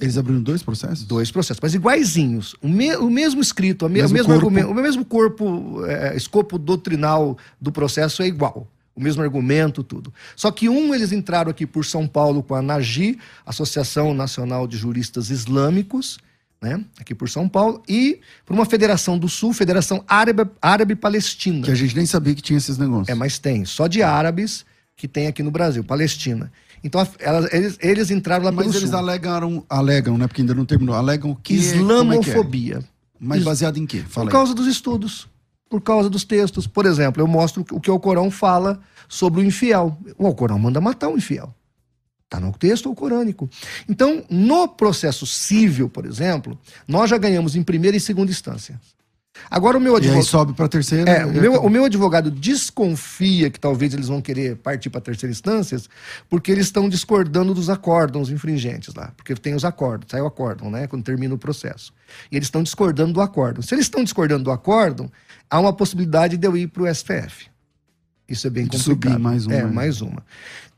Eles 0.00 0.18
abriram 0.18 0.42
dois 0.42 0.60
processos? 0.60 1.04
Dois 1.04 1.30
processos, 1.30 1.60
mas 1.62 1.74
iguaizinhos. 1.74 2.56
O, 2.60 2.66
me, 2.66 2.96
o 2.96 3.08
mesmo 3.08 3.40
escrito, 3.40 3.86
o 3.86 3.88
mesmo, 3.88 4.12
mesmo 4.12 4.32
argumento, 4.32 4.68
o 4.68 4.74
mesmo 4.74 5.04
corpo, 5.04 5.84
é, 5.86 6.16
escopo 6.16 6.58
doutrinal 6.58 7.38
do 7.60 7.70
processo 7.70 8.22
é 8.22 8.26
igual 8.26 8.71
o 8.94 9.00
mesmo 9.00 9.22
argumento, 9.22 9.82
tudo. 9.82 10.12
Só 10.36 10.50
que 10.50 10.68
um 10.68 10.94
eles 10.94 11.12
entraram 11.12 11.50
aqui 11.50 11.66
por 11.66 11.84
São 11.84 12.06
Paulo 12.06 12.42
com 12.42 12.54
a 12.54 12.62
NAGI, 12.62 13.18
Associação 13.44 14.12
Nacional 14.14 14.66
de 14.66 14.76
Juristas 14.76 15.30
Islâmicos, 15.30 16.18
né, 16.60 16.84
aqui 17.00 17.14
por 17.14 17.28
São 17.28 17.48
Paulo, 17.48 17.82
e 17.88 18.20
por 18.46 18.54
uma 18.54 18.64
federação 18.64 19.18
do 19.18 19.28
Sul, 19.28 19.52
Federação 19.52 20.04
Árabe, 20.06 20.48
Árabe 20.60 20.94
Palestina. 20.94 21.64
Que 21.64 21.72
a 21.72 21.74
gente 21.74 21.96
nem 21.96 22.06
sabia 22.06 22.34
que 22.34 22.42
tinha 22.42 22.56
esses 22.56 22.78
negócios. 22.78 23.08
É, 23.08 23.14
mas 23.14 23.38
tem, 23.38 23.64
só 23.64 23.86
de 23.86 24.02
árabes 24.02 24.64
que 24.94 25.08
tem 25.08 25.26
aqui 25.26 25.42
no 25.42 25.50
Brasil, 25.50 25.82
Palestina. 25.82 26.52
Então 26.84 27.06
elas, 27.18 27.52
eles, 27.52 27.78
eles 27.80 28.10
entraram 28.10 28.44
lá 28.44 28.52
mas 28.52 28.66
pelo 28.66 28.76
eles 28.76 28.90
sul. 28.90 28.98
alegaram, 28.98 29.64
alegam, 29.68 30.18
né, 30.18 30.26
porque 30.28 30.42
ainda 30.42 30.54
não 30.54 30.64
terminou, 30.64 30.94
alegam 30.94 31.34
que 31.34 31.54
Islamofobia. 31.54 32.76
É 32.76 32.78
que 32.78 32.84
é? 32.84 32.92
Mas 33.18 33.42
baseado 33.42 33.78
em 33.78 33.86
quê? 33.86 34.04
Fala 34.08 34.26
por 34.26 34.32
causa 34.32 34.52
dos 34.52 34.66
estudos 34.66 35.28
por 35.72 35.80
causa 35.80 36.10
dos 36.10 36.22
textos. 36.22 36.66
Por 36.66 36.84
exemplo, 36.84 37.22
eu 37.22 37.26
mostro 37.26 37.64
o 37.72 37.80
que 37.80 37.90
o 37.90 37.98
Corão 37.98 38.30
fala 38.30 38.78
sobre 39.08 39.40
o 39.40 39.44
infiel. 39.44 39.96
O 40.18 40.34
Corão 40.34 40.58
manda 40.58 40.82
matar 40.82 41.08
o 41.08 41.16
infiel. 41.16 41.54
Está 42.24 42.38
no 42.38 42.52
texto 42.52 42.90
ou 42.90 42.94
corânico. 42.94 43.48
Então, 43.88 44.22
no 44.28 44.68
processo 44.68 45.26
civil, 45.26 45.88
por 45.88 46.04
exemplo, 46.04 46.58
nós 46.86 47.08
já 47.08 47.16
ganhamos 47.16 47.56
em 47.56 47.62
primeira 47.62 47.96
e 47.96 48.00
segunda 48.00 48.30
instância. 48.30 48.78
Agora 49.50 49.78
o 49.78 49.80
meu 49.80 49.96
advogado. 49.96 50.18
E 50.18 50.20
aí 50.20 50.26
sobe 50.26 50.52
para 50.52 50.66
a 50.66 50.68
terceira. 50.68 51.10
É, 51.10 51.24
o 51.24 51.32
meu, 51.32 51.54
o 51.54 51.70
meu 51.70 51.84
advogado 51.86 52.30
desconfia 52.30 53.50
que 53.50 53.58
talvez 53.58 53.94
eles 53.94 54.08
vão 54.08 54.20
querer 54.20 54.56
partir 54.56 54.90
para 54.90 54.98
a 54.98 55.02
terceira 55.02 55.32
instância, 55.32 55.80
porque 56.28 56.52
eles 56.52 56.66
estão 56.66 56.88
discordando 56.88 57.54
dos 57.54 57.70
acórdons 57.70 58.28
infringentes 58.30 58.94
lá. 58.94 59.12
Porque 59.16 59.34
tem 59.34 59.54
os 59.54 59.64
acordos, 59.64 60.08
sai 60.10 60.20
o 60.20 60.26
acórdão, 60.26 60.70
né? 60.70 60.86
Quando 60.86 61.02
termina 61.02 61.34
o 61.34 61.38
processo. 61.38 61.94
E 62.30 62.36
eles 62.36 62.46
estão 62.46 62.62
discordando 62.62 63.14
do 63.14 63.20
acórdão. 63.20 63.62
Se 63.62 63.74
eles 63.74 63.86
estão 63.86 64.04
discordando 64.04 64.44
do 64.44 64.50
acórdão, 64.50 65.10
há 65.52 65.60
uma 65.60 65.72
possibilidade 65.74 66.38
de 66.38 66.46
eu 66.46 66.56
ir 66.56 66.66
para 66.68 66.84
o 66.84 66.94
STF. 66.94 67.52
Isso 68.26 68.46
é 68.46 68.50
bem 68.50 68.64
complicado. 68.64 68.84
Subir 68.84 69.18
mais 69.18 69.44
uma. 69.44 69.54
É, 69.54 69.66
mais 69.66 70.00
uma. 70.00 70.24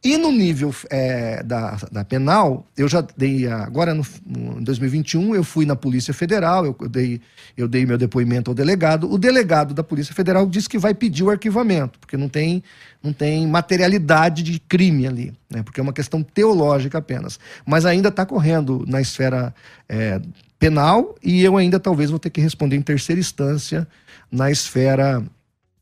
E 0.02 0.18
no 0.18 0.32
nível 0.32 0.74
é, 0.90 1.42
da, 1.44 1.78
da 1.90 2.04
penal, 2.04 2.66
eu 2.76 2.88
já 2.88 3.02
dei, 3.16 3.46
agora 3.46 3.94
no, 3.94 4.04
no, 4.26 4.58
em 4.58 4.64
2021, 4.64 5.34
eu 5.34 5.44
fui 5.44 5.64
na 5.64 5.76
Polícia 5.76 6.12
Federal, 6.12 6.66
eu, 6.66 6.76
eu, 6.78 6.88
dei, 6.88 7.20
eu 7.56 7.68
dei 7.68 7.86
meu 7.86 7.96
depoimento 7.96 8.50
ao 8.50 8.54
delegado. 8.54 9.10
O 9.10 9.16
delegado 9.16 9.72
da 9.72 9.84
Polícia 9.84 10.12
Federal 10.12 10.46
disse 10.46 10.68
que 10.68 10.76
vai 10.76 10.92
pedir 10.92 11.22
o 11.22 11.30
arquivamento, 11.30 11.98
porque 12.00 12.16
não 12.16 12.28
tem, 12.28 12.62
não 13.02 13.12
tem 13.12 13.46
materialidade 13.46 14.42
de 14.42 14.58
crime 14.58 15.06
ali, 15.06 15.32
né? 15.48 15.62
porque 15.62 15.78
é 15.78 15.82
uma 15.82 15.92
questão 15.92 16.22
teológica 16.22 16.98
apenas. 16.98 17.38
Mas 17.64 17.86
ainda 17.86 18.08
está 18.08 18.26
correndo 18.26 18.84
na 18.88 19.00
esfera 19.00 19.54
é, 19.88 20.20
penal 20.58 21.14
e 21.22 21.42
eu 21.42 21.56
ainda 21.56 21.78
talvez 21.78 22.10
vou 22.10 22.18
ter 22.18 22.30
que 22.30 22.40
responder 22.40 22.76
em 22.76 22.82
terceira 22.82 23.20
instância 23.20 23.86
na 24.34 24.50
esfera 24.50 25.24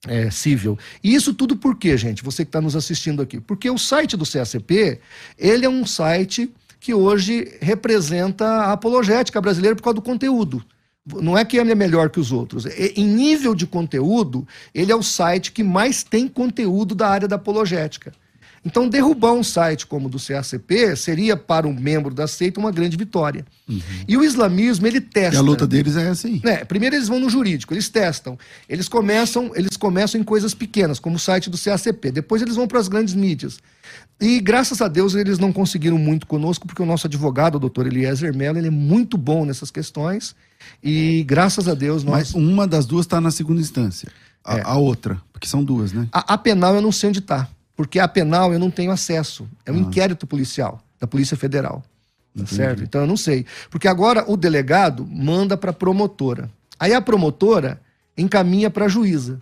é, 0.06 0.30
civil. 0.30 0.78
E 1.02 1.14
isso 1.14 1.32
tudo 1.32 1.56
por 1.56 1.76
quê, 1.76 1.96
gente? 1.96 2.22
Você 2.22 2.44
que 2.44 2.48
está 2.48 2.60
nos 2.60 2.76
assistindo 2.76 3.22
aqui. 3.22 3.40
Porque 3.40 3.70
o 3.70 3.78
site 3.78 4.16
do 4.16 4.30
CACP, 4.30 5.00
ele 5.38 5.64
é 5.64 5.68
um 5.68 5.86
site 5.86 6.52
que 6.78 6.92
hoje 6.92 7.56
representa 7.60 8.44
a 8.44 8.72
apologética 8.72 9.40
brasileira 9.40 9.76
por 9.76 9.82
causa 9.82 9.94
do 9.94 10.02
conteúdo. 10.02 10.62
Não 11.04 11.36
é 11.36 11.44
que 11.44 11.56
ele 11.56 11.72
é 11.72 11.74
melhor 11.74 12.10
que 12.10 12.20
os 12.20 12.30
outros. 12.30 12.66
Em 12.66 13.06
nível 13.06 13.54
de 13.54 13.66
conteúdo, 13.66 14.46
ele 14.74 14.92
é 14.92 14.96
o 14.96 15.02
site 15.02 15.50
que 15.50 15.64
mais 15.64 16.02
tem 16.02 16.28
conteúdo 16.28 16.94
da 16.94 17.08
área 17.08 17.26
da 17.26 17.36
apologética. 17.36 18.12
Então, 18.64 18.88
derrubar 18.88 19.32
um 19.32 19.42
site 19.42 19.86
como 19.86 20.06
o 20.06 20.08
do 20.08 20.18
CACP 20.18 20.94
seria, 20.96 21.36
para 21.36 21.66
um 21.66 21.74
membro 21.74 22.14
da 22.14 22.28
seita, 22.28 22.60
uma 22.60 22.70
grande 22.70 22.96
vitória. 22.96 23.44
Uhum. 23.68 23.80
E 24.06 24.16
o 24.16 24.22
islamismo, 24.22 24.86
ele 24.86 25.00
testa. 25.00 25.34
E 25.34 25.38
a 25.38 25.42
luta 25.42 25.66
deles 25.66 25.96
é 25.96 26.08
assim. 26.08 26.40
Né? 26.44 26.64
Primeiro 26.64 26.94
eles 26.94 27.08
vão 27.08 27.18
no 27.18 27.28
jurídico, 27.28 27.74
eles 27.74 27.88
testam. 27.88 28.38
Eles 28.68 28.88
começam, 28.88 29.50
eles 29.56 29.76
começam 29.76 30.20
em 30.20 30.24
coisas 30.24 30.54
pequenas, 30.54 31.00
como 31.00 31.16
o 31.16 31.18
site 31.18 31.50
do 31.50 31.58
CACP. 31.58 32.12
Depois 32.12 32.40
eles 32.40 32.54
vão 32.54 32.68
para 32.68 32.78
as 32.78 32.86
grandes 32.86 33.14
mídias. 33.14 33.58
E 34.20 34.40
graças 34.40 34.80
a 34.80 34.86
Deus 34.86 35.16
eles 35.16 35.40
não 35.40 35.52
conseguiram 35.52 35.98
muito 35.98 36.28
conosco, 36.28 36.64
porque 36.64 36.80
o 36.80 36.86
nosso 36.86 37.08
advogado, 37.08 37.56
o 37.56 37.58
doutor 37.58 37.88
Eliezer 37.88 38.34
Mello, 38.34 38.58
ele 38.58 38.68
é 38.68 38.70
muito 38.70 39.18
bom 39.18 39.44
nessas 39.44 39.72
questões. 39.72 40.36
E 40.80 41.24
graças 41.26 41.66
a 41.66 41.74
Deus 41.74 42.04
nós. 42.04 42.32
Mas 42.32 42.34
uma 42.34 42.66
das 42.66 42.86
duas 42.86 43.06
está 43.06 43.20
na 43.20 43.32
segunda 43.32 43.60
instância. 43.60 44.08
A, 44.44 44.58
é. 44.58 44.62
a, 44.64 44.76
outra, 44.76 45.20
porque 45.32 45.48
são 45.48 45.64
duas, 45.64 45.92
né? 45.92 46.08
A, 46.12 46.34
a 46.34 46.38
penal 46.38 46.76
eu 46.76 46.80
não 46.80 46.92
sei 46.92 47.08
onde 47.08 47.18
está. 47.18 47.48
Porque 47.76 47.98
a 47.98 48.06
penal 48.06 48.52
eu 48.52 48.58
não 48.58 48.70
tenho 48.70 48.90
acesso. 48.90 49.48
É 49.64 49.72
um 49.72 49.76
ah. 49.76 49.78
inquérito 49.78 50.26
policial, 50.26 50.80
da 51.00 51.06
Polícia 51.06 51.36
Federal. 51.36 51.82
Tá 52.36 52.46
certo? 52.46 52.82
Então 52.82 53.02
eu 53.02 53.06
não 53.06 53.16
sei. 53.16 53.44
Porque 53.70 53.86
agora 53.86 54.24
o 54.26 54.36
delegado 54.36 55.06
manda 55.06 55.56
para 55.56 55.70
a 55.70 55.74
promotora. 55.74 56.50
Aí 56.78 56.94
a 56.94 57.00
promotora 57.00 57.80
encaminha 58.16 58.70
para 58.70 58.86
a 58.86 58.88
juíza. 58.88 59.40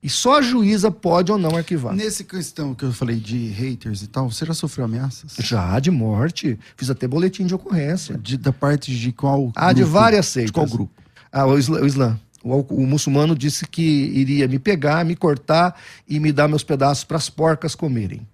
E 0.00 0.08
só 0.08 0.38
a 0.38 0.42
juíza 0.42 0.90
pode 0.92 1.32
ou 1.32 1.38
não 1.38 1.56
arquivar. 1.56 1.92
Nesse 1.92 2.22
questão 2.22 2.72
que 2.72 2.84
eu 2.84 2.92
falei 2.92 3.16
de 3.16 3.48
haters 3.48 4.02
e 4.02 4.06
tal, 4.06 4.30
você 4.30 4.46
já 4.46 4.54
sofreu 4.54 4.84
ameaças? 4.84 5.34
Já, 5.40 5.78
de 5.80 5.90
morte. 5.90 6.56
Fiz 6.76 6.88
até 6.88 7.08
boletim 7.08 7.46
de 7.46 7.54
ocorrência. 7.54 8.16
De, 8.16 8.36
da 8.36 8.52
parte 8.52 8.96
de 8.96 9.10
qual 9.10 9.50
Ah, 9.56 9.72
grupo? 9.72 9.74
de 9.74 9.82
várias 9.84 10.26
seitas. 10.26 10.50
De 10.50 10.52
qual 10.52 10.66
grupo? 10.66 10.92
Ah, 11.32 11.46
o 11.46 11.58
Islã. 11.58 11.80
O 11.80 11.86
Islã. 11.86 12.20
O, 12.42 12.60
o, 12.60 12.86
muçulmano 12.86 13.36
disse 13.36 13.66
que 13.66 13.82
iria 13.82 14.46
me 14.46 14.58
pegar, 14.58 15.04
me 15.04 15.16
cortar 15.16 15.78
e 16.08 16.20
me 16.20 16.32
dar 16.32 16.46
meus 16.48 16.62
pedaços 16.62 17.04
para 17.04 17.16
as 17.16 17.28
porcas 17.28 17.74
comerem. 17.74 18.26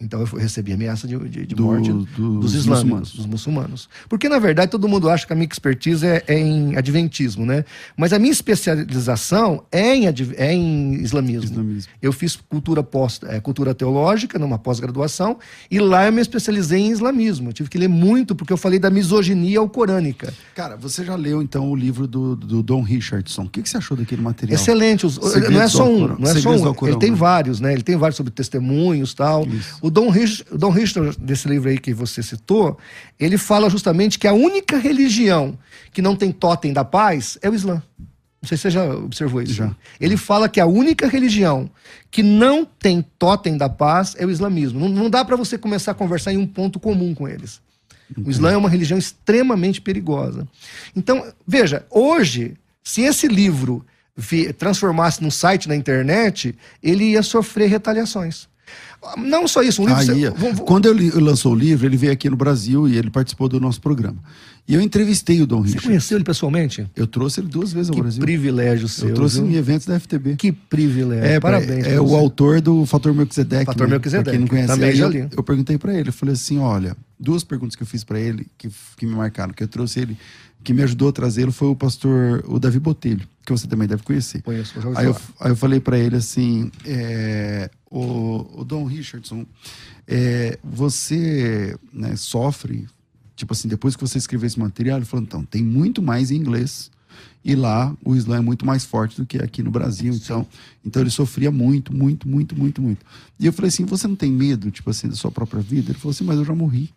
Então 0.00 0.20
eu 0.20 0.26
recebi 0.26 0.72
ameaça 0.72 1.06
de, 1.06 1.18
de, 1.28 1.46
de 1.46 1.54
do, 1.54 1.64
morte 1.64 1.92
do, 1.92 2.40
dos 2.40 2.54
islâmicos, 2.54 3.14
dos 3.14 3.26
muçulmanos. 3.26 3.88
Porque, 4.08 4.30
na 4.30 4.38
verdade, 4.38 4.70
todo 4.70 4.88
mundo 4.88 5.10
acha 5.10 5.26
que 5.26 5.32
a 5.32 5.36
minha 5.36 5.46
expertise 5.46 6.06
é, 6.06 6.24
é 6.26 6.38
em 6.38 6.74
adventismo, 6.76 7.44
né? 7.44 7.66
Mas 7.96 8.12
a 8.14 8.18
minha 8.18 8.32
especialização 8.32 9.62
é 9.70 9.94
em, 9.94 10.06
é 10.06 10.54
em 10.54 10.94
islamismo. 10.94 11.50
islamismo. 11.50 11.92
Eu 12.00 12.12
fiz 12.12 12.36
cultura, 12.36 12.82
pós, 12.82 13.20
é, 13.24 13.40
cultura 13.40 13.74
teológica, 13.74 14.38
numa 14.38 14.58
pós-graduação, 14.58 15.38
e 15.70 15.78
lá 15.78 16.06
eu 16.06 16.12
me 16.12 16.22
especializei 16.22 16.80
em 16.80 16.90
islamismo. 16.90 17.50
Eu 17.50 17.52
tive 17.52 17.68
que 17.68 17.76
ler 17.76 17.88
muito, 17.88 18.34
porque 18.34 18.52
eu 18.52 18.56
falei 18.56 18.78
da 18.78 18.88
misoginia 18.88 19.58
alcorânica. 19.58 20.32
Cara, 20.54 20.76
você 20.76 21.04
já 21.04 21.14
leu, 21.14 21.42
então, 21.42 21.70
o 21.70 21.76
livro 21.76 22.06
do, 22.06 22.34
do 22.34 22.62
Don 22.62 22.80
Richardson. 22.80 23.42
O 23.42 23.48
que, 23.50 23.62
que 23.62 23.68
você 23.68 23.76
achou 23.76 23.96
daquele 23.96 24.22
material? 24.22 24.58
Excelente. 24.58 25.04
Os, 25.04 25.18
não 25.18 25.60
é 25.60 25.68
só 25.68 25.86
um. 25.86 26.16
Não 26.18 26.30
é 26.30 26.34
só 26.36 26.50
um. 26.50 26.86
Ele 26.86 26.96
tem 26.96 27.12
vários, 27.12 27.60
né? 27.60 27.74
Ele 27.74 27.82
tem 27.82 27.96
vários 27.96 28.16
sobre 28.16 28.32
testemunhos 28.32 29.12
e 29.12 29.16
tal. 29.16 29.46
Isso. 29.46 29.78
O 29.82 29.89
Dom 29.90 30.10
o 30.50 30.58
Dom 30.58 30.70
Richard, 30.70 31.18
desse 31.18 31.48
livro 31.48 31.68
aí 31.68 31.78
que 31.78 31.92
você 31.92 32.22
citou, 32.22 32.78
ele 33.18 33.36
fala 33.36 33.68
justamente 33.68 34.18
que 34.18 34.26
a 34.26 34.32
única 34.32 34.78
religião 34.78 35.58
que 35.92 36.00
não 36.00 36.16
tem 36.16 36.32
totem 36.32 36.72
da 36.72 36.84
paz 36.84 37.38
é 37.42 37.50
o 37.50 37.54
Islã. 37.54 37.82
Não 38.42 38.48
sei 38.48 38.56
se 38.56 38.62
você 38.62 38.70
já 38.70 38.94
observou 38.94 39.42
isso. 39.42 39.52
Já. 39.52 39.74
Ele 40.00 40.16
fala 40.16 40.48
que 40.48 40.60
a 40.60 40.66
única 40.66 41.06
religião 41.06 41.70
que 42.10 42.22
não 42.22 42.64
tem 42.64 43.04
totem 43.18 43.56
da 43.56 43.68
paz 43.68 44.16
é 44.18 44.24
o 44.24 44.30
islamismo. 44.30 44.80
Não, 44.80 44.88
não 44.88 45.10
dá 45.10 45.22
para 45.24 45.36
você 45.36 45.58
começar 45.58 45.92
a 45.92 45.94
conversar 45.94 46.32
em 46.32 46.38
um 46.38 46.46
ponto 46.46 46.80
comum 46.80 47.14
com 47.14 47.28
eles. 47.28 47.60
Entendi. 48.10 48.26
O 48.26 48.30
Islã 48.30 48.52
é 48.52 48.56
uma 48.56 48.70
religião 48.70 48.98
extremamente 48.98 49.80
perigosa. 49.80 50.48
Então, 50.96 51.30
veja, 51.46 51.84
hoje, 51.90 52.56
se 52.82 53.02
esse 53.02 53.28
livro 53.28 53.84
transformasse 54.58 55.22
num 55.22 55.30
site 55.30 55.68
na 55.68 55.76
internet, 55.76 56.56
ele 56.82 57.10
ia 57.10 57.22
sofrer 57.22 57.68
retaliações. 57.68 58.48
Não 59.16 59.48
só 59.48 59.62
isso, 59.62 59.82
um 59.82 59.86
livro. 59.86 60.12
Aí, 60.12 60.28
você... 60.28 60.62
Quando 60.62 60.88
ele 60.88 61.10
lançou 61.10 61.52
o 61.52 61.54
livro, 61.54 61.86
ele 61.86 61.96
veio 61.96 62.12
aqui 62.12 62.28
no 62.28 62.36
Brasil 62.36 62.86
e 62.86 62.98
ele 62.98 63.10
participou 63.10 63.48
do 63.48 63.58
nosso 63.58 63.80
programa. 63.80 64.18
E 64.68 64.74
eu 64.74 64.80
entrevistei 64.80 65.40
o 65.40 65.46
Dom 65.46 65.62
Richard. 65.62 65.80
Você 65.80 65.88
conheceu 65.88 66.16
ele 66.18 66.24
pessoalmente? 66.24 66.86
Eu 66.94 67.06
trouxe 67.06 67.40
ele 67.40 67.48
duas 67.48 67.72
vezes 67.72 67.88
ao 67.88 67.94
que 67.94 68.02
Brasil. 68.02 68.20
Que 68.20 68.26
privilégio 68.26 68.88
seu. 68.88 69.08
Eu 69.08 69.14
trouxe 69.14 69.40
viu? 69.40 69.50
em 69.50 69.54
eventos 69.54 69.86
da 69.86 69.98
FTB. 69.98 70.36
Que 70.36 70.52
privilégio. 70.52 71.24
É, 71.24 71.40
Parabéns. 71.40 71.86
É, 71.86 71.94
é 71.94 72.00
o 72.00 72.14
autor 72.14 72.60
do 72.60 72.84
Fator 72.86 73.12
Melquisedeque. 73.14 73.64
Fator 73.64 73.88
né? 73.88 73.94
Melquisedeque. 73.94 74.30
Quem 74.30 74.40
não 74.40 74.46
conhece, 74.46 74.68
Também 74.68 74.94
já 74.94 75.08
li. 75.08 75.20
Eu, 75.20 75.30
eu 75.38 75.42
perguntei 75.42 75.78
para 75.78 75.98
ele, 75.98 76.10
eu 76.10 76.12
falei 76.12 76.34
assim, 76.34 76.58
olha, 76.58 76.96
duas 77.18 77.42
perguntas 77.42 77.74
que 77.74 77.82
eu 77.82 77.86
fiz 77.86 78.04
para 78.04 78.20
ele 78.20 78.46
que, 78.56 78.68
que 78.96 79.06
me 79.06 79.14
marcaram, 79.14 79.52
que 79.52 79.62
eu 79.62 79.68
trouxe 79.68 80.00
ele, 80.00 80.16
que 80.62 80.72
me 80.72 80.82
ajudou 80.82 81.08
a 81.08 81.12
trazê-lo 81.12 81.50
foi 81.50 81.68
o 81.68 81.74
pastor, 81.74 82.44
o 82.46 82.58
Davi 82.58 82.78
Botelho, 82.78 83.26
que 83.44 83.50
você 83.50 83.66
também 83.66 83.88
deve 83.88 84.02
conhecer. 84.02 84.42
Conheço, 84.42 84.80
já 84.80 84.88
aí, 84.94 85.06
eu, 85.06 85.16
aí 85.40 85.50
eu 85.50 85.56
falei 85.56 85.80
para 85.80 85.98
ele 85.98 86.16
assim, 86.16 86.70
é, 86.84 87.70
o, 87.90 88.60
o 88.60 88.64
Dom 88.64 88.84
Richardson, 88.84 89.44
é, 90.06 90.58
você 90.62 91.76
né, 91.92 92.16
sofre 92.16 92.86
Tipo 93.40 93.54
assim, 93.54 93.68
depois 93.68 93.96
que 93.96 94.06
você 94.06 94.18
escreveu 94.18 94.46
esse 94.46 94.60
material, 94.60 94.98
ele 94.98 95.06
falou, 95.06 95.24
então, 95.24 95.42
tem 95.42 95.62
muito 95.64 96.02
mais 96.02 96.30
em 96.30 96.36
inglês. 96.36 96.90
E 97.42 97.54
lá 97.54 97.96
o 98.04 98.14
Islã 98.14 98.36
é 98.36 98.40
muito 98.40 98.66
mais 98.66 98.84
forte 98.84 99.16
do 99.16 99.24
que 99.24 99.38
aqui 99.38 99.62
no 99.62 99.70
Brasil. 99.70 100.12
Então, 100.12 100.46
então 100.84 101.00
ele 101.00 101.08
sofria 101.08 101.50
muito, 101.50 101.90
muito, 101.90 102.28
muito, 102.28 102.54
muito, 102.54 102.82
muito. 102.82 103.06
E 103.38 103.46
eu 103.46 103.52
falei 103.52 103.70
assim: 103.70 103.86
você 103.86 104.06
não 104.06 104.14
tem 104.14 104.30
medo, 104.30 104.70
tipo 104.70 104.90
assim, 104.90 105.08
da 105.08 105.14
sua 105.14 105.30
própria 105.30 105.62
vida? 105.62 105.90
Ele 105.90 105.98
falou 105.98 106.10
assim: 106.10 106.22
mas 106.22 106.36
eu 106.36 106.44
já 106.44 106.54
morri. 106.54 106.90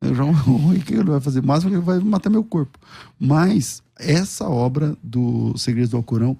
Eu 0.00 0.14
já 0.14 0.24
morri, 0.48 0.78
o 0.78 0.82
que 0.82 0.94
ele 0.94 1.10
vai 1.10 1.20
fazer? 1.20 1.42
Mas 1.42 1.62
ele 1.62 1.76
vai 1.76 1.98
matar 2.00 2.30
meu 2.30 2.42
corpo. 2.42 2.78
Mas 3.20 3.82
essa 3.98 4.48
obra 4.48 4.96
do 5.02 5.58
Segredos 5.58 5.90
do 5.90 5.98
Alcorão, 5.98 6.38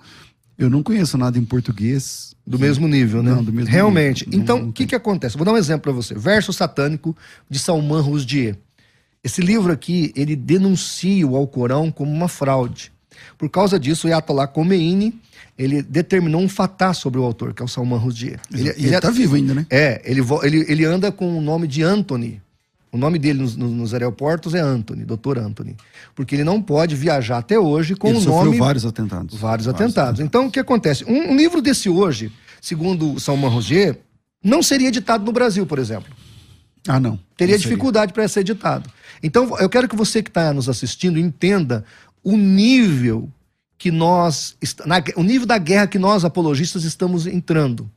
eu 0.59 0.71
não 0.71 0.83
conheço 0.83 1.19
nada 1.19 1.39
em 1.39 1.45
português. 1.45 2.35
Do 2.47 2.59
mesmo 2.59 2.87
nível, 2.87 3.23
né? 3.23 3.33
Não, 3.33 3.43
do 3.43 3.53
mesmo 3.53 3.71
Realmente. 3.71 4.25
Nível. 4.25 4.41
Então, 4.41 4.69
o 4.69 4.73
que, 4.73 4.87
que 4.87 4.95
acontece? 4.95 5.37
Vou 5.37 5.45
dar 5.45 5.53
um 5.53 5.57
exemplo 5.57 5.83
para 5.83 5.93
você. 5.93 6.15
Verso 6.15 6.53
satânico 6.53 7.17
de 7.51 7.59
Salman 7.59 8.01
Rushdie. 8.01 8.57
Esse 9.23 9.41
livro 9.41 9.73
aqui, 9.73 10.13
ele 10.15 10.37
denuncia 10.37 11.27
o 11.27 11.37
Alcorão 11.37 11.91
como 11.91 12.13
uma 12.13 12.29
fraude. 12.29 12.93
Por 13.37 13.51
causa 13.51 13.79
disso, 13.79 14.07
o 14.07 14.11
Ayatollah 14.11 14.47
Khomeini, 14.47 15.21
ele 15.59 15.83
determinou 15.83 16.41
um 16.41 16.49
fatá 16.49 16.95
sobre 16.95 17.19
o 17.19 17.25
autor, 17.25 17.53
que 17.53 17.61
é 17.61 17.65
o 17.65 17.69
Salman 17.69 17.99
Rushdie. 17.99 18.37
Ele, 18.53 18.69
ele, 18.69 18.87
ele 18.87 19.01
tá 19.01 19.11
vivo 19.11 19.35
ainda, 19.35 19.55
né? 19.55 19.67
É, 19.69 20.01
ele, 20.05 20.21
ele, 20.43 20.65
ele 20.69 20.85
anda 20.85 21.11
com 21.11 21.37
o 21.37 21.41
nome 21.41 21.67
de 21.67 21.83
Anthony. 21.83 22.41
O 22.97 22.99
nome 22.99 23.19
dele 23.19 23.41
nos, 23.41 23.55
nos, 23.57 23.93
aeroportos 23.93 24.55
é 24.55 24.61
Anthony, 24.61 25.05
Dr. 25.05 25.39
Anthony. 25.39 25.77
Porque 26.15 26.35
ele 26.35 26.45
não 26.45 26.63
pode 26.63 26.97
viajar 26.97 27.39
até 27.39 27.59
hoje 27.59 27.95
com 27.95 28.09
ele 28.09 28.19
o 28.19 28.21
nome... 28.23 28.57
vários 28.57 28.87
atentados. 28.87 29.35
Vários, 29.35 29.41
vários 29.41 29.69
atentados. 29.69 29.93
atentados. 29.93 30.21
Então, 30.21 30.47
o 30.47 30.51
que 30.51 30.59
acontece? 30.59 31.05
Um, 31.05 31.33
um 31.33 31.37
livro 31.37 31.61
desse 31.61 31.91
hoje, 31.91 32.33
segundo 32.59 33.21
Salman 33.21 33.51
Rushdie, 33.51 33.97
não 34.43 34.63
seria 34.63 34.89
editado 34.89 35.25
no 35.27 35.31
Brasil, 35.33 35.67
por 35.67 35.79
exemplo. 35.79 36.11
Ah, 36.89 36.99
não. 36.99 37.19
Teria 37.37 37.55
não 37.55 37.61
dificuldade 37.61 38.15
para 38.15 38.27
ser 38.29 38.41
editado. 38.41 38.91
Então, 39.23 39.59
eu 39.59 39.69
quero 39.69 39.89
que 39.89 39.97
você 39.97 40.23
que 40.23 40.31
está 40.31 40.55
nos 40.55 40.67
assistindo 40.67 41.19
entenda 41.19 41.85
o 42.25 42.35
nível 42.35 43.29
que 43.77 43.91
nós, 43.91 44.57
na, 44.87 45.03
o 45.17 45.23
nível 45.23 45.47
da 45.47 45.59
guerra 45.59 45.87
que 45.87 45.99
nós 45.99 46.25
apologistas 46.25 46.85
estamos 46.85 47.27
entrando. 47.27 47.91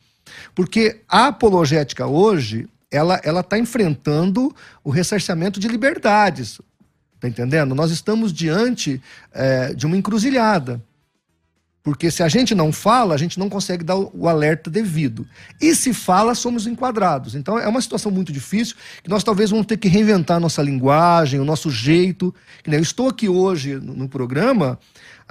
Porque 0.53 1.01
a 1.07 1.27
apologética 1.27 2.05
hoje, 2.05 2.67
ela 2.91 3.19
ela 3.23 3.41
está 3.41 3.57
enfrentando 3.57 4.53
o 4.83 4.89
ressarcimento 4.89 5.59
de 5.59 5.67
liberdades. 5.67 6.59
Está 7.15 7.27
entendendo? 7.27 7.75
Nós 7.75 7.91
estamos 7.91 8.31
diante 8.31 9.01
é, 9.33 9.73
de 9.73 9.85
uma 9.85 9.97
encruzilhada. 9.97 10.81
Porque 11.81 12.11
se 12.11 12.21
a 12.21 12.27
gente 12.27 12.53
não 12.53 12.71
fala, 12.71 13.15
a 13.15 13.17
gente 13.17 13.39
não 13.39 13.49
consegue 13.49 13.83
dar 13.83 13.95
o 13.95 14.27
alerta 14.27 14.69
devido. 14.69 15.25
E 15.61 15.73
se 15.73 15.93
fala, 15.93 16.35
somos 16.35 16.67
enquadrados. 16.67 17.35
Então 17.35 17.57
é 17.57 17.67
uma 17.67 17.81
situação 17.81 18.11
muito 18.11 18.31
difícil 18.31 18.75
que 19.01 19.09
nós 19.09 19.23
talvez 19.23 19.49
vamos 19.49 19.65
ter 19.65 19.77
que 19.77 19.87
reinventar 19.87 20.37
a 20.37 20.39
nossa 20.39 20.61
linguagem, 20.61 21.39
o 21.39 21.45
nosso 21.45 21.69
jeito. 21.71 22.33
Eu 22.65 22.81
estou 22.81 23.07
aqui 23.07 23.29
hoje 23.29 23.75
no 23.75 24.09
programa 24.09 24.77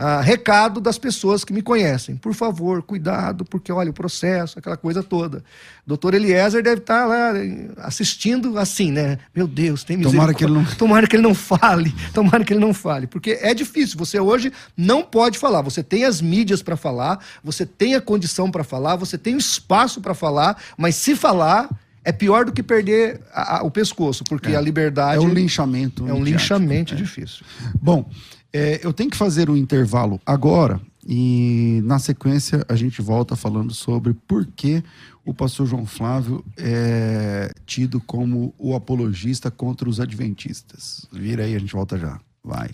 ah, 0.01 0.21
recado 0.21 0.81
das 0.81 0.97
pessoas 0.97 1.43
que 1.43 1.53
me 1.53 1.61
conhecem. 1.61 2.15
Por 2.15 2.33
favor, 2.33 2.85
cuidado, 2.85 3.45
porque 3.45 3.73
olha 3.73 3.91
o 3.91 3.93
processo, 3.93 4.57
aquela 4.57 4.77
coisa 4.77 5.03
toda. 5.03 5.43
Doutor 5.85 6.15
Eliezer 6.15 6.63
deve 6.63 6.81
estar 6.81 7.05
lá 7.05 7.33
assistindo 7.79 8.57
assim, 8.57 8.93
né? 8.93 9.19
Meu 9.35 9.49
Deus, 9.49 9.83
tem 9.83 9.97
misericórdia. 9.97 10.37
Tomara 10.37 10.39
que 10.39 10.45
ele 10.45 10.53
não... 10.53 10.77
Tomara 10.77 11.07
que 11.09 11.17
ele 11.17 11.23
não 11.25 11.35
fale, 11.35 11.93
tomara 12.15 12.45
que 12.45 12.53
ele 12.53 12.61
não 12.61 12.73
fale. 12.73 13.09
Porque 13.09 13.41
é 13.43 13.53
difícil, 13.53 13.99
você 13.99 14.21
hoje 14.21 14.53
não 14.77 15.03
pode 15.03 15.37
falar. 15.37 15.63
Você 15.63 15.83
tem 15.83 16.05
as 16.05 16.21
mídias 16.21 16.38
para 16.63 16.77
falar, 16.77 17.25
você 17.43 17.65
tem 17.65 17.95
a 17.95 18.01
condição 18.01 18.51
para 18.51 18.65
falar, 18.65 18.97
você 18.97 19.19
tem 19.19 19.35
o 19.35 19.39
espaço 19.39 20.01
para 20.01 20.15
falar, 20.15 20.57
mas 20.77 20.95
se 20.95 21.15
falar 21.15 21.69
é 22.05 22.13
pior 22.13 22.45
do 22.45 22.53
que 22.53 22.63
perder 22.63 23.21
a, 23.33 23.59
a, 23.59 23.63
o 23.63 23.71
pescoço, 23.71 24.25
porque 24.25 24.53
é. 24.53 24.57
a 24.57 24.61
liberdade. 24.61 25.23
É 25.23 25.27
um 25.27 25.33
linchamento. 25.33 26.09
É 26.09 26.15
um 26.15 26.23
linchamento 26.25 26.95
é. 26.95 26.97
difícil. 26.97 27.45
Bom, 27.81 28.09
é, 28.53 28.81
eu 28.83 28.93
tenho 28.93 29.11
que 29.11 29.17
fazer 29.17 29.51
um 29.51 29.57
intervalo 29.57 30.21
agora 30.25 30.81
e 31.07 31.81
na 31.85 31.99
sequência 31.99 32.65
a 32.69 32.75
gente 32.75 33.03
volta 33.03 33.37
falando 33.37 33.75
sobre 33.75 34.15
por 34.27 34.47
que 34.47 34.83
o 35.25 35.35
pastor 35.35 35.67
João 35.67 35.85
Flávio 35.85 36.45
é 36.57 37.53
tido 37.67 38.01
como 38.01 38.55
o 38.59 38.75
apologista 38.75 39.51
contra 39.51 39.89
os 39.89 40.01
adventistas. 40.01 41.07
Vira 41.13 41.45
aí, 41.45 41.55
a 41.55 41.59
gente 41.59 41.75
volta 41.75 41.99
já. 41.99 42.19
Vai. 42.45 42.71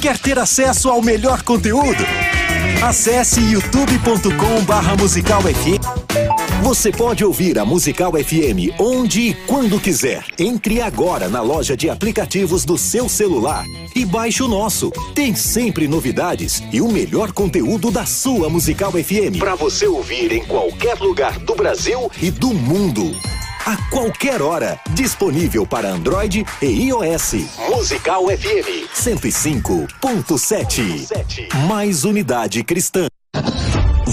Quer 0.00 0.18
ter 0.18 0.38
acesso 0.38 0.88
ao 0.88 1.02
melhor 1.02 1.42
conteúdo? 1.42 2.04
Acesse 2.82 3.40
youtube.com 3.40 4.64
barra 4.64 4.94
você 6.64 6.90
pode 6.90 7.22
ouvir 7.22 7.58
a 7.58 7.64
Musical 7.64 8.12
FM 8.12 8.80
onde 8.80 9.20
e 9.20 9.34
quando 9.34 9.78
quiser. 9.78 10.24
Entre 10.38 10.80
agora 10.80 11.28
na 11.28 11.42
loja 11.42 11.76
de 11.76 11.90
aplicativos 11.90 12.64
do 12.64 12.78
seu 12.78 13.06
celular 13.06 13.66
e 13.94 14.02
baixe 14.04 14.42
o 14.42 14.48
nosso. 14.48 14.90
Tem 15.14 15.34
sempre 15.34 15.86
novidades 15.86 16.62
e 16.72 16.80
o 16.80 16.90
melhor 16.90 17.32
conteúdo 17.32 17.90
da 17.90 18.06
sua 18.06 18.48
Musical 18.48 18.92
FM 18.92 19.38
para 19.38 19.54
você 19.54 19.86
ouvir 19.86 20.32
em 20.32 20.44
qualquer 20.46 20.98
lugar 20.98 21.38
do 21.38 21.54
Brasil 21.54 22.10
e 22.22 22.30
do 22.30 22.54
mundo. 22.54 23.14
A 23.66 23.78
qualquer 23.88 24.42
hora, 24.42 24.78
disponível 24.90 25.66
para 25.66 25.88
Android 25.88 26.44
e 26.60 26.66
iOS. 26.66 27.32
Musical 27.70 28.26
FM 28.26 28.90
105.7. 28.94 31.48
Mais 31.66 32.04
unidade 32.04 32.62
cristã. 32.62 33.06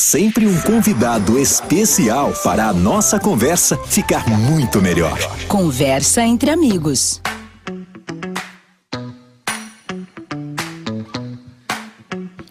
Sempre 0.00 0.46
um 0.46 0.60
convidado 0.62 1.38
especial 1.38 2.32
para 2.42 2.68
a 2.68 2.72
nossa 2.72 3.20
conversa 3.20 3.76
ficar 3.76 4.26
muito 4.26 4.80
melhor. 4.80 5.18
Conversa 5.46 6.22
entre 6.22 6.48
amigos. 6.50 7.20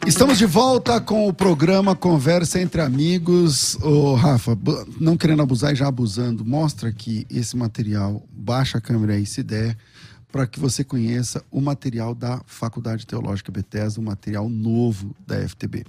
Estamos 0.06 0.38
de 0.38 0.46
volta 0.46 1.02
com 1.02 1.28
o 1.28 1.34
programa 1.34 1.96
Conversa 1.96 2.62
entre 2.62 2.82
Amigos. 2.82 3.76
Ô, 3.82 4.14
Rafa, 4.14 4.56
não 5.00 5.18
querendo 5.18 5.42
abusar 5.42 5.74
e 5.74 5.76
já 5.76 5.88
abusando, 5.88 6.46
mostra 6.46 6.90
aqui 6.90 7.26
esse 7.32 7.58
material, 7.58 8.24
baixa 8.32 8.78
a 8.78 8.82
câmera 8.82 9.14
aí 9.14 9.26
se 9.26 9.42
der, 9.42 9.76
para 10.32 10.46
que 10.46 10.60
você 10.60 10.84
conheça 10.84 11.44
o 11.50 11.60
material 11.60 12.14
da 12.14 12.40
Faculdade 12.46 13.08
Teológica 13.08 13.52
Bethesda, 13.52 14.00
o 14.00 14.04
material 14.04 14.48
novo 14.48 15.16
da 15.26 15.36
FTB. 15.48 15.84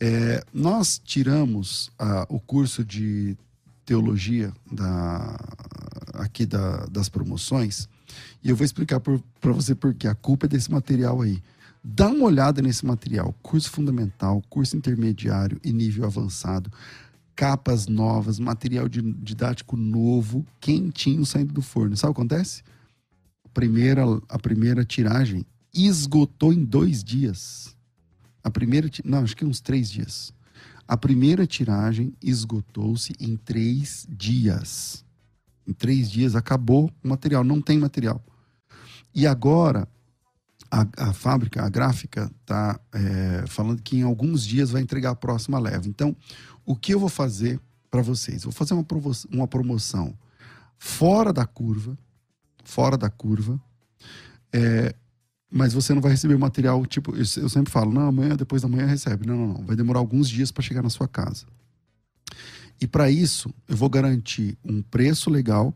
É, 0.00 0.42
nós 0.52 0.98
tiramos 1.04 1.90
ah, 1.98 2.26
o 2.28 2.40
curso 2.40 2.82
de 2.82 3.36
teologia 3.84 4.52
da, 4.72 5.36
aqui 6.14 6.46
da, 6.46 6.86
das 6.86 7.08
promoções 7.08 7.86
e 8.42 8.48
eu 8.48 8.56
vou 8.56 8.64
explicar 8.64 9.00
para 9.00 9.52
você 9.52 9.74
por 9.74 9.94
quê. 9.94 10.08
A 10.08 10.14
culpa 10.14 10.46
é 10.46 10.48
desse 10.48 10.70
material 10.70 11.20
aí. 11.20 11.42
Dá 11.82 12.08
uma 12.08 12.24
olhada 12.24 12.60
nesse 12.62 12.84
material: 12.84 13.34
curso 13.42 13.70
fundamental, 13.70 14.42
curso 14.48 14.76
intermediário 14.76 15.60
e 15.64 15.72
nível 15.72 16.04
avançado, 16.04 16.70
capas 17.34 17.86
novas, 17.86 18.38
material 18.38 18.88
didático 18.88 19.76
novo, 19.76 20.44
quentinho 20.60 21.24
saindo 21.24 21.52
do 21.52 21.62
forno. 21.62 21.96
Sabe 21.96 22.12
o 22.12 22.14
que 22.14 22.20
acontece? 22.20 22.62
A 23.44 23.48
primeira, 23.48 24.02
a 24.28 24.38
primeira 24.38 24.84
tiragem 24.84 25.44
esgotou 25.72 26.52
em 26.52 26.64
dois 26.64 27.02
dias. 27.02 27.76
A 28.42 28.50
primeira, 28.50 28.88
não, 29.04 29.18
acho 29.18 29.36
que 29.36 29.44
uns 29.44 29.60
três 29.60 29.90
dias. 29.90 30.32
A 30.86 30.96
primeira 30.96 31.46
tiragem 31.46 32.14
esgotou-se 32.22 33.12
em 33.20 33.36
três 33.36 34.06
dias. 34.08 35.04
Em 35.66 35.72
três 35.72 36.10
dias 36.10 36.34
acabou 36.34 36.90
o 37.02 37.08
material, 37.08 37.44
não 37.44 37.60
tem 37.60 37.78
material. 37.78 38.22
E 39.14 39.26
agora 39.26 39.86
a, 40.70 40.86
a 40.96 41.12
fábrica, 41.12 41.64
a 41.64 41.68
gráfica, 41.68 42.30
está 42.40 42.78
é, 42.92 43.44
falando 43.46 43.82
que 43.82 43.98
em 43.98 44.02
alguns 44.02 44.44
dias 44.44 44.70
vai 44.70 44.80
entregar 44.80 45.10
a 45.10 45.16
próxima 45.16 45.58
leva. 45.58 45.88
Então, 45.88 46.16
o 46.64 46.76
que 46.76 46.94
eu 46.94 47.00
vou 47.00 47.08
fazer 47.08 47.60
para 47.90 48.02
vocês? 48.02 48.44
Vou 48.44 48.52
fazer 48.52 48.74
uma, 48.74 48.86
uma 49.32 49.48
promoção 49.48 50.16
fora 50.78 51.32
da 51.32 51.44
curva, 51.44 51.98
fora 52.64 52.96
da 52.96 53.10
curva, 53.10 53.60
é, 54.52 54.94
mas 55.50 55.72
você 55.72 55.92
não 55.92 56.00
vai 56.00 56.12
receber 56.12 56.34
o 56.34 56.38
material, 56.38 56.86
tipo, 56.86 57.14
eu, 57.16 57.24
sempre 57.24 57.72
falo, 57.72 57.92
não, 57.92 58.06
amanhã, 58.06 58.36
depois 58.36 58.62
da 58.62 58.68
manhã 58.68 58.86
recebe. 58.86 59.26
Não, 59.26 59.36
não, 59.36 59.48
não. 59.48 59.64
Vai 59.64 59.74
demorar 59.74 59.98
alguns 59.98 60.28
dias 60.28 60.52
para 60.52 60.62
chegar 60.62 60.82
na 60.82 60.90
sua 60.90 61.08
casa. 61.08 61.44
E 62.80 62.86
para 62.86 63.10
isso, 63.10 63.52
eu 63.68 63.76
vou 63.76 63.90
garantir 63.90 64.56
um 64.64 64.80
preço 64.80 65.28
legal 65.28 65.74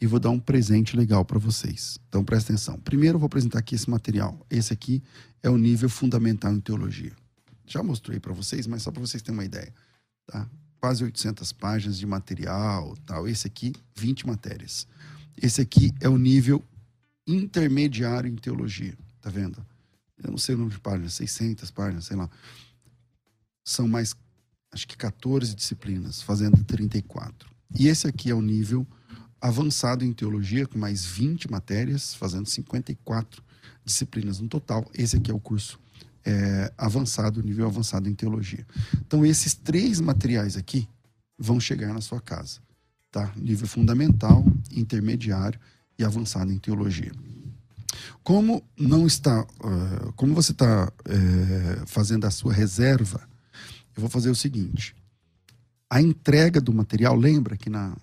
e 0.00 0.06
vou 0.06 0.20
dar 0.20 0.30
um 0.30 0.38
presente 0.38 0.96
legal 0.96 1.24
para 1.24 1.38
vocês. 1.38 1.98
Então 2.08 2.24
presta 2.24 2.52
atenção. 2.52 2.78
Primeiro 2.80 3.16
eu 3.16 3.20
vou 3.20 3.26
apresentar 3.26 3.60
aqui 3.60 3.74
esse 3.74 3.88
material. 3.88 4.38
Esse 4.50 4.72
aqui 4.72 5.02
é 5.42 5.48
o 5.48 5.56
nível 5.56 5.88
fundamental 5.88 6.52
em 6.52 6.60
teologia. 6.60 7.12
Já 7.66 7.82
mostrei 7.82 8.20
para 8.20 8.34
vocês, 8.34 8.66
mas 8.66 8.82
só 8.82 8.90
para 8.90 9.00
vocês 9.00 9.22
terem 9.22 9.38
uma 9.38 9.44
ideia, 9.44 9.72
tá? 10.26 10.46
Quase 10.78 11.02
800 11.02 11.52
páginas 11.52 11.98
de 11.98 12.06
material, 12.06 12.94
tal. 13.06 13.26
Esse 13.26 13.46
aqui 13.46 13.72
20 13.96 14.26
matérias. 14.26 14.86
Esse 15.40 15.60
aqui 15.60 15.92
é 16.00 16.08
o 16.08 16.18
nível 16.18 16.62
intermediário 17.26 18.30
em 18.30 18.36
teologia, 18.36 18.96
tá 19.20 19.28
vendo? 19.28 19.64
Eu 20.22 20.30
não 20.30 20.38
sei 20.38 20.54
o 20.54 20.58
número 20.58 20.76
de 20.76 20.80
páginas, 20.80 21.14
600 21.14 21.70
páginas, 21.70 22.06
sei 22.06 22.16
lá. 22.16 22.30
São 23.64 23.88
mais 23.88 24.14
acho 24.72 24.86
que 24.86 24.96
14 24.96 25.54
disciplinas, 25.54 26.20
fazendo 26.22 26.62
34. 26.64 27.48
E 27.78 27.88
esse 27.88 28.06
aqui 28.06 28.30
é 28.30 28.34
o 28.34 28.42
nível 28.42 28.86
avançado 29.40 30.04
em 30.04 30.12
teologia, 30.12 30.66
com 30.66 30.78
mais 30.78 31.04
20 31.04 31.50
matérias, 31.50 32.14
fazendo 32.14 32.46
54 32.46 33.42
disciplinas 33.84 34.40
no 34.40 34.48
total. 34.48 34.88
Esse 34.94 35.16
aqui 35.16 35.30
é 35.30 35.34
o 35.34 35.40
curso 35.40 35.78
é, 36.24 36.72
avançado, 36.76 37.42
nível 37.42 37.66
avançado 37.66 38.08
em 38.08 38.14
teologia. 38.14 38.66
Então, 39.06 39.24
esses 39.24 39.54
três 39.54 40.00
materiais 40.00 40.56
aqui 40.56 40.88
vão 41.38 41.60
chegar 41.60 41.92
na 41.92 42.00
sua 42.00 42.20
casa, 42.20 42.60
tá? 43.10 43.32
Nível 43.36 43.68
fundamental, 43.68 44.44
intermediário 44.70 45.60
e 45.98 46.04
avançado 46.04 46.52
em 46.52 46.58
teologia. 46.58 47.12
Como 48.22 48.62
não 48.76 49.06
está, 49.06 49.42
uh, 49.42 50.12
como 50.14 50.34
você 50.34 50.52
está 50.52 50.86
uh, 50.88 51.86
fazendo 51.86 52.26
a 52.26 52.30
sua 52.30 52.52
reserva, 52.52 53.20
eu 53.96 54.00
vou 54.00 54.10
fazer 54.10 54.30
o 54.30 54.34
seguinte: 54.34 54.94
a 55.88 56.02
entrega 56.02 56.60
do 56.60 56.72
material, 56.72 57.16
lembra 57.16 57.56
que 57.56 57.70
na 57.70 57.96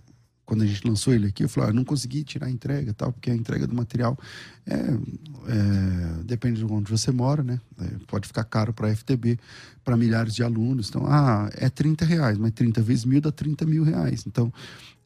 quando 0.46 0.64
a 0.64 0.66
gente 0.66 0.86
lançou 0.86 1.14
ele 1.14 1.28
aqui, 1.28 1.44
eu 1.44 1.50
falei, 1.50 1.70
ah, 1.70 1.74
não 1.74 1.86
consegui 1.86 2.24
tirar 2.24 2.48
a 2.48 2.52
entrega, 2.52 2.94
tal, 2.94 3.14
porque 3.14 3.32
a 3.32 3.36
entrega 3.36 3.66
do 3.66 3.74
material 3.74 4.18
é, 4.66 4.76
é 4.76 6.24
depende 6.24 6.60
de 6.60 6.66
onde 6.66 6.92
você 6.92 7.12
mora, 7.12 7.42
né? 7.42 7.60
É, 7.80 7.86
pode 8.08 8.28
ficar 8.28 8.44
caro 8.44 8.74
para 8.74 8.88
a 8.88 8.96
FTB, 8.96 9.40
para 9.84 9.96
milhares 9.96 10.36
de 10.36 10.44
alunos. 10.44 10.90
Então, 10.90 11.06
ah, 11.08 11.50
é 11.54 11.70
30 11.70 12.06
reais, 12.06 12.38
mas 12.38 12.52
30 12.52 12.82
vezes 12.82 13.06
mil 13.06 13.22
dá 13.22 13.32
30 13.32 13.66
mil 13.66 13.84
reais. 13.84 14.26
Então, 14.28 14.52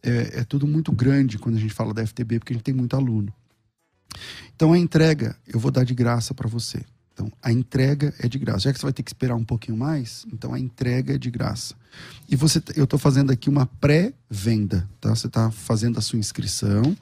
é, 0.10 0.39
é 0.39 0.43
tudo 0.43 0.65
muito 0.65 0.91
grande 0.91 1.38
quando 1.38 1.56
a 1.56 1.60
gente 1.60 1.74
fala 1.74 1.93
da 1.93 2.06
FTB, 2.06 2.39
porque 2.39 2.54
a 2.54 2.56
gente 2.56 2.63
tem 2.63 2.74
muito 2.74 2.96
aluno. 2.96 3.34
Então, 4.56 4.74
a 4.74 4.78
entrega 4.78 5.36
eu 5.48 5.60
vou 5.60 5.70
dar 5.70 5.84
de 5.84 5.93
graça 5.93 6.34
para 6.34 6.48
você. 6.48 6.84
Então, 7.13 7.32
a 7.41 7.52
entrega 7.52 8.13
é 8.20 8.28
de 8.28 8.38
graça. 8.38 8.60
Já 8.60 8.74
que 8.74 8.80
você 8.80 8.86
vai 8.86 8.93
ter 8.93 9.02
que 9.02 9.10
esperar 9.10 9.36
um 9.36 9.43
pouquinho 9.43 9.76
mais, 9.76 10.24
então 10.32 10.54
a 10.54 10.60
entrega 10.60 11.15
é 11.15 11.17
de 11.17 11.32
graça. 11.32 11.74
E 12.30 12.36
você, 12.36 12.62
eu 12.76 12.84
estou 12.84 13.00
fazendo 13.00 13.32
aqui 13.32 13.50
uma 13.50 13.65
pré-venda, 13.65 14.88
tá? 15.02 15.10
Você 15.15 15.26
está 15.26 15.50
fazendo 15.50 15.98
a 15.98 16.02
sua 16.02 16.20
inscrição, 16.20 16.96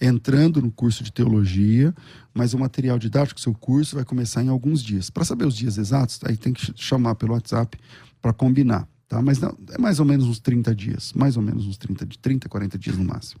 entrando 0.00 0.60
no 0.60 0.72
curso 0.72 1.04
de 1.04 1.12
teologia, 1.12 1.94
mas 2.34 2.52
o 2.52 2.58
material 2.58 2.98
didático 2.98 3.40
seu 3.40 3.54
curso 3.54 3.94
vai 3.94 4.04
começar 4.04 4.42
em 4.42 4.48
alguns 4.48 4.82
dias. 4.82 5.08
Para 5.08 5.24
saber 5.24 5.46
os 5.46 5.56
dias 5.56 5.78
exatos, 5.78 6.18
aí 6.24 6.36
tem 6.36 6.52
que 6.52 6.72
chamar 6.74 7.14
pelo 7.14 7.32
WhatsApp 7.34 7.78
para 8.20 8.32
combinar. 8.32 8.88
Tá? 9.10 9.20
Mas 9.20 9.40
não, 9.40 9.58
é 9.72 9.76
mais 9.76 9.98
ou 9.98 10.06
menos 10.06 10.24
uns 10.24 10.38
30 10.38 10.72
dias, 10.72 11.12
mais 11.14 11.36
ou 11.36 11.42
menos 11.42 11.66
uns 11.66 11.76
30, 11.76 12.06
30 12.22 12.48
40 12.48 12.78
dias 12.78 12.96
no 12.96 13.04
máximo. 13.04 13.40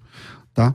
Tá? 0.52 0.74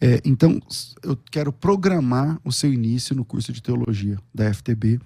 É, 0.00 0.18
então, 0.24 0.58
eu 1.02 1.14
quero 1.30 1.52
programar 1.52 2.40
o 2.42 2.50
seu 2.50 2.72
início 2.72 3.14
no 3.14 3.22
curso 3.22 3.52
de 3.52 3.62
teologia 3.62 4.18
da 4.34 4.52
FTB 4.52 4.98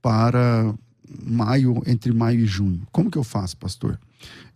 para 0.00 0.72
maio, 1.20 1.82
entre 1.84 2.12
maio 2.12 2.38
e 2.38 2.46
junho. 2.46 2.86
Como 2.92 3.10
que 3.10 3.18
eu 3.18 3.24
faço, 3.24 3.56
pastor? 3.56 3.98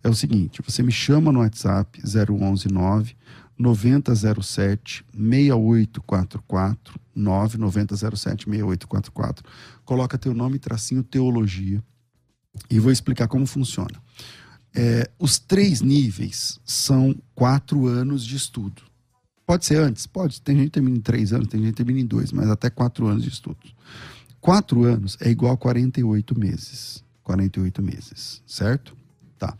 É 0.01 0.07
o 0.07 0.15
seguinte, 0.15 0.61
você 0.65 0.81
me 0.81 0.93
chama 0.93 1.29
no 1.29 1.39
WhatsApp 1.39 2.01
0119 2.01 3.17
9007 3.59 5.03
6844 5.13 6.97
99007 7.13 8.45
6844. 8.45 9.43
Coloca 9.83 10.17
teu 10.17 10.33
nome, 10.33 10.57
tracinho 10.57 11.03
teologia 11.03 11.83
e 12.69 12.79
vou 12.79 12.91
explicar 12.91 13.27
como 13.27 13.45
funciona. 13.45 14.01
É, 14.73 15.09
os 15.19 15.37
três 15.37 15.81
níveis 15.81 16.59
são 16.65 17.15
quatro 17.35 17.87
anos 17.87 18.25
de 18.25 18.35
estudo. 18.35 18.81
Pode 19.45 19.65
ser 19.65 19.77
antes? 19.77 20.07
Pode. 20.07 20.41
Tem 20.41 20.55
gente 20.55 20.67
que 20.67 20.71
termina 20.71 20.97
em 20.97 21.01
três 21.01 21.33
anos, 21.33 21.47
tem 21.47 21.59
gente 21.59 21.71
que 21.71 21.77
termina 21.77 21.99
em 21.99 22.05
dois, 22.05 22.31
mas 22.31 22.49
até 22.49 22.69
quatro 22.69 23.07
anos 23.07 23.23
de 23.23 23.29
estudo. 23.29 23.57
Quatro 24.39 24.83
anos 24.85 25.17
é 25.19 25.29
igual 25.29 25.53
a 25.53 25.57
48 25.57 26.39
meses. 26.39 27.03
48 27.23 27.81
meses, 27.81 28.41
certo? 28.47 28.95
Tá. 29.37 29.57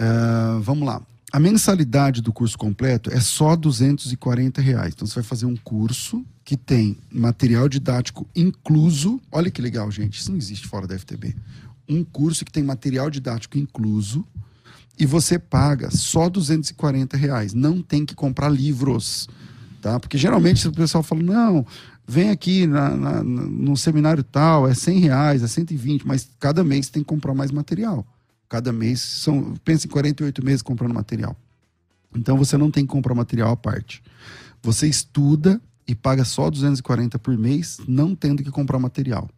Uh, 0.00 0.60
vamos 0.60 0.86
lá. 0.86 1.02
A 1.34 1.40
mensalidade 1.40 2.22
do 2.22 2.32
curso 2.32 2.56
completo 2.56 3.12
é 3.12 3.18
só 3.18 3.56
240 3.56 4.62
reais. 4.62 4.94
Então 4.94 5.04
você 5.04 5.16
vai 5.16 5.24
fazer 5.24 5.46
um 5.46 5.56
curso 5.56 6.24
que 6.44 6.56
tem 6.56 6.96
material 7.10 7.68
didático 7.68 8.24
incluso. 8.36 9.20
Olha 9.32 9.50
que 9.50 9.60
legal, 9.60 9.90
gente. 9.90 10.20
Isso 10.20 10.30
não 10.30 10.38
existe 10.38 10.68
fora 10.68 10.86
da 10.86 10.96
FTB. 10.96 11.34
Um 11.88 12.04
curso 12.04 12.44
que 12.44 12.52
tem 12.52 12.62
material 12.62 13.10
didático 13.10 13.58
incluso 13.58 14.24
e 14.96 15.04
você 15.04 15.36
paga 15.36 15.90
só 15.90 16.28
240 16.28 17.16
reais. 17.16 17.52
Não 17.52 17.82
tem 17.82 18.06
que 18.06 18.14
comprar 18.14 18.48
livros, 18.48 19.28
tá? 19.82 19.98
Porque 19.98 20.16
geralmente 20.16 20.68
o 20.68 20.72
pessoal 20.72 21.02
fala, 21.02 21.20
não, 21.20 21.66
vem 22.06 22.30
aqui 22.30 22.64
na, 22.64 22.90
na, 22.90 23.24
no 23.24 23.76
seminário 23.76 24.22
tal, 24.22 24.68
é 24.68 24.74
100 24.74 24.98
reais, 25.00 25.42
é 25.42 25.48
120, 25.48 26.06
mas 26.06 26.30
cada 26.38 26.62
mês 26.62 26.88
tem 26.88 27.02
que 27.02 27.08
comprar 27.08 27.34
mais 27.34 27.50
material. 27.50 28.06
Cada 28.54 28.72
mês, 28.72 29.00
são, 29.00 29.52
pensa 29.64 29.88
em 29.88 29.90
48 29.90 30.44
meses 30.44 30.62
comprando 30.62 30.94
material. 30.94 31.36
Então 32.14 32.38
você 32.38 32.56
não 32.56 32.70
tem 32.70 32.86
que 32.86 32.92
comprar 32.92 33.12
material 33.12 33.50
à 33.50 33.56
parte. 33.56 34.00
Você 34.62 34.86
estuda 34.86 35.60
e 35.88 35.92
paga 35.92 36.24
só 36.24 36.48
240 36.48 37.18
por 37.18 37.36
mês, 37.36 37.80
não 37.88 38.14
tendo 38.14 38.44
que 38.44 38.52
comprar 38.52 38.78
material 38.78 39.28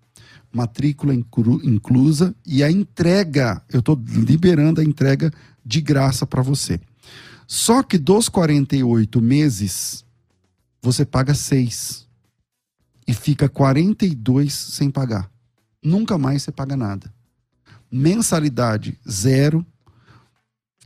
matrícula 0.52 1.14
inclusa 1.14 2.34
e 2.46 2.62
a 2.62 2.70
entrega, 2.70 3.62
eu 3.70 3.80
estou 3.80 3.98
liberando 4.06 4.82
a 4.82 4.84
entrega 4.84 5.32
de 5.64 5.80
graça 5.80 6.26
para 6.26 6.42
você. 6.42 6.78
Só 7.46 7.82
que 7.82 7.96
dos 7.96 8.28
48 8.28 9.20
meses, 9.22 10.04
você 10.82 11.06
paga 11.06 11.34
6 11.34 12.06
e 13.08 13.14
fica 13.14 13.48
42 13.48 14.52
sem 14.52 14.90
pagar. 14.90 15.30
Nunca 15.82 16.18
mais 16.18 16.42
você 16.42 16.52
paga 16.52 16.76
nada. 16.76 17.15
Mensalidade 17.96 18.98
zero. 19.10 19.64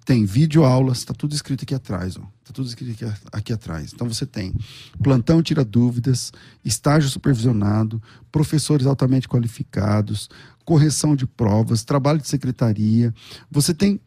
Tem 0.05 0.25
vídeo 0.25 0.65
aulas, 0.65 0.99
está 0.99 1.13
tudo 1.13 1.35
escrito 1.35 1.65
aqui 1.65 1.75
atrás, 1.75 2.17
ó. 2.17 2.21
Tá 2.21 2.53
tudo 2.53 2.69
escrito 2.69 2.93
aqui, 2.93 3.19
aqui 3.33 3.53
atrás. 3.53 3.93
Então 3.93 4.09
você 4.09 4.25
tem 4.25 4.55
plantão 5.03 5.43
tira 5.43 5.65
dúvidas, 5.65 6.33
estágio 6.65 7.11
supervisionado, 7.11 8.01
professores 8.31 8.87
altamente 8.87 9.29
qualificados, 9.29 10.31
correção 10.65 11.17
de 11.17 11.27
provas, 11.27 11.85
trabalho 11.85 12.21
de 12.21 12.29
secretaria. 12.29 13.13
Você 13.51 13.75
tem 13.75 14.01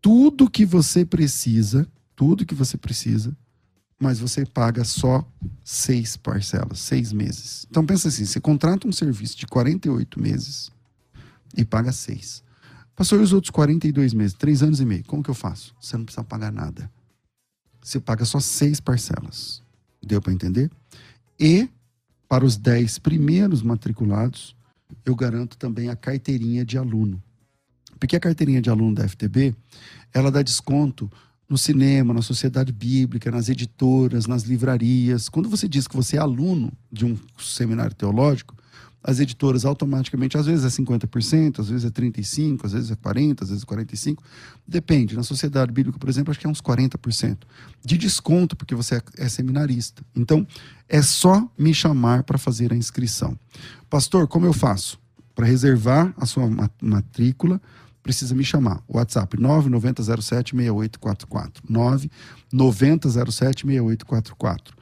tudo 0.00 0.50
que 0.50 0.64
você 0.64 1.04
precisa, 1.04 1.86
tudo 2.16 2.46
que 2.46 2.54
você 2.54 2.78
precisa, 2.78 3.36
mas 4.00 4.18
você 4.18 4.46
paga 4.46 4.84
só 4.84 5.26
seis 5.62 6.16
parcelas, 6.16 6.78
seis 6.78 7.12
meses. 7.12 7.66
Então 7.70 7.84
pensa 7.84 8.08
assim, 8.08 8.24
você 8.24 8.40
contrata 8.40 8.88
um 8.88 8.92
serviço 8.92 9.36
de 9.36 9.46
48 9.46 10.20
meses 10.20 10.77
e 11.56 11.64
paga 11.64 11.92
seis. 11.92 12.42
Passou 12.94 13.20
os 13.20 13.32
outros 13.32 13.50
42 13.50 14.12
meses, 14.12 14.34
três 14.34 14.62
anos 14.62 14.80
e 14.80 14.84
meio, 14.84 15.04
como 15.04 15.22
que 15.22 15.30
eu 15.30 15.34
faço? 15.34 15.74
Você 15.80 15.96
não 15.96 16.04
precisa 16.04 16.24
pagar 16.24 16.50
nada 16.50 16.90
você 17.88 17.98
paga 17.98 18.24
só 18.24 18.38
seis 18.38 18.80
parcelas. 18.80 19.62
Deu 20.02 20.20
para 20.20 20.32
entender? 20.32 20.70
E 21.40 21.68
para 22.28 22.44
os 22.44 22.56
dez 22.56 22.98
primeiros 22.98 23.62
matriculados, 23.62 24.54
eu 25.04 25.16
garanto 25.16 25.56
também 25.56 25.88
a 25.88 25.96
carteirinha 25.96 26.64
de 26.64 26.76
aluno. 26.76 27.22
Porque 27.98 28.14
a 28.14 28.20
carteirinha 28.20 28.60
de 28.60 28.68
aluno 28.68 28.94
da 28.94 29.08
FTB, 29.08 29.54
ela 30.12 30.30
dá 30.30 30.42
desconto 30.42 31.10
no 31.48 31.56
cinema, 31.56 32.12
na 32.12 32.20
sociedade 32.20 32.72
bíblica, 32.72 33.30
nas 33.30 33.48
editoras, 33.48 34.26
nas 34.26 34.42
livrarias. 34.42 35.28
Quando 35.28 35.48
você 35.48 35.66
diz 35.66 35.88
que 35.88 35.96
você 35.96 36.16
é 36.16 36.20
aluno 36.20 36.70
de 36.92 37.06
um 37.06 37.18
seminário 37.38 37.94
teológico, 37.94 38.54
as 39.02 39.18
editoras 39.20 39.64
automaticamente, 39.64 40.36
às 40.36 40.46
vezes 40.46 40.64
é 40.64 40.82
50%, 40.82 41.60
às 41.60 41.68
vezes 41.68 41.84
é 41.84 41.90
35%, 41.90 42.64
às 42.64 42.72
vezes 42.72 42.90
é 42.90 42.96
40%, 42.96 43.42
às 43.42 43.50
vezes 43.50 43.64
é 43.64 43.66
45%. 43.66 44.18
Depende. 44.66 45.14
Na 45.16 45.22
sociedade 45.22 45.72
bíblica, 45.72 45.98
por 45.98 46.08
exemplo, 46.08 46.30
acho 46.30 46.40
que 46.40 46.46
é 46.46 46.50
uns 46.50 46.60
40% 46.60 47.38
de 47.84 47.96
desconto, 47.96 48.56
porque 48.56 48.74
você 48.74 48.96
é, 48.96 49.02
é 49.18 49.28
seminarista. 49.28 50.02
Então, 50.14 50.46
é 50.88 51.00
só 51.00 51.48
me 51.56 51.72
chamar 51.72 52.24
para 52.24 52.38
fazer 52.38 52.72
a 52.72 52.76
inscrição. 52.76 53.38
Pastor, 53.88 54.26
como 54.26 54.46
eu 54.46 54.52
faço? 54.52 54.98
Para 55.34 55.46
reservar 55.46 56.12
a 56.16 56.26
sua 56.26 56.50
matrícula, 56.82 57.62
precisa 58.02 58.34
me 58.34 58.44
chamar. 58.44 58.82
WhatsApp 58.88 59.36
99076844. 59.36 61.62
99076844. 62.52 64.72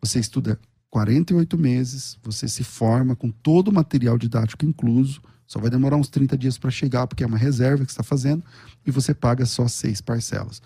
Você 0.00 0.18
estuda 0.18 0.58
48 0.90 1.56
meses, 1.56 2.18
você 2.22 2.48
se 2.48 2.64
forma 2.64 3.14
com 3.14 3.30
todo 3.30 3.68
o 3.68 3.72
material 3.72 4.18
didático 4.18 4.64
incluso. 4.64 5.22
Só 5.46 5.58
vai 5.58 5.70
demorar 5.70 5.96
uns 5.96 6.08
30 6.08 6.36
dias 6.36 6.58
para 6.58 6.70
chegar, 6.70 7.06
porque 7.06 7.24
é 7.24 7.26
uma 7.26 7.38
reserva 7.38 7.84
que 7.84 7.90
está 7.90 8.02
fazendo, 8.02 8.44
e 8.86 8.90
você 8.90 9.12
paga 9.12 9.44
só 9.46 9.66
seis 9.66 10.00
parcelas. 10.00 10.62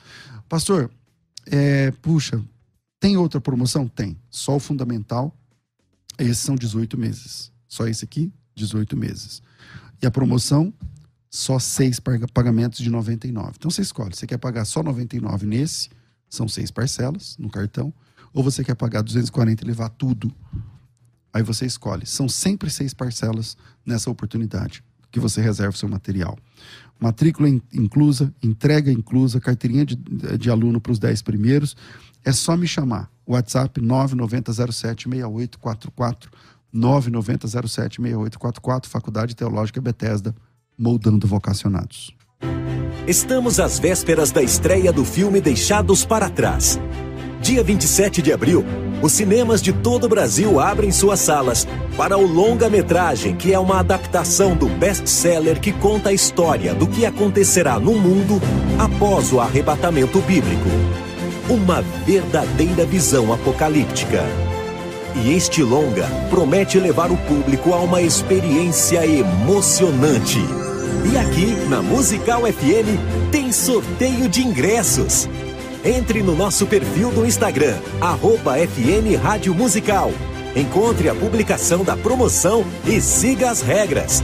Pastor, 0.48 0.90
é, 1.46 1.90
puxa, 2.02 2.42
tem 3.00 3.16
outra 3.16 3.40
promoção? 3.40 3.88
Tem. 3.88 4.16
Só 4.30 4.56
o 4.56 4.60
fundamental, 4.60 5.34
esses 6.18 6.38
são 6.38 6.54
18 6.54 6.98
meses. 6.98 7.52
Só 7.66 7.86
esse 7.86 8.04
aqui, 8.04 8.32
18 8.54 8.96
meses. 8.96 9.42
E 10.02 10.06
a 10.06 10.10
promoção, 10.10 10.72
só 11.30 11.58
seis 11.58 11.98
pagamentos 12.32 12.78
de 12.78 12.88
99. 12.90 13.52
Então 13.56 13.70
você 13.70 13.82
escolhe, 13.82 14.14
você 14.14 14.26
quer 14.26 14.38
pagar 14.38 14.64
só 14.64 14.82
99 14.82 15.46
nesse, 15.46 15.90
são 16.28 16.46
seis 16.46 16.70
parcelas 16.70 17.36
no 17.38 17.50
cartão, 17.50 17.92
ou 18.34 18.42
você 18.42 18.62
quer 18.64 18.74
pagar 18.74 19.02
240 19.02 19.62
e 19.62 19.66
levar 19.66 19.88
tudo. 19.88 20.30
Aí 21.32 21.42
você 21.42 21.64
escolhe. 21.64 22.04
São 22.04 22.28
sempre 22.28 22.68
seis 22.68 22.92
parcelas 22.92 23.56
nessa 23.86 24.10
oportunidade 24.10 24.84
que 25.10 25.18
você 25.20 25.40
reserva 25.40 25.72
o 25.72 25.78
seu 25.78 25.88
material. 25.88 26.36
Matrícula 26.98 27.48
inclusa, 27.48 28.34
entrega 28.42 28.90
inclusa, 28.90 29.40
carteirinha 29.40 29.86
de, 29.86 29.94
de 29.94 30.50
aluno 30.50 30.80
para 30.80 30.90
os 30.90 30.98
10 30.98 31.22
primeiros. 31.22 31.76
É 32.24 32.32
só 32.32 32.56
me 32.56 32.66
chamar. 32.66 33.08
WhatsApp 33.26 33.80
99076844. 33.80 36.28
99076844, 36.74 38.86
Faculdade 38.86 39.36
Teológica 39.36 39.80
Bethesda, 39.80 40.34
moldando 40.76 41.28
vocacionados. 41.28 42.12
Estamos 43.06 43.60
às 43.60 43.78
vésperas 43.78 44.32
da 44.32 44.42
estreia 44.42 44.92
do 44.92 45.04
filme 45.04 45.40
Deixados 45.40 46.04
para 46.04 46.28
Trás. 46.28 46.80
Dia 47.44 47.62
27 47.62 48.22
de 48.22 48.32
abril, 48.32 48.64
os 49.02 49.12
cinemas 49.12 49.60
de 49.60 49.70
todo 49.70 50.04
o 50.04 50.08
Brasil 50.08 50.58
abrem 50.58 50.90
suas 50.90 51.20
salas 51.20 51.68
para 51.94 52.16
o 52.16 52.26
longa-metragem, 52.26 53.36
que 53.36 53.52
é 53.52 53.58
uma 53.58 53.80
adaptação 53.80 54.56
do 54.56 54.66
best-seller 54.66 55.60
que 55.60 55.70
conta 55.70 56.08
a 56.08 56.12
história 56.14 56.74
do 56.74 56.86
que 56.86 57.04
acontecerá 57.04 57.78
no 57.78 57.92
mundo 57.92 58.40
após 58.78 59.30
o 59.30 59.40
arrebatamento 59.40 60.20
bíblico. 60.20 60.70
Uma 61.46 61.82
verdadeira 62.06 62.86
visão 62.86 63.30
apocalíptica. 63.30 64.22
E 65.14 65.34
este 65.34 65.62
longa 65.62 66.06
promete 66.30 66.78
levar 66.78 67.12
o 67.12 67.16
público 67.18 67.74
a 67.74 67.80
uma 67.80 68.00
experiência 68.00 69.06
emocionante. 69.06 70.40
E 71.12 71.18
aqui, 71.18 71.54
na 71.68 71.82
Musical 71.82 72.40
FM, 72.46 73.30
tem 73.30 73.52
sorteio 73.52 74.30
de 74.30 74.42
ingressos. 74.42 75.28
Entre 75.84 76.22
no 76.22 76.34
nosso 76.34 76.66
perfil 76.66 77.10
do 77.10 77.26
Instagram, 77.26 77.76
arroba 78.00 78.54
FM 78.54 79.22
Rádio 79.22 79.54
Musical. 79.54 80.10
Encontre 80.56 81.10
a 81.10 81.14
publicação 81.14 81.84
da 81.84 81.94
promoção 81.94 82.64
e 82.86 83.02
siga 83.02 83.50
as 83.50 83.60
regras. 83.60 84.22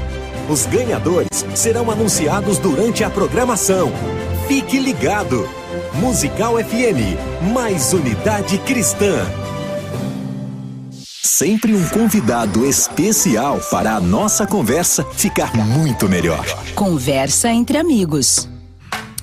Os 0.49 0.65
ganhadores 0.65 1.45
serão 1.55 1.91
anunciados 1.91 2.59
durante 2.59 3.05
a 3.05 3.11
programação. 3.11 3.93
Fique 4.49 4.79
ligado! 4.79 5.47
Musical 5.97 6.55
FM, 6.57 7.53
mais 7.53 7.93
unidade 7.93 8.57
cristã. 8.61 9.19
Sempre 11.23 11.75
um 11.75 11.89
convidado 11.91 12.65
especial 12.65 13.61
para 13.71 13.97
a 13.97 14.01
nossa 14.01 14.47
conversa 14.47 15.05
ficar 15.05 15.55
muito 15.55 16.09
melhor. 16.09 16.47
Conversa 16.75 17.51
entre 17.51 17.77
amigos. 17.77 18.49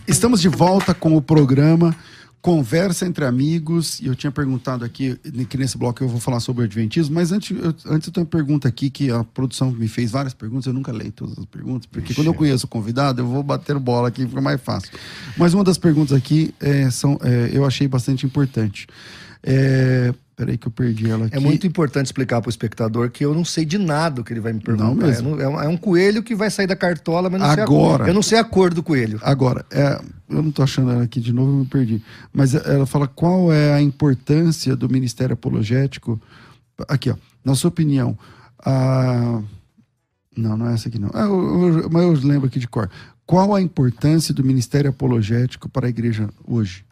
Estamos 0.08 0.40
de 0.40 0.50
volta 0.50 0.94
com 0.94 1.18
o 1.18 1.22
programa 1.22 1.96
conversa 2.42 3.06
entre 3.06 3.26
amigos, 3.26 4.00
e 4.00 4.08
eu 4.08 4.16
tinha 4.16 4.32
perguntado 4.32 4.86
aqui, 4.86 5.20
que 5.50 5.58
nesse 5.58 5.78
bloco 5.78 6.04
eu 6.04 6.08
vou 6.08 6.20
falar 6.20 6.40
sobre 6.40 6.62
o 6.62 6.66
Adventismo, 6.66 7.16
mas 7.16 7.32
antes 7.32 7.58
eu, 7.58 7.74
antes 7.88 8.08
eu 8.08 8.14
tenho 8.14 8.26
uma 8.26 8.30
pergunta 8.30 8.68
aqui 8.68 8.90
que 8.90 9.12
a 9.12 9.24
produção 9.24 9.72
me 9.72 9.88
fez 9.88 10.12
várias 10.12 10.34
perguntas, 10.34 10.66
eu 10.66 10.74
nunca 10.74 10.92
leio 10.92 11.12
todas 11.12 11.38
as 11.38 11.46
perguntas, 11.46 11.86
porque 11.88 12.12
Ixi. 12.12 12.16
quando 12.16 12.28
eu 12.28 12.34
conheço 12.34 12.66
o 12.66 12.70
convidado, 12.70 13.22
eu 13.22 13.28
vou 13.28 13.44
bater 13.44 13.78
bola 13.80 14.08
aqui, 14.08 14.26
fica 14.26 14.42
mais 14.42 14.62
fácil. 14.62 14.92
Mas 15.36 15.54
uma 15.54 15.64
das 15.64 15.78
perguntas 15.78 16.16
aqui 16.16 16.54
é, 16.60 16.90
são, 16.90 17.20
é, 17.22 17.50
eu 17.52 17.66
achei 17.66 17.88
bastante 17.88 18.26
importante. 18.26 18.88
É, 19.44 20.14
Peraí 20.38 20.56
que 20.56 20.68
eu 20.68 20.72
perdi 20.72 21.10
ela 21.10 21.24
é 21.24 21.28
aqui. 21.28 21.36
É 21.36 21.40
muito 21.40 21.66
importante 21.66 22.06
explicar 22.06 22.40
para 22.42 22.48
o 22.48 22.52
espectador 22.52 23.10
que 23.10 23.26
eu 23.26 23.34
não 23.34 23.44
sei 23.44 23.66
de 23.66 23.80
nada 23.80 24.22
o 24.22 24.24
que 24.24 24.32
ele 24.32 24.40
vai 24.40 24.54
me 24.54 24.60
perguntar. 24.60 24.86
Não 24.86 24.94
mesmo. 24.94 25.42
É, 25.42 25.48
um, 25.50 25.62
é 25.64 25.68
um 25.68 25.76
coelho 25.76 26.22
que 26.22 26.36
vai 26.36 26.52
sair 26.52 26.68
da 26.68 26.76
cartola, 26.76 27.28
mas 27.28 27.42
não 27.42 27.48
Agora, 27.48 28.04
sei 28.04 28.12
eu 28.12 28.14
não 28.14 28.22
sei 28.22 28.38
a 28.38 28.44
cor 28.44 28.72
do 28.72 28.84
coelho. 28.84 29.20
Agora, 29.24 29.66
é, 29.72 30.00
eu 30.30 30.44
não 30.44 30.50
estou 30.50 30.62
achando 30.62 30.92
ela 30.92 31.04
aqui 31.04 31.20
de 31.20 31.34
novo, 31.34 31.50
eu 31.50 31.56
me 31.62 31.66
perdi. 31.66 32.04
Mas 32.32 32.54
ela 32.54 32.86
fala 32.86 33.08
qual 33.08 33.52
é 33.52 33.74
a 33.74 33.82
importância 33.82 34.76
do 34.76 34.88
Ministério 34.88 35.34
Apologético. 35.34 36.22
Aqui, 36.88 37.10
ó. 37.10 37.16
Na 37.44 37.56
sua 37.56 37.70
opinião, 37.70 38.16
a... 38.64 39.42
Não, 40.38 40.56
não 40.56 40.70
é 40.70 40.76
essa 40.76 40.88
aqui 40.88 41.00
não. 41.00 41.10
Ah, 41.16 41.24
eu, 41.24 41.80
eu, 41.80 41.90
mas 41.90 42.04
eu 42.04 42.12
lembro 42.30 42.46
aqui 42.46 42.60
de 42.60 42.68
cor. 42.68 42.92
Qual 43.26 43.56
a 43.56 43.62
importância 43.62 44.36
do 44.36 44.44
Ministério 44.44 44.92
Apologético 44.92 45.68
para 45.68 45.88
a 45.88 45.90
igreja 45.90 46.30
hoje? 46.48 46.86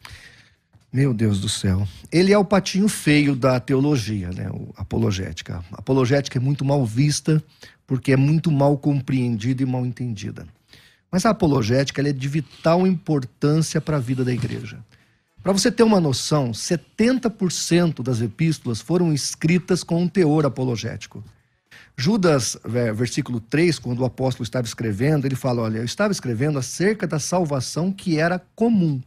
Meu 0.92 1.12
Deus 1.12 1.40
do 1.40 1.48
céu. 1.48 1.86
Ele 2.10 2.32
é 2.32 2.38
o 2.38 2.44
patinho 2.44 2.88
feio 2.88 3.34
da 3.34 3.58
teologia, 3.60 4.30
né? 4.30 4.48
O 4.50 4.72
apologética. 4.76 5.64
A 5.72 5.78
apologética 5.78 6.38
é 6.38 6.40
muito 6.40 6.64
mal 6.64 6.84
vista 6.86 7.42
porque 7.86 8.12
é 8.12 8.16
muito 8.16 8.50
mal 8.50 8.76
compreendida 8.78 9.62
e 9.62 9.66
mal 9.66 9.84
entendida. 9.84 10.46
Mas 11.10 11.24
a 11.24 11.30
apologética 11.30 12.02
é 12.02 12.12
de 12.12 12.28
vital 12.28 12.86
importância 12.86 13.80
para 13.80 13.96
a 13.96 14.00
vida 14.00 14.24
da 14.24 14.32
igreja. 14.32 14.78
Para 15.42 15.52
você 15.52 15.70
ter 15.70 15.84
uma 15.84 16.00
noção, 16.00 16.50
70% 16.50 18.02
das 18.02 18.20
epístolas 18.20 18.80
foram 18.80 19.12
escritas 19.12 19.84
com 19.84 20.02
um 20.02 20.08
teor 20.08 20.44
apologético. 20.44 21.22
Judas, 21.96 22.56
versículo 22.94 23.40
3, 23.40 23.78
quando 23.78 24.00
o 24.00 24.04
apóstolo 24.04 24.44
estava 24.44 24.66
escrevendo, 24.66 25.24
ele 25.24 25.36
fala: 25.36 25.62
Olha, 25.62 25.78
eu 25.78 25.84
estava 25.84 26.12
escrevendo 26.12 26.58
acerca 26.58 27.06
da 27.06 27.18
salvação 27.18 27.92
que 27.92 28.18
era 28.18 28.42
comum 28.54 29.00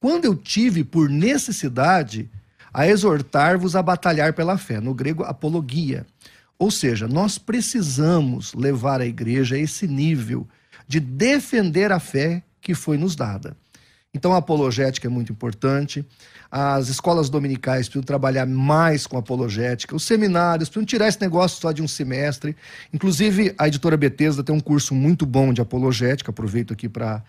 quando 0.00 0.24
eu 0.24 0.34
tive 0.34 0.82
por 0.82 1.08
necessidade 1.10 2.28
a 2.72 2.88
exortar-vos 2.88 3.76
a 3.76 3.82
batalhar 3.82 4.32
pela 4.32 4.56
fé, 4.56 4.80
no 4.80 4.94
grego 4.94 5.24
apologia. 5.24 6.06
Ou 6.58 6.70
seja, 6.70 7.06
nós 7.06 7.36
precisamos 7.38 8.54
levar 8.54 9.00
a 9.00 9.06
igreja 9.06 9.56
a 9.56 9.58
esse 9.58 9.86
nível 9.86 10.48
de 10.86 11.00
defender 11.00 11.92
a 11.92 12.00
fé 12.00 12.42
que 12.60 12.74
foi 12.74 12.96
nos 12.96 13.14
dada. 13.14 13.56
Então 14.12 14.34
a 14.34 14.38
apologética 14.38 15.06
é 15.06 15.10
muito 15.10 15.30
importante. 15.30 16.04
As 16.50 16.88
escolas 16.88 17.30
dominicais 17.30 17.86
precisam 17.86 18.02
trabalhar 18.02 18.44
mais 18.44 19.06
com 19.06 19.16
apologética. 19.16 19.94
Os 19.94 20.02
seminários 20.02 20.68
precisam 20.68 20.84
tirar 20.84 21.08
esse 21.08 21.20
negócio 21.20 21.60
só 21.60 21.70
de 21.70 21.80
um 21.80 21.86
semestre. 21.86 22.56
Inclusive, 22.92 23.54
a 23.56 23.68
editora 23.68 23.96
Betesda 23.96 24.42
tem 24.42 24.54
um 24.54 24.60
curso 24.60 24.94
muito 24.94 25.24
bom 25.24 25.52
de 25.52 25.60
apologética. 25.60 26.30
Aproveito 26.30 26.72
aqui 26.72 26.88
para 26.88 27.22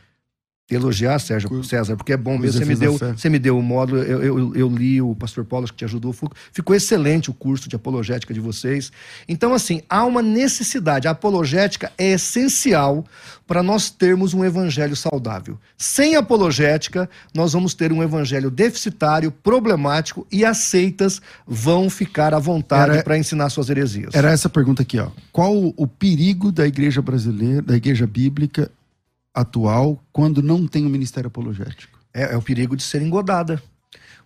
elogiar, 0.76 1.20
Sérgio, 1.20 1.64
César, 1.64 1.96
porque 1.96 2.14
é 2.14 2.18
bom 2.18 2.38
mesmo. 2.38 2.60
Você 2.60 2.66
me, 2.66 2.76
deu, 2.76 2.98
você 2.98 3.30
me 3.30 3.40
deu 3.40 3.58
o 3.58 3.62
módulo, 3.62 4.02
eu, 4.02 4.24
eu, 4.24 4.56
eu, 4.56 4.70
li, 4.70 5.02
o 5.02 5.16
pastor 5.16 5.46
Paulo 5.46 5.68
que 5.68 5.74
te 5.74 5.86
ajudou, 5.86 6.16
ficou 6.52 6.76
excelente 6.76 7.30
o 7.30 7.34
curso 7.34 7.70
de 7.70 7.76
apologética 7.76 8.34
de 8.34 8.40
vocês. 8.40 8.92
Então, 9.28 9.54
assim, 9.54 9.82
há 9.90 10.06
uma 10.06 10.22
necessidade. 10.22 11.08
A 11.08 11.12
apologética 11.12 11.92
é 11.98 12.12
essencial 12.12 13.06
para 13.52 13.62
nós 13.62 13.90
termos 13.90 14.34
um 14.34 14.46
evangelho 14.46 14.96
saudável. 14.96 15.60
Sem 15.78 16.16
apologética, 16.16 17.10
nós 17.34 17.52
vamos 17.52 17.74
ter 17.74 17.92
um 17.92 18.02
evangelho 18.02 18.50
deficitário, 18.50 19.30
problemático 19.30 20.26
e 20.32 20.46
aceitas 20.46 21.22
vão 21.46 21.90
ficar 21.90 22.34
à 22.34 22.40
vontade 22.40 23.04
para 23.04 23.18
ensinar 23.18 23.50
suas 23.50 23.70
heresias. 23.70 24.14
Era 24.14 24.32
essa 24.32 24.48
pergunta 24.48 24.84
aqui, 24.84 25.00
ó. 25.00 25.10
Qual 25.34 25.74
o 25.76 25.86
perigo 25.86 26.50
da 26.50 26.66
igreja 26.66 27.02
brasileira, 27.02 27.62
da 27.62 27.76
igreja 27.76 28.08
bíblica 28.08 28.72
atual 29.34 30.04
quando 30.12 30.42
não 30.42 30.68
tem 30.68 30.86
o 30.86 30.90
ministério 30.90 31.28
apologético? 31.28 32.00
É, 32.14 32.34
é, 32.34 32.38
o 32.38 32.42
perigo 32.42 32.76
de 32.76 32.84
ser 32.84 33.02
engodada. 33.02 33.62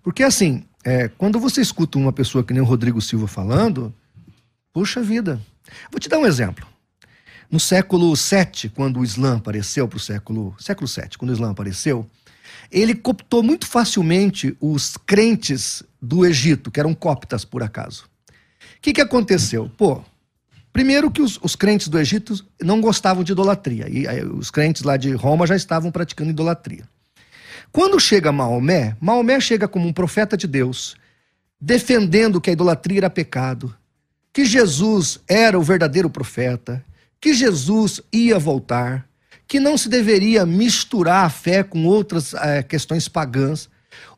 Porque 0.04 0.24
assim, 0.24 0.66
é, 0.84 1.08
quando 1.08 1.40
você 1.40 1.62
escuta 1.62 1.98
uma 1.98 2.12
pessoa 2.12 2.44
que 2.44 2.54
nem 2.54 2.62
o 2.62 2.66
Rodrigo 2.66 3.02
Silva 3.02 3.28
falando, 3.28 3.94
puxa 4.74 5.02
vida. 5.02 5.42
Vou 5.92 6.00
te 6.00 6.10
dar 6.10 6.20
um 6.20 6.26
exemplo. 6.26 6.66
No 7.50 7.60
século 7.60 8.14
VII, 8.16 8.70
quando 8.74 9.00
o 9.00 9.04
Islã 9.04 9.38
apareceu 9.38 9.88
para 9.88 9.98
o 9.98 10.00
século, 10.00 10.56
século 10.60 10.88
VII, 10.88 11.18
quando 11.18 11.30
o 11.30 11.34
Islã 11.34 11.52
apareceu, 11.52 12.10
ele 12.72 12.96
cooptou 12.96 13.44
muito 13.44 13.68
facilmente 13.68 14.56
os 14.60 14.98
crentes 14.98 15.84
do 16.02 16.26
Egito, 16.26 16.72
que 16.72 16.80
eram 16.80 16.94
coptas 16.94 17.46
por 17.46 17.64
acaso. 17.64 18.06
O 18.78 18.82
que, 18.82 18.94
que 18.94 19.02
aconteceu? 19.02 19.70
Pô, 19.78 20.04
Primeiro 20.76 21.10
que 21.10 21.22
os, 21.22 21.40
os, 21.42 21.56
crentes 21.56 21.88
do 21.88 21.98
Egito 21.98 22.46
não 22.62 22.82
gostavam 22.82 23.24
de 23.24 23.32
idolatria. 23.32 23.88
E 23.90 24.06
aí, 24.06 24.22
os 24.26 24.52
crentes 24.52 24.82
lá 24.82 24.98
de 24.98 25.14
Roma 25.14 25.48
já 25.48 25.56
estavam 25.56 25.90
praticando 25.90 26.32
idolatria. 26.32 26.84
Quando 27.72 27.98
chega 27.98 28.30
Maomé, 28.30 28.98
Maomé 29.00 29.40
chega 29.40 29.70
como 29.70 29.88
um 29.88 29.94
profeta 29.94 30.36
de 30.36 30.46
Deus, 30.46 30.98
defendendo 31.62 32.42
que 32.42 32.50
a 32.50 32.54
idolatria 32.54 33.00
era 33.00 33.10
pecado, 33.10 33.74
que 34.34 34.44
Jesus 34.44 35.22
era 35.30 35.58
o 35.58 35.64
verdadeiro 35.64 36.10
profeta, 36.10 36.84
que 37.22 37.34
Jesus 37.34 38.02
ia 38.12 38.38
voltar, 38.38 39.08
que 39.48 39.62
não 39.62 39.78
se 39.78 39.88
deveria 39.88 40.46
misturar 40.46 41.24
a 41.24 41.30
fé 41.30 41.64
com 41.64 41.86
outras 41.86 42.34
é, 42.34 42.62
questões 42.62 43.08
pagãs. 43.08 43.70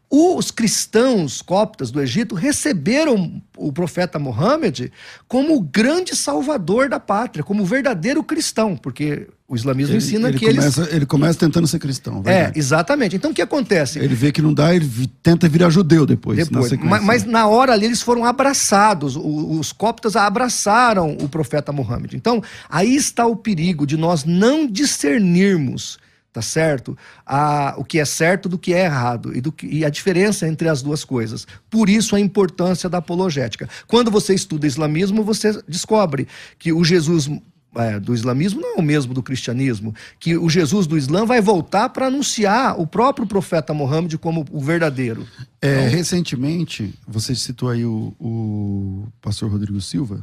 Os 0.10 0.52
cristãos 0.52 1.42
coptas 1.42 1.92
do 1.92 2.02
Egito 2.02 2.34
receberam 2.34 3.42
o 3.58 3.74
profeta 3.74 4.18
Mohammed 4.18 4.90
como 5.28 5.58
o 5.58 5.62
grande 5.62 6.16
salvador 6.16 6.88
da 6.88 6.98
pátria, 6.98 7.44
como 7.44 7.64
o 7.64 7.66
verdadeiro 7.66 8.24
cristão, 8.24 8.78
porque 8.78 9.28
o 9.46 9.54
islamismo 9.54 9.92
ele, 9.92 9.98
ensina 9.98 10.30
ele 10.30 10.40
que 10.40 10.46
começa, 10.46 10.82
eles... 10.82 10.94
ele 10.94 11.06
começa 11.06 11.40
tentando 11.40 11.68
ser 11.68 11.80
cristão. 11.80 12.22
Verdade. 12.22 12.58
É, 12.58 12.60
exatamente. 12.60 13.18
Então 13.18 13.32
o 13.32 13.34
que 13.34 13.42
acontece? 13.42 14.00
Ele 14.00 14.16
vê 14.16 14.32
que 14.32 14.42
não 14.42 14.54
dá, 14.54 14.74
ele 14.74 14.90
tenta 15.22 15.50
virar 15.50 15.70
judeu 15.70 16.06
depois. 16.06 16.38
depois. 16.38 16.72
Na 16.72 16.78
mas, 16.86 17.04
mas, 17.04 17.24
na 17.26 17.46
hora 17.48 17.74
ali 17.74 17.86
eles 17.86 18.02
foram 18.02 18.24
abraçados, 18.24 19.18
os, 19.18 19.24
os 19.26 19.74
coptas 19.74 20.16
abraçaram 20.16 21.18
o 21.20 21.28
profeta 21.28 21.74
Mohammed. 21.74 22.16
Então 22.16 22.42
aí 22.70 22.96
está 22.96 23.26
o 23.26 23.36
perigo 23.36 23.86
de 23.86 23.98
nós 23.98 24.24
não 24.24 24.66
discernirmos 24.66 26.00
tá 26.38 26.42
certo? 26.44 26.96
A, 27.26 27.74
o 27.80 27.84
que 27.84 27.98
é 27.98 28.06
certo 28.06 28.48
do 28.48 28.60
que 28.60 28.72
é 28.72 28.86
errado 28.86 29.36
e, 29.36 29.42
do 29.42 29.52
que, 29.52 29.66
e 29.66 29.84
a 29.84 29.90
diferença 29.90 30.48
entre 30.48 30.70
as 30.70 30.84
duas 30.84 31.04
coisas. 31.04 31.48
Por 31.68 31.90
isso 31.90 32.16
a 32.16 32.20
importância 32.20 32.88
da 32.88 33.00
apologética. 33.00 33.68
Quando 33.88 34.12
você 34.12 34.36
estuda 34.36 34.68
islamismo, 34.68 35.24
você 35.24 35.60
descobre 35.68 36.28
que 36.60 36.72
o 36.72 36.84
Jesus 36.84 37.28
é, 37.76 38.00
do 38.00 38.14
islamismo 38.14 38.62
não 38.62 38.76
é 38.76 38.80
o 38.80 38.84
mesmo 38.84 39.16
do 39.16 39.24
cristianismo, 39.24 39.96
que 40.20 40.38
o 40.38 40.48
Jesus 40.48 40.86
do 40.86 40.96
Islã 40.96 41.26
vai 41.26 41.42
voltar 41.42 41.90
para 41.90 42.06
anunciar 42.06 42.80
o 42.80 42.86
próprio 42.86 43.26
profeta 43.26 43.74
Mohammed 43.74 44.16
como 44.20 44.46
o 44.52 44.60
verdadeiro. 44.60 45.28
É, 45.60 45.72
então, 45.72 45.90
recentemente, 45.90 46.94
você 47.08 47.34
citou 47.34 47.70
aí 47.70 47.84
o, 47.84 48.14
o 48.20 49.08
pastor 49.22 49.50
Rodrigo 49.50 49.82
Silva. 49.82 50.22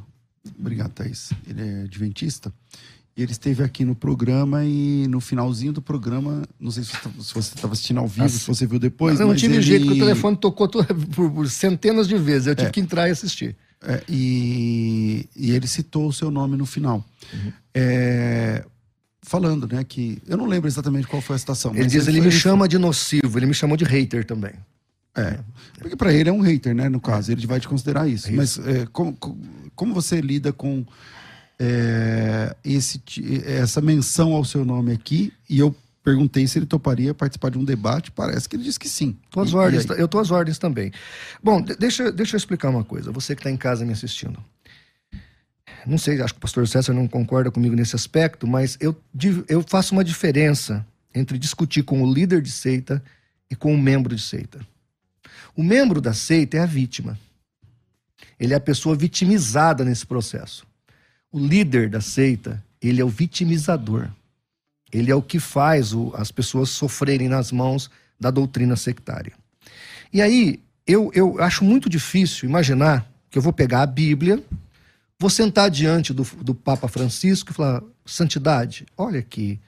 Obrigado, 0.59 0.93
Thaís. 0.93 1.33
Ele 1.49 1.61
é 1.61 1.83
adventista. 1.83 2.53
Ele 3.17 3.31
esteve 3.31 3.63
aqui 3.63 3.85
no 3.85 3.95
programa 3.95 4.65
e 4.65 5.07
no 5.07 5.21
finalzinho 5.21 5.73
do 5.73 5.81
programa, 5.81 6.43
não 6.59 6.73
sei 6.73 6.83
se 6.83 6.93
você 7.17 7.39
estava 7.39 7.73
assistindo 7.73 8.01
ao 8.01 8.09
vivo, 8.09 8.29
se 8.29 8.45
você 8.45 8.67
viu 8.67 8.79
depois. 8.79 9.21
Não, 9.21 9.29
não 9.29 9.37
tive 9.37 9.55
ele... 9.55 9.63
jeito, 9.63 9.87
que 9.87 9.93
o 9.93 9.99
telefone 9.99 10.37
tocou 10.37 10.69
por, 11.15 11.31
por, 11.31 11.49
centenas 11.49 12.09
de 12.09 12.19
vezes. 12.19 12.49
Eu 12.49 12.57
tive 12.57 12.69
é. 12.69 12.73
que 12.73 12.81
entrar 12.81 13.09
e 13.09 13.13
assistir. 13.13 13.55
É, 13.81 14.03
e, 14.09 15.29
e, 15.37 15.53
ele 15.53 15.69
citou 15.69 16.09
o 16.09 16.13
seu 16.13 16.29
nome 16.29 16.57
no 16.57 16.67
final. 16.67 17.05
Uhum. 17.33 17.53
É, 17.73 18.65
falando, 19.23 19.69
né, 19.69 19.85
que. 19.85 20.21
Eu 20.27 20.37
não 20.37 20.47
lembro 20.47 20.67
exatamente 20.67 21.07
qual 21.07 21.23
foi 21.23 21.37
a 21.37 21.39
citação. 21.39 21.73
Ele 21.73 21.87
diz: 21.87 22.09
ele, 22.09 22.19
ele 22.19 22.27
me 22.27 22.33
chama 22.33 22.67
de 22.67 22.79
nocivo, 22.79 23.39
ele 23.39 23.47
me 23.47 23.55
chamou 23.55 23.77
de 23.77 23.85
hater 23.85 24.25
também. 24.25 24.55
É. 25.17 25.39
Porque 25.79 25.95
para 25.95 26.13
ele 26.13 26.29
é 26.29 26.33
um 26.33 26.41
hater, 26.41 26.75
né? 26.75 26.89
No 26.89 27.01
caso, 27.01 27.31
ele 27.31 27.47
vai 27.47 27.61
te 27.61 27.69
considerar 27.69 28.09
isso. 28.09 28.29
É 28.29 28.33
isso. 28.33 28.61
Mas 28.61 28.67
é, 28.67 28.87
como, 28.87 29.17
como 29.77 29.95
você 29.95 30.21
lida 30.21 30.53
com 30.53 30.85
é, 31.59 32.55
esse, 32.65 33.03
essa 33.47 33.81
menção 33.81 34.33
ao 34.33 34.45
seu 34.45 34.65
nome 34.65 34.93
aqui, 34.93 35.33
e 35.49 35.59
eu 35.59 35.75
perguntei 36.03 36.47
se 36.47 36.59
ele 36.59 36.67
toparia 36.67 37.15
participar 37.15 37.51
de 37.51 37.59
um 37.59 37.65
debate, 37.65 38.11
parece 38.11 38.49
que 38.49 38.57
ele 38.57 38.63
disse 38.63 38.79
que 38.79 38.89
sim. 38.89 39.17
Tô 39.31 39.41
às 39.41 39.51
e, 39.51 39.57
ordens, 39.57 39.85
e 39.85 39.93
eu 39.93 40.05
estou 40.05 40.21
às 40.21 40.31
ordens 40.31 40.59
também. 40.59 40.93
Bom, 41.43 41.63
deixa, 41.63 42.13
deixa 42.13 42.37
eu 42.37 42.39
explicar 42.39 42.69
uma 42.69 42.85
coisa, 42.85 43.11
você 43.11 43.35
que 43.35 43.41
está 43.41 43.51
em 43.51 43.57
casa 43.57 43.85
me 43.85 43.93
assistindo. 43.93 44.39
Não 45.87 45.99
sei, 45.99 46.21
acho 46.21 46.35
que 46.35 46.39
o 46.39 46.41
pastor 46.41 46.67
César 46.69 46.93
não 46.93 47.07
concorda 47.07 47.51
comigo 47.51 47.75
nesse 47.75 47.95
aspecto, 47.95 48.47
mas 48.47 48.77
eu, 48.81 48.97
eu 49.49 49.63
faço 49.67 49.95
uma 49.95 50.05
diferença 50.05 50.87
entre 51.15 51.39
discutir 51.39 51.83
com 51.83 52.03
o 52.03 52.13
líder 52.13 52.43
de 52.43 52.51
seita 52.51 53.03
e 53.51 53.55
com 53.55 53.73
o 53.75 53.79
membro 53.79 54.15
de 54.15 54.23
seita. 54.23 54.61
O 55.57 55.63
membro 55.63 56.01
da 56.01 56.13
seita 56.13 56.57
é 56.57 56.61
a 56.61 56.67
vítima. 56.67 57.19
Ele 58.39 58.53
é 58.53 58.57
a 58.57 58.61
pessoa 58.61 58.97
vitimizada 58.97 59.85
nesse 59.85 60.05
processo. 60.05 60.67
O 61.35 61.39
líder 61.41 61.91
da 61.91 62.01
seita, 62.01 62.63
ele 62.81 63.01
é 63.01 63.05
o 63.05 63.09
vitimizador. 63.09 64.09
Ele 64.93 65.11
é 65.11 65.15
o 65.17 65.21
que 65.21 65.41
faz 65.41 65.93
o, 65.93 66.13
as 66.15 66.31
pessoas 66.31 66.71
sofrerem 66.71 67.29
nas 67.29 67.51
mãos 67.51 67.91
da 68.21 68.31
doutrina 68.31 68.77
sectária. 68.77 69.33
E 70.13 70.23
aí, 70.23 70.61
eu, 70.87 71.11
eu 71.13 71.43
acho 71.43 71.65
muito 71.65 71.91
difícil 71.91 72.49
imaginar 72.49 73.11
que 73.29 73.37
eu 73.37 73.43
vou 73.43 73.53
pegar 73.53 73.83
a 73.83 73.87
Bíblia, 73.87 74.41
vou 75.19 75.29
sentar 75.29 75.73
diante 75.73 76.13
do, 76.13 76.23
do 76.41 76.55
Papa 76.55 76.87
Francisco 76.87 77.51
e 77.51 77.55
falar: 77.55 77.83
santidade, 78.07 78.87
olha 78.97 79.19
aqui, 79.19 79.59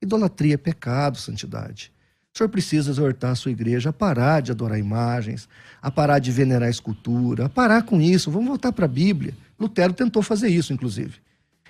idolatria 0.00 0.54
é 0.54 0.56
pecado, 0.56 1.18
santidade. 1.18 1.90
O 2.32 2.38
senhor 2.38 2.48
precisa 2.48 2.88
exortar 2.88 3.32
a 3.32 3.34
sua 3.34 3.50
igreja 3.50 3.90
a 3.90 3.92
parar 3.92 4.42
de 4.42 4.52
adorar 4.52 4.78
imagens, 4.78 5.48
a 5.82 5.90
parar 5.90 6.20
de 6.20 6.30
venerar 6.30 6.70
escultura, 6.70 7.46
a 7.46 7.48
parar 7.48 7.82
com 7.82 8.00
isso. 8.00 8.30
Vamos 8.30 8.46
voltar 8.46 8.70
para 8.70 8.84
a 8.84 8.88
Bíblia. 8.88 9.34
Lutero 9.58 9.92
tentou 9.92 10.22
fazer 10.22 10.48
isso, 10.48 10.72
inclusive. 10.72 11.14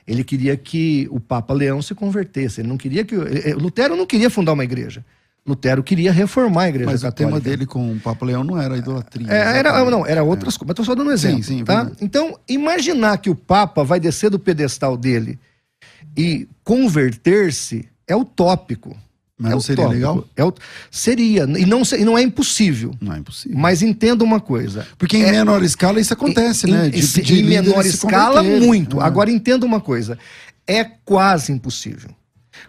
Ele 0.07 0.23
queria 0.23 0.57
que 0.57 1.09
o 1.11 1.19
Papa 1.19 1.53
Leão 1.53 1.83
se 1.83 1.95
convertesse. 1.95 2.61
Ele 2.61 2.69
não 2.69 2.77
queria 2.77 3.05
que. 3.05 3.17
Lutero 3.55 3.97
não 3.97 4.07
queria 4.07 4.31
fundar 4.31 4.53
uma 4.53 4.65
igreja. 4.65 5.05
Lutero 5.47 5.83
queria 5.83 6.13
reformar 6.13 6.65
a 6.65 6.69
igreja 6.69 6.91
Mas 6.91 7.03
católica. 7.03 7.37
o 7.37 7.41
tema 7.41 7.41
dele 7.41 7.67
com 7.67 7.93
o 7.93 8.01
Papa 8.01 8.27
Leão 8.27 8.43
não 8.43 8.61
era 8.61 8.77
idolatria. 8.77 9.31
É, 9.31 9.59
era, 9.59 9.85
não, 9.89 10.05
era 10.05 10.25
outras 10.25 10.55
é. 10.55 10.59
coisas. 10.59 10.67
Mas 10.67 10.71
estou 10.71 10.85
só 10.85 10.95
dando 10.95 11.09
um 11.09 11.13
exemplo. 11.13 11.43
Sim, 11.45 11.59
sim, 11.59 11.65
tá? 11.65 11.91
Então, 12.01 12.39
imaginar 12.49 13.19
que 13.19 13.31
o 13.31 13.35
Papa 13.37 13.85
vai 13.85 14.01
descer 14.01 14.29
do 14.29 14.41
pedestal 14.41 14.97
dele 14.97 15.39
e 16.17 16.49
converter-se 16.65 17.89
é 18.09 18.17
utópico. 18.17 18.97
Mas 19.39 19.53
é 19.53 19.55
não 19.55 19.61
seria 19.61 19.87
legal? 19.87 20.27
É 20.35 20.45
o... 20.45 20.55
Seria, 20.91 21.43
e 21.43 21.67
não, 21.67 21.83
e 21.83 22.05
não 22.05 22.17
é 22.17 22.23
impossível. 22.23 22.95
Não 23.01 23.13
é 23.13 23.19
impossível. 23.19 23.59
Mas 23.59 23.83
entenda 23.83 24.25
uma 24.25 24.41
coisa. 24.41 24.87
Porque 24.97 25.19
em 25.19 25.25
é... 25.25 25.31
menor 25.31 25.63
escala 25.63 26.01
isso 26.01 26.15
acontece, 26.15 26.67
em, 26.67 26.73
né? 26.73 26.89
De, 26.89 27.01
de, 27.01 27.23
de 27.23 27.41
em 27.41 27.45
menor 27.45 27.85
escala, 27.85 28.43
muito. 28.43 29.01
É. 29.01 29.05
Agora 29.05 29.31
entenda 29.31 29.67
uma 29.67 29.81
coisa. 29.81 30.19
É 30.67 30.85
quase 30.85 31.53
impossível. 31.53 32.11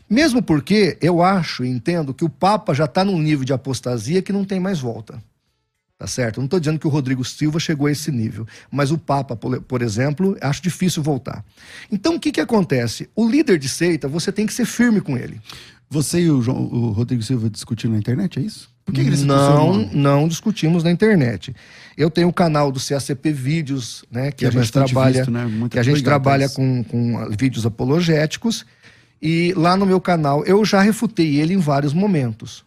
Mesmo 0.09 0.41
porque 0.41 0.97
eu 1.01 1.21
acho 1.21 1.63
e 1.63 1.69
entendo 1.69 2.13
que 2.13 2.25
o 2.25 2.29
Papa 2.29 2.73
já 2.73 2.85
está 2.85 3.05
num 3.05 3.19
nível 3.19 3.45
de 3.45 3.53
apostasia 3.53 4.21
que 4.21 4.33
não 4.33 4.43
tem 4.43 4.59
mais 4.59 4.79
volta. 4.79 5.21
Tá 5.97 6.05
certo? 6.05 6.37
Não 6.37 6.45
estou 6.45 6.59
dizendo 6.59 6.77
que 6.77 6.85
o 6.85 6.91
Rodrigo 6.91 7.25
Silva 7.25 7.59
chegou 7.59 7.87
a 7.87 7.91
esse 7.91 8.11
nível, 8.11 8.45
mas 8.69 8.91
o 8.91 8.99
Papa, 8.99 9.35
por 9.35 9.81
exemplo, 9.81 10.37
acho 10.41 10.61
difícil 10.61 11.01
voltar. 11.01 11.43
Então 11.91 12.15
o 12.15 12.19
que, 12.19 12.31
que 12.31 12.39
acontece? 12.39 13.09
O 13.15 13.27
líder 13.27 13.57
de 13.57 13.67
seita, 13.67 14.07
você 14.07 14.31
tem 14.31 14.45
que 14.45 14.53
ser 14.53 14.65
firme 14.65 15.01
com 15.01 15.17
ele. 15.17 15.41
Você 15.89 16.21
e 16.21 16.31
o, 16.31 16.41
João, 16.41 16.57
o 16.65 16.91
Rodrigo 16.91 17.23
Silva 17.23 17.49
discutiram 17.49 17.93
na 17.93 17.99
internet, 17.99 18.39
é 18.39 18.41
isso? 18.41 18.69
Por 18.85 18.93
que, 18.93 19.01
que 19.01 19.07
eles 19.07 19.23
não, 19.23 19.85
não 19.91 20.27
discutimos 20.27 20.81
na 20.81 20.89
internet. 20.89 21.53
Eu 21.97 22.09
tenho 22.09 22.29
o 22.29 22.33
canal 22.33 22.71
do 22.71 22.79
CACP 22.79 23.31
Vídeos, 23.33 24.05
né, 24.09 24.31
que, 24.31 24.37
que 24.37 24.45
a 24.45 24.47
é 24.47 24.51
gente 24.51 24.71
trabalha, 24.71 25.17
visto, 25.17 25.31
né? 25.31 25.67
que 25.69 25.79
a 25.79 25.83
gente 25.83 26.01
trabalha 26.01 26.47
com, 26.47 26.83
com 26.85 27.29
vídeos 27.37 27.65
apologéticos. 27.65 28.65
E 29.21 29.53
lá 29.57 29.75
no 29.75 29.85
meu 29.85 29.99
canal 29.99 30.45
eu 30.45 30.63
já 30.63 30.81
refutei 30.81 31.37
ele 31.37 31.53
em 31.53 31.57
vários 31.57 31.93
momentos. 31.93 32.63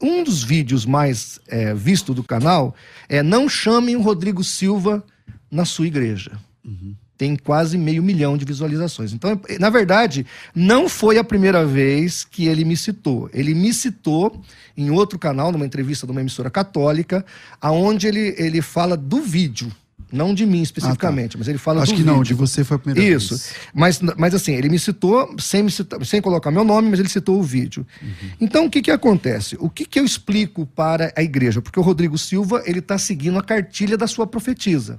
Um 0.00 0.24
dos 0.24 0.42
vídeos 0.42 0.86
mais 0.86 1.38
é, 1.46 1.74
visto 1.74 2.14
do 2.14 2.24
canal 2.24 2.74
é 3.06 3.22
Não 3.22 3.46
chamem 3.46 3.96
o 3.96 4.00
Rodrigo 4.00 4.42
Silva 4.42 5.04
na 5.50 5.66
sua 5.66 5.86
igreja. 5.86 6.32
Uhum 6.64 6.94
tem 7.20 7.36
quase 7.36 7.76
meio 7.76 8.02
milhão 8.02 8.34
de 8.34 8.46
visualizações. 8.46 9.12
Então, 9.12 9.38
na 9.58 9.68
verdade, 9.68 10.24
não 10.54 10.88
foi 10.88 11.18
a 11.18 11.22
primeira 11.22 11.66
vez 11.66 12.24
que 12.24 12.46
ele 12.46 12.64
me 12.64 12.74
citou. 12.74 13.28
Ele 13.34 13.52
me 13.52 13.74
citou 13.74 14.40
em 14.74 14.88
outro 14.90 15.18
canal, 15.18 15.52
numa 15.52 15.66
entrevista 15.66 16.06
de 16.06 16.12
uma 16.12 16.22
emissora 16.22 16.48
católica, 16.48 17.22
aonde 17.60 18.06
ele, 18.06 18.34
ele 18.38 18.62
fala 18.62 18.96
do 18.96 19.20
vídeo. 19.20 19.70
Não 20.10 20.32
de 20.32 20.46
mim 20.46 20.62
especificamente, 20.62 21.32
ah, 21.32 21.32
tá. 21.32 21.38
mas 21.40 21.48
ele 21.48 21.58
fala 21.58 21.82
Acho 21.82 21.92
do 21.92 21.96
que 21.96 22.02
vídeo. 22.02 22.16
não, 22.16 22.22
de 22.22 22.32
você 22.32 22.64
foi 22.64 22.76
a 22.76 22.80
primeira 22.80 23.16
Isso. 23.16 23.34
vez. 23.34 23.40
Isso. 23.42 23.54
Mas, 23.74 24.00
mas 24.16 24.34
assim, 24.34 24.54
ele 24.54 24.70
me 24.70 24.78
citou 24.78 25.36
sem, 25.38 25.62
me 25.62 25.70
citar, 25.70 26.02
sem 26.06 26.22
colocar 26.22 26.50
meu 26.50 26.64
nome, 26.64 26.88
mas 26.88 27.00
ele 27.00 27.08
citou 27.10 27.38
o 27.38 27.42
vídeo. 27.42 27.86
Uhum. 28.00 28.30
Então, 28.40 28.64
o 28.64 28.70
que, 28.70 28.80
que 28.80 28.90
acontece? 28.90 29.58
O 29.60 29.68
que, 29.68 29.84
que 29.84 30.00
eu 30.00 30.06
explico 30.06 30.64
para 30.64 31.12
a 31.14 31.22
igreja? 31.22 31.60
Porque 31.60 31.78
o 31.78 31.82
Rodrigo 31.82 32.16
Silva 32.16 32.62
ele 32.64 32.78
está 32.78 32.96
seguindo 32.96 33.38
a 33.38 33.42
cartilha 33.42 33.98
da 33.98 34.06
sua 34.06 34.26
profetisa. 34.26 34.98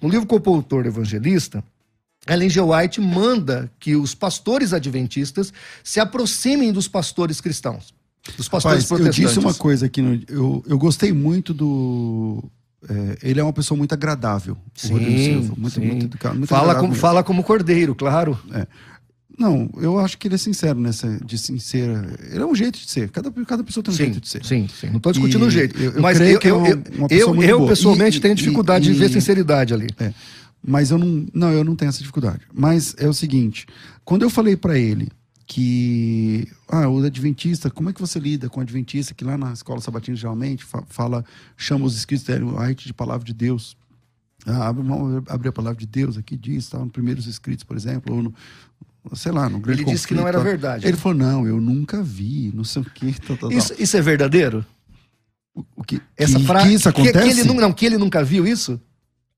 No 0.00 0.08
livro 0.08 0.26
Compoutor 0.26 0.86
Evangelista, 0.86 1.62
Ellen 2.28 2.48
G. 2.48 2.60
White 2.60 3.00
manda 3.00 3.70
que 3.78 3.94
os 3.94 4.14
pastores 4.14 4.72
adventistas 4.72 5.52
se 5.84 6.00
aproximem 6.00 6.72
dos 6.72 6.88
pastores 6.88 7.40
cristãos, 7.40 7.94
dos 8.36 8.48
pastores 8.48 8.84
Rapaz, 8.84 8.88
protestantes. 8.88 9.18
Eu 9.18 9.28
disse 9.28 9.38
uma 9.38 9.54
coisa 9.54 9.86
aqui, 9.86 10.02
no, 10.02 10.20
eu, 10.28 10.64
eu 10.66 10.78
gostei 10.78 11.12
muito 11.12 11.54
do... 11.54 12.42
É, 12.88 13.18
ele 13.30 13.40
é 13.40 13.42
uma 13.42 13.52
pessoa 13.52 13.76
muito 13.76 13.92
agradável, 13.92 14.56
sim, 14.74 14.88
Silva, 14.88 15.54
muito, 15.56 15.74
sim. 15.74 15.80
Muito, 15.80 16.10
muito, 16.10 16.28
muito 16.34 16.46
fala, 16.46 16.74
como, 16.76 16.94
fala 16.94 17.24
como 17.24 17.42
cordeiro, 17.42 17.94
claro. 17.94 18.38
É. 18.52 18.66
Não, 19.38 19.68
eu 19.76 19.98
acho 19.98 20.16
que 20.16 20.28
ele 20.28 20.34
é 20.34 20.38
sincero 20.38 20.80
nessa, 20.80 21.18
de 21.24 21.36
sincera. 21.36 22.08
Ele 22.30 22.42
é 22.42 22.46
um 22.46 22.54
jeito 22.54 22.78
de 22.78 22.90
ser. 22.90 23.10
Cada, 23.10 23.30
cada 23.44 23.62
pessoa 23.62 23.84
tem 23.84 23.92
um 23.92 23.96
sim, 23.96 24.04
jeito 24.04 24.20
de 24.20 24.28
ser. 24.28 24.44
Sim, 24.44 24.66
sim. 24.68 24.88
Não 24.88 24.96
estou 24.96 25.12
discutindo 25.12 25.44
o 25.44 25.50
jeito. 25.50 25.78
Eu, 25.78 25.92
eu 25.92 26.00
mas 26.00 26.18
eu, 26.20 26.38
que 26.38 26.48
é 26.48 26.54
uma, 26.54 26.68
uma 26.68 27.08
eu, 27.10 27.42
eu 27.42 27.66
pessoalmente 27.66 28.16
e, 28.16 28.20
tenho 28.20 28.34
dificuldade 28.34 28.90
e, 28.90 28.94
de 28.94 28.98
ver 28.98 29.10
sinceridade 29.10 29.74
ali. 29.74 29.88
É. 29.98 30.12
Mas 30.66 30.90
eu 30.90 30.98
não, 30.98 31.26
não, 31.34 31.52
eu 31.52 31.62
não 31.62 31.76
tenho 31.76 31.90
essa 31.90 31.98
dificuldade. 31.98 32.40
Mas 32.52 32.94
é 32.98 33.06
o 33.08 33.12
seguinte, 33.12 33.66
quando 34.04 34.22
eu 34.22 34.30
falei 34.30 34.56
para 34.56 34.78
ele 34.78 35.08
que 35.46 36.48
ah, 36.68 36.88
o 36.88 37.04
adventista, 37.04 37.70
como 37.70 37.90
é 37.90 37.92
que 37.92 38.00
você 38.00 38.18
lida 38.18 38.48
com 38.48 38.58
o 38.58 38.62
adventista 38.62 39.14
que 39.14 39.24
lá 39.24 39.38
na 39.38 39.52
escola 39.52 39.80
sabatina 39.80 40.16
geralmente 40.16 40.66
fala, 40.88 41.24
chama 41.56 41.84
os 41.84 41.94
escritos 41.94 42.26
de 42.26 42.42
White 42.42 42.86
de 42.86 42.94
palavra 42.94 43.24
de 43.24 43.32
Deus. 43.32 43.76
Ah, 44.44 44.68
abre, 44.68 44.82
abre, 45.28 45.48
a 45.48 45.52
palavra 45.52 45.78
de 45.78 45.86
Deus 45.86 46.16
aqui 46.16 46.36
diz, 46.36 46.68
tá, 46.68 46.78
nos 46.78 46.90
primeiros 46.90 47.26
escritos, 47.26 47.64
por 47.64 47.76
exemplo, 47.76 48.14
ou 48.14 48.22
no, 48.22 48.34
sei 49.14 49.32
lá, 49.32 49.48
no 49.48 49.58
grande 49.58 49.82
Ele 49.82 49.90
disse 49.90 50.06
que 50.06 50.14
não 50.14 50.26
era 50.26 50.40
verdade. 50.40 50.86
Ele 50.86 50.96
falou, 50.96 51.18
não, 51.18 51.46
eu 51.46 51.60
nunca 51.60 52.02
vi, 52.02 52.52
não 52.54 52.64
sei 52.64 52.82
o 52.82 52.84
que. 52.84 53.20
Tal, 53.20 53.36
tal, 53.36 53.52
isso, 53.52 53.74
isso, 53.78 53.96
é 53.96 54.00
verdadeiro? 54.00 54.64
O, 55.74 55.84
que, 55.84 56.00
Essa 56.16 56.38
frase, 56.40 56.68
que 56.68 56.74
isso 56.74 56.88
acontece? 56.88 57.12
Que, 57.12 57.34
que, 57.34 57.40
ele, 57.40 57.60
não, 57.60 57.72
que 57.72 57.86
ele 57.86 57.98
nunca 57.98 58.22
viu 58.22 58.46
isso? 58.46 58.80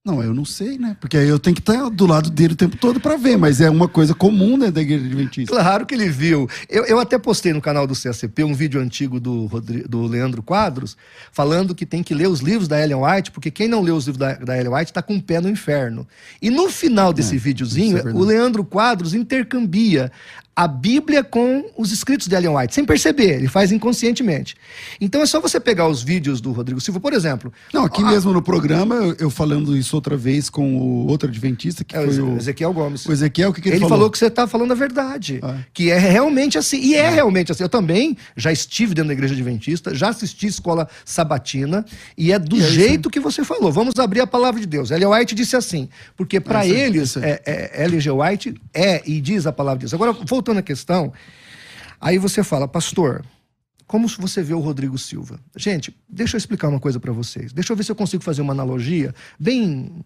Não, 0.08 0.22
eu 0.22 0.32
não 0.32 0.44
sei, 0.44 0.78
né? 0.78 0.96
Porque 0.98 1.18
aí 1.18 1.28
eu 1.28 1.38
tenho 1.38 1.54
que 1.54 1.60
estar 1.60 1.90
do 1.90 2.06
lado 2.06 2.30
dele 2.30 2.54
o 2.54 2.56
tempo 2.56 2.78
todo 2.78 2.98
para 2.98 3.18
ver, 3.18 3.36
mas 3.36 3.60
é 3.60 3.68
uma 3.68 3.86
coisa 3.86 4.14
comum, 4.14 4.56
né, 4.56 4.70
da 4.70 4.80
igreja 4.80 5.04
adventista. 5.04 5.54
Claro 5.54 5.84
que 5.84 5.94
ele 5.94 6.08
viu. 6.08 6.48
Eu, 6.66 6.86
eu 6.86 6.98
até 6.98 7.18
postei 7.18 7.52
no 7.52 7.60
canal 7.60 7.86
do 7.86 7.94
CACP 7.94 8.42
um 8.42 8.54
vídeo 8.54 8.80
antigo 8.80 9.20
do, 9.20 9.44
Rodrigo, 9.44 9.86
do 9.86 10.06
Leandro 10.06 10.42
Quadros, 10.42 10.96
falando 11.30 11.74
que 11.74 11.84
tem 11.84 12.02
que 12.02 12.14
ler 12.14 12.26
os 12.26 12.40
livros 12.40 12.66
da 12.66 12.82
Ellen 12.82 13.04
White, 13.04 13.30
porque 13.32 13.50
quem 13.50 13.68
não 13.68 13.82
lê 13.82 13.90
os 13.90 14.06
livros 14.06 14.18
da, 14.18 14.32
da 14.32 14.58
Ellen 14.58 14.72
White 14.72 14.92
está 14.92 15.02
com 15.02 15.14
o 15.14 15.22
pé 15.22 15.42
no 15.42 15.48
inferno. 15.50 16.08
E 16.40 16.48
no 16.48 16.70
final 16.70 17.12
desse 17.12 17.36
é, 17.36 17.38
videozinho, 17.38 17.98
é 17.98 18.02
o 18.10 18.24
Leandro 18.24 18.64
Quadros 18.64 19.12
intercambia 19.12 20.10
a 20.58 20.66
Bíblia 20.66 21.22
com 21.22 21.70
os 21.76 21.92
escritos 21.92 22.26
de 22.26 22.34
Ellen 22.34 22.56
White, 22.56 22.74
sem 22.74 22.84
perceber, 22.84 23.36
ele 23.36 23.46
faz 23.46 23.70
inconscientemente. 23.70 24.56
Então 25.00 25.22
é 25.22 25.26
só 25.26 25.40
você 25.40 25.60
pegar 25.60 25.86
os 25.86 26.02
vídeos 26.02 26.40
do 26.40 26.50
Rodrigo 26.50 26.80
Silva, 26.80 26.98
por 26.98 27.12
exemplo. 27.12 27.52
Não, 27.72 27.84
aqui 27.84 28.02
mesmo 28.02 28.32
no 28.32 28.42
programa, 28.42 28.96
eu, 28.96 29.16
eu, 29.20 29.30
falando 29.30 29.76
isso 29.76 29.94
outra 29.94 30.16
vez 30.16 30.50
com 30.50 30.76
o 30.76 31.06
outro 31.06 31.28
adventista, 31.28 31.84
que 31.84 31.96
é, 31.96 32.04
foi 32.04 32.20
o 32.20 32.36
Ezequiel 32.36 32.72
Gomes. 32.72 33.06
O 33.06 33.12
Ezequiel, 33.12 33.50
o 33.50 33.54
que, 33.54 33.60
que 33.60 33.68
ele, 33.68 33.76
ele 33.76 33.82
falou? 33.82 33.98
falou 33.98 34.10
que 34.10 34.18
você 34.18 34.26
está 34.26 34.48
falando 34.48 34.72
a 34.72 34.74
verdade. 34.74 35.38
Ah. 35.44 35.58
Que 35.72 35.92
é 35.92 35.98
realmente 35.98 36.58
assim. 36.58 36.80
E 36.80 36.96
é, 36.96 37.02
é, 37.02 37.10
realmente 37.10 37.52
assim. 37.52 37.62
Eu 37.62 37.68
também 37.68 38.16
já 38.36 38.50
estive 38.50 38.94
dentro 38.94 39.08
da 39.10 39.14
igreja 39.14 39.34
adventista, 39.34 39.94
já 39.94 40.08
assisti 40.08 40.48
escola 40.48 40.88
sabatina, 41.04 41.84
e 42.16 42.32
é 42.32 42.38
do 42.38 42.56
e 42.56 42.62
é 42.62 42.66
jeito 42.68 43.08
que 43.08 43.20
você 43.20 43.44
falou. 43.44 43.70
Vamos 43.70 43.94
abrir 43.96 44.22
a 44.22 44.26
palavra 44.26 44.60
de 44.60 44.66
Deus. 44.66 44.90
Ellen 44.90 45.06
White 45.06 45.36
disse 45.36 45.54
assim, 45.54 45.88
porque 46.16 46.40
para 46.40 46.66
eles, 46.66 47.16
é, 47.16 47.40
é, 47.46 47.84
Ellen 47.84 48.00
G. 48.00 48.10
White 48.10 48.60
é 48.74 49.02
e 49.08 49.20
diz 49.20 49.46
a 49.46 49.52
palavra 49.52 49.78
de 49.78 49.82
Deus. 49.84 49.94
Agora, 49.94 50.12
voltando 50.26 50.47
voltando 50.48 50.58
à 50.58 50.62
questão, 50.62 51.12
aí 52.00 52.16
você 52.16 52.42
fala, 52.42 52.66
pastor, 52.66 53.24
como 53.86 54.08
você 54.08 54.42
vê 54.42 54.54
o 54.54 54.60
Rodrigo 54.60 54.96
Silva? 54.96 55.38
Gente, 55.56 55.94
deixa 56.08 56.36
eu 56.36 56.38
explicar 56.38 56.68
uma 56.68 56.80
coisa 56.80 56.98
para 56.98 57.12
vocês. 57.12 57.52
Deixa 57.52 57.72
eu 57.72 57.76
ver 57.76 57.84
se 57.84 57.92
eu 57.92 57.96
consigo 57.96 58.22
fazer 58.22 58.40
uma 58.40 58.52
analogia 58.52 59.14
bem, 59.38 60.04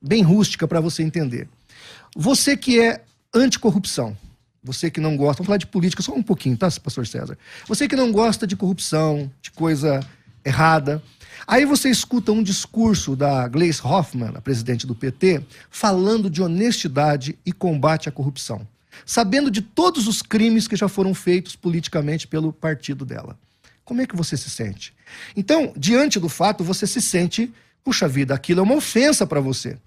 bem 0.00 0.22
rústica 0.22 0.68
para 0.68 0.80
você 0.80 1.02
entender. 1.02 1.48
Você 2.14 2.56
que 2.56 2.80
é 2.80 3.02
anticorrupção, 3.34 4.16
você 4.62 4.90
que 4.90 5.00
não 5.00 5.16
gosta, 5.16 5.38
vamos 5.38 5.46
falar 5.46 5.56
de 5.56 5.66
política 5.66 6.02
só 6.02 6.12
um 6.12 6.22
pouquinho, 6.22 6.56
tá, 6.56 6.68
pastor 6.82 7.06
César? 7.06 7.38
Você 7.66 7.88
que 7.88 7.96
não 7.96 8.12
gosta 8.12 8.46
de 8.46 8.56
corrupção, 8.56 9.30
de 9.40 9.50
coisa 9.50 10.00
errada, 10.44 11.02
Aí 11.46 11.64
você 11.64 11.88
escuta 11.88 12.32
um 12.32 12.42
discurso 12.42 13.16
da 13.16 13.48
Gleice 13.48 13.80
Hoffmann, 13.82 14.32
a 14.34 14.42
presidente 14.42 14.86
do 14.86 14.94
PT, 14.94 15.42
falando 15.70 16.28
de 16.28 16.42
honestidade 16.42 17.38
e 17.46 17.50
combate 17.50 18.10
à 18.10 18.12
corrupção 18.12 18.68
sabendo 19.04 19.50
de 19.50 19.62
todos 19.62 20.06
os 20.06 20.22
crimes 20.22 20.68
que 20.68 20.76
já 20.76 20.88
foram 20.88 21.14
feitos 21.14 21.56
politicamente 21.56 22.26
pelo 22.26 22.52
partido 22.52 23.04
dela. 23.04 23.38
Como 23.84 24.00
é 24.00 24.06
que 24.06 24.16
você 24.16 24.36
se 24.36 24.48
sente? 24.48 24.94
Então, 25.36 25.72
diante 25.76 26.20
do 26.20 26.28
fato, 26.28 26.62
você 26.62 26.86
se 26.86 27.00
sente, 27.00 27.52
puxa 27.82 28.06
vida, 28.06 28.34
aquilo 28.34 28.60
é 28.60 28.62
uma 28.62 28.76
ofensa 28.76 29.26
para 29.26 29.40
você. 29.40 29.78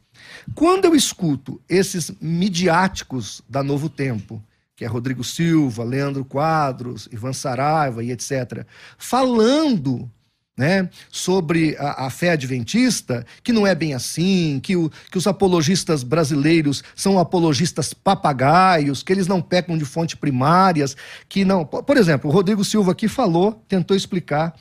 Quando 0.54 0.86
eu 0.86 0.96
escuto 0.96 1.62
esses 1.70 2.12
midiáticos 2.20 3.42
da 3.48 3.64
Novo 3.64 3.90
Tempo, 3.90 4.44
que 4.76 4.84
é 4.84 4.88
Rodrigo 4.88 5.24
Silva, 5.24 5.84
Leandro 5.84 6.26
Quadros, 6.26 7.08
Ivan 7.12 7.34
Saraiva 7.34 8.04
e 8.04 8.12
etc., 8.12 8.66
falando 8.98 10.12
né, 10.58 10.88
sobre 11.12 11.76
a, 11.78 12.06
a, 12.06 12.10
fé 12.10 12.32
adventista, 12.32 13.26
que 13.44 13.52
não 13.52 13.66
é 13.66 13.74
bem 13.74 13.94
assim, 13.94 14.60
que, 14.62 14.76
o, 14.76 14.92
que 15.12 15.18
os 15.18 15.26
apologistas 15.26 16.04
brasileiros 16.04 16.84
são 16.96 17.18
apologistas 17.18 17.94
papagaios, 17.94 19.02
que 19.02 19.12
eles 19.12 19.28
não 19.28 19.42
pecam 19.42 19.78
de 19.78 19.86
fontes 19.86 20.16
primárias, 20.16 20.96
que 21.28 21.44
não. 21.44 21.66
Por 21.66 21.98
exemplo, 21.98 22.30
o 22.30 22.34
Rodrigo 22.34 22.64
Silva 22.64 22.92
aqui 22.92 23.08
falou, 23.08 23.64
tentou 23.68 23.98
explicar 23.98 24.54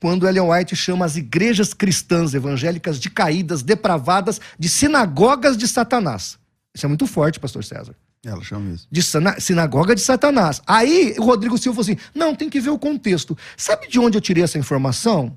quando 0.00 0.28
Ellen 0.28 0.50
White 0.50 0.76
chama 0.76 1.04
as 1.04 1.16
igrejas 1.16 1.74
cristãs 1.74 2.34
evangélicas 2.34 3.00
de 3.00 3.10
caídas, 3.10 3.62
depravadas, 3.62 4.40
de 4.58 4.68
sinagogas 4.68 5.56
de 5.56 5.66
Satanás. 5.66 6.38
Isso 6.74 6.86
é 6.86 6.88
muito 6.88 7.06
forte, 7.06 7.40
pastor 7.40 7.64
César. 7.64 7.94
Ela 8.24 8.42
chama 8.42 8.72
isso. 8.74 8.86
De 8.90 9.00
sinagoga 9.40 9.94
de 9.94 10.00
Satanás. 10.00 10.60
Aí 10.66 11.14
o 11.18 11.24
Rodrigo 11.24 11.56
Silva 11.56 11.82
falou 11.82 11.92
assim: 11.92 12.10
não, 12.14 12.34
tem 12.34 12.48
que 12.48 12.60
ver 12.60 12.70
o 12.70 12.78
contexto. 12.78 13.36
Sabe 13.56 13.88
de 13.88 13.98
onde 13.98 14.16
eu 14.16 14.20
tirei 14.20 14.42
essa 14.42 14.58
informação? 14.58 15.36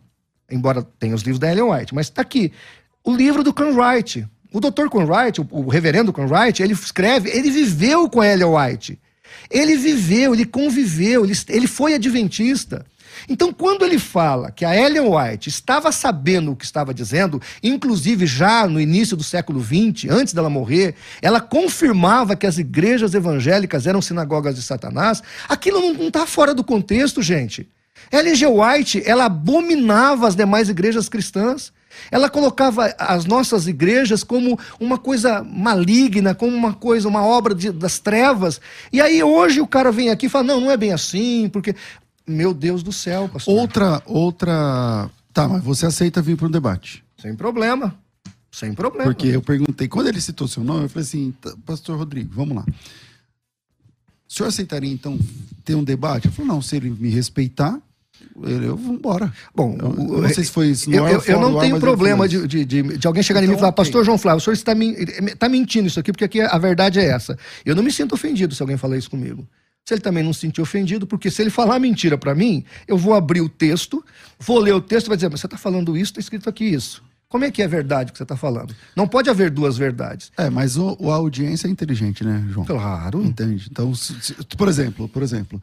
Embora 0.49 0.83
tenha 0.99 1.15
os 1.15 1.21
livros 1.21 1.39
da 1.39 1.51
Ellen 1.51 1.71
White, 1.71 1.93
mas 1.93 2.07
está 2.07 2.21
aqui. 2.21 2.51
O 3.03 3.15
livro 3.15 3.43
do 3.43 3.53
Conwright. 3.53 4.27
O 4.53 4.59
Dr. 4.59 4.89
Conwright, 4.89 5.39
o, 5.39 5.47
o 5.49 5.69
reverendo 5.69 6.11
Conwright, 6.11 6.61
ele 6.61 6.73
escreve, 6.73 7.29
ele 7.29 7.49
viveu 7.49 8.09
com 8.09 8.19
a 8.19 8.27
Ellen 8.27 8.47
White. 8.47 8.99
Ele 9.49 9.77
viveu, 9.77 10.33
ele 10.33 10.45
conviveu, 10.45 11.23
ele, 11.23 11.33
ele 11.47 11.67
foi 11.67 11.93
adventista. 11.93 12.85
Então, 13.27 13.53
quando 13.53 13.85
ele 13.85 13.99
fala 13.99 14.51
que 14.51 14.65
a 14.65 14.75
Ellen 14.75 15.09
White 15.09 15.49
estava 15.49 15.91
sabendo 15.91 16.51
o 16.51 16.55
que 16.55 16.65
estava 16.65 16.93
dizendo, 16.93 17.41
inclusive 17.61 18.25
já 18.25 18.67
no 18.67 18.79
início 18.79 19.15
do 19.17 19.23
século 19.23 19.63
XX, 19.63 20.09
antes 20.09 20.33
dela 20.33 20.49
morrer, 20.49 20.95
ela 21.21 21.39
confirmava 21.39 22.35
que 22.35 22.47
as 22.47 22.57
igrejas 22.57 23.13
evangélicas 23.13 23.87
eram 23.87 24.01
sinagogas 24.01 24.55
de 24.55 24.61
Satanás, 24.61 25.21
aquilo 25.47 25.93
não 25.93 26.07
está 26.07 26.25
fora 26.25 26.53
do 26.53 26.63
contexto, 26.63 27.21
gente. 27.21 27.69
Ellen 28.11 28.35
G. 28.35 28.47
White, 28.47 29.03
ela 29.05 29.25
abominava 29.25 30.27
as 30.27 30.35
demais 30.35 30.69
igrejas 30.69 31.07
cristãs. 31.09 31.71
Ela 32.09 32.29
colocava 32.29 32.93
as 32.97 33.25
nossas 33.25 33.67
igrejas 33.67 34.23
como 34.23 34.57
uma 34.79 34.97
coisa 34.97 35.43
maligna, 35.43 36.33
como 36.33 36.55
uma 36.55 36.73
coisa, 36.73 37.07
uma 37.07 37.25
obra 37.25 37.53
de, 37.53 37.71
das 37.71 37.99
trevas. 37.99 38.61
E 38.93 39.01
aí 39.01 39.21
hoje 39.21 39.59
o 39.59 39.67
cara 39.67 39.91
vem 39.91 40.09
aqui 40.09 40.25
e 40.25 40.29
fala: 40.29 40.45
não, 40.45 40.61
não 40.61 40.71
é 40.71 40.77
bem 40.77 40.93
assim, 40.93 41.49
porque 41.51 41.75
meu 42.27 42.53
Deus 42.53 42.83
do 42.83 42.91
céu, 42.91 43.29
pastor. 43.29 43.53
Outra, 43.53 44.01
outra. 44.05 45.09
Tá, 45.33 45.47
mas 45.47 45.63
você 45.63 45.85
aceita 45.85 46.21
vir 46.21 46.37
para 46.37 46.47
um 46.47 46.51
debate? 46.51 47.03
Sem 47.17 47.35
problema. 47.35 47.95
Sem 48.51 48.73
problema. 48.73 49.05
Porque 49.05 49.27
eu 49.27 49.41
perguntei, 49.41 49.87
quando 49.87 50.07
ele 50.07 50.19
citou 50.19 50.47
seu 50.47 50.63
nome, 50.63 50.83
eu 50.83 50.89
falei 50.89 51.07
assim, 51.07 51.33
tá, 51.39 51.53
pastor 51.65 51.97
Rodrigo, 51.97 52.31
vamos 52.33 52.55
lá. 52.55 52.65
O 54.27 54.33
senhor 54.33 54.49
aceitaria, 54.49 54.91
então, 54.91 55.17
ter 55.63 55.75
um 55.75 55.83
debate? 55.83 56.27
Ele 56.27 56.35
falou, 56.35 56.55
não, 56.55 56.61
se 56.61 56.75
ele 56.75 56.89
me 56.89 57.09
respeitar, 57.09 57.79
eu, 58.41 58.61
eu 58.61 58.77
vou 58.77 58.93
embora. 58.93 59.31
Bom, 59.55 59.77
eu, 59.79 59.87
eu 59.87 60.21
não 60.21 60.29
sei 60.29 60.43
se 60.43 60.51
foi 60.51 60.67
isso. 60.67 60.91
Eu, 60.91 61.07
eu, 61.07 61.21
eu 61.21 61.39
não 61.39 61.59
tenho 61.59 61.79
problema 61.79 62.27
de, 62.27 62.45
de, 62.45 62.65
de, 62.65 62.97
de, 62.97 63.07
alguém 63.07 63.23
chegar 63.23 63.39
então, 63.39 63.45
em 63.45 63.47
mim 63.47 63.53
e 63.53 63.55
então, 63.55 63.59
falar, 63.59 63.71
pastor 63.71 64.03
João 64.03 64.17
Flávio, 64.17 64.39
o 64.39 64.41
senhor 64.41 64.53
está, 64.53 64.73
está 64.73 65.47
mentindo 65.47 65.87
isso 65.87 65.99
aqui, 65.99 66.11
porque 66.11 66.25
aqui 66.25 66.41
a 66.41 66.57
verdade 66.57 66.99
é 66.99 67.05
essa. 67.05 67.37
Eu 67.65 67.75
não 67.75 67.83
me 67.83 67.91
sinto 67.91 68.13
ofendido 68.13 68.53
se 68.53 68.61
alguém 68.61 68.77
falar 68.77 68.97
isso 68.97 69.09
comigo 69.09 69.47
se 69.91 69.95
ele 69.95 70.01
também 70.01 70.23
não 70.23 70.31
se 70.31 70.39
sentir 70.39 70.61
ofendido, 70.61 71.05
porque 71.05 71.29
se 71.29 71.41
ele 71.41 71.49
falar 71.49 71.77
mentira 71.77 72.17
para 72.17 72.33
mim, 72.33 72.63
eu 72.87 72.97
vou 72.97 73.13
abrir 73.13 73.41
o 73.41 73.49
texto, 73.49 74.03
vou 74.39 74.57
ler 74.57 74.73
o 74.73 74.79
texto 74.79 75.07
e 75.07 75.09
vai 75.09 75.17
dizer, 75.17 75.29
mas 75.29 75.41
você 75.41 75.47
está 75.47 75.57
falando 75.57 75.97
isso, 75.97 76.11
está 76.11 76.21
escrito 76.21 76.49
aqui 76.49 76.63
isso. 76.63 77.03
Como 77.27 77.43
é 77.43 77.51
que 77.51 77.61
é 77.61 77.67
verdade 77.67 78.11
que 78.11 78.17
você 78.17 78.23
está 78.23 78.37
falando? 78.37 78.73
Não 78.95 79.07
pode 79.07 79.29
haver 79.29 79.49
duas 79.49 79.77
verdades. 79.77 80.31
É, 80.37 80.49
mas 80.49 80.77
o, 80.77 80.97
a 81.09 81.15
audiência 81.15 81.67
é 81.67 81.69
inteligente, 81.69 82.23
né, 82.23 82.45
João? 82.49 82.65
Claro. 82.65 83.21
Entende? 83.23 83.67
Então, 83.69 83.93
se, 83.93 84.15
se, 84.21 84.33
por 84.57 84.67
exemplo, 84.67 85.07
por 85.09 85.23
exemplo, 85.23 85.61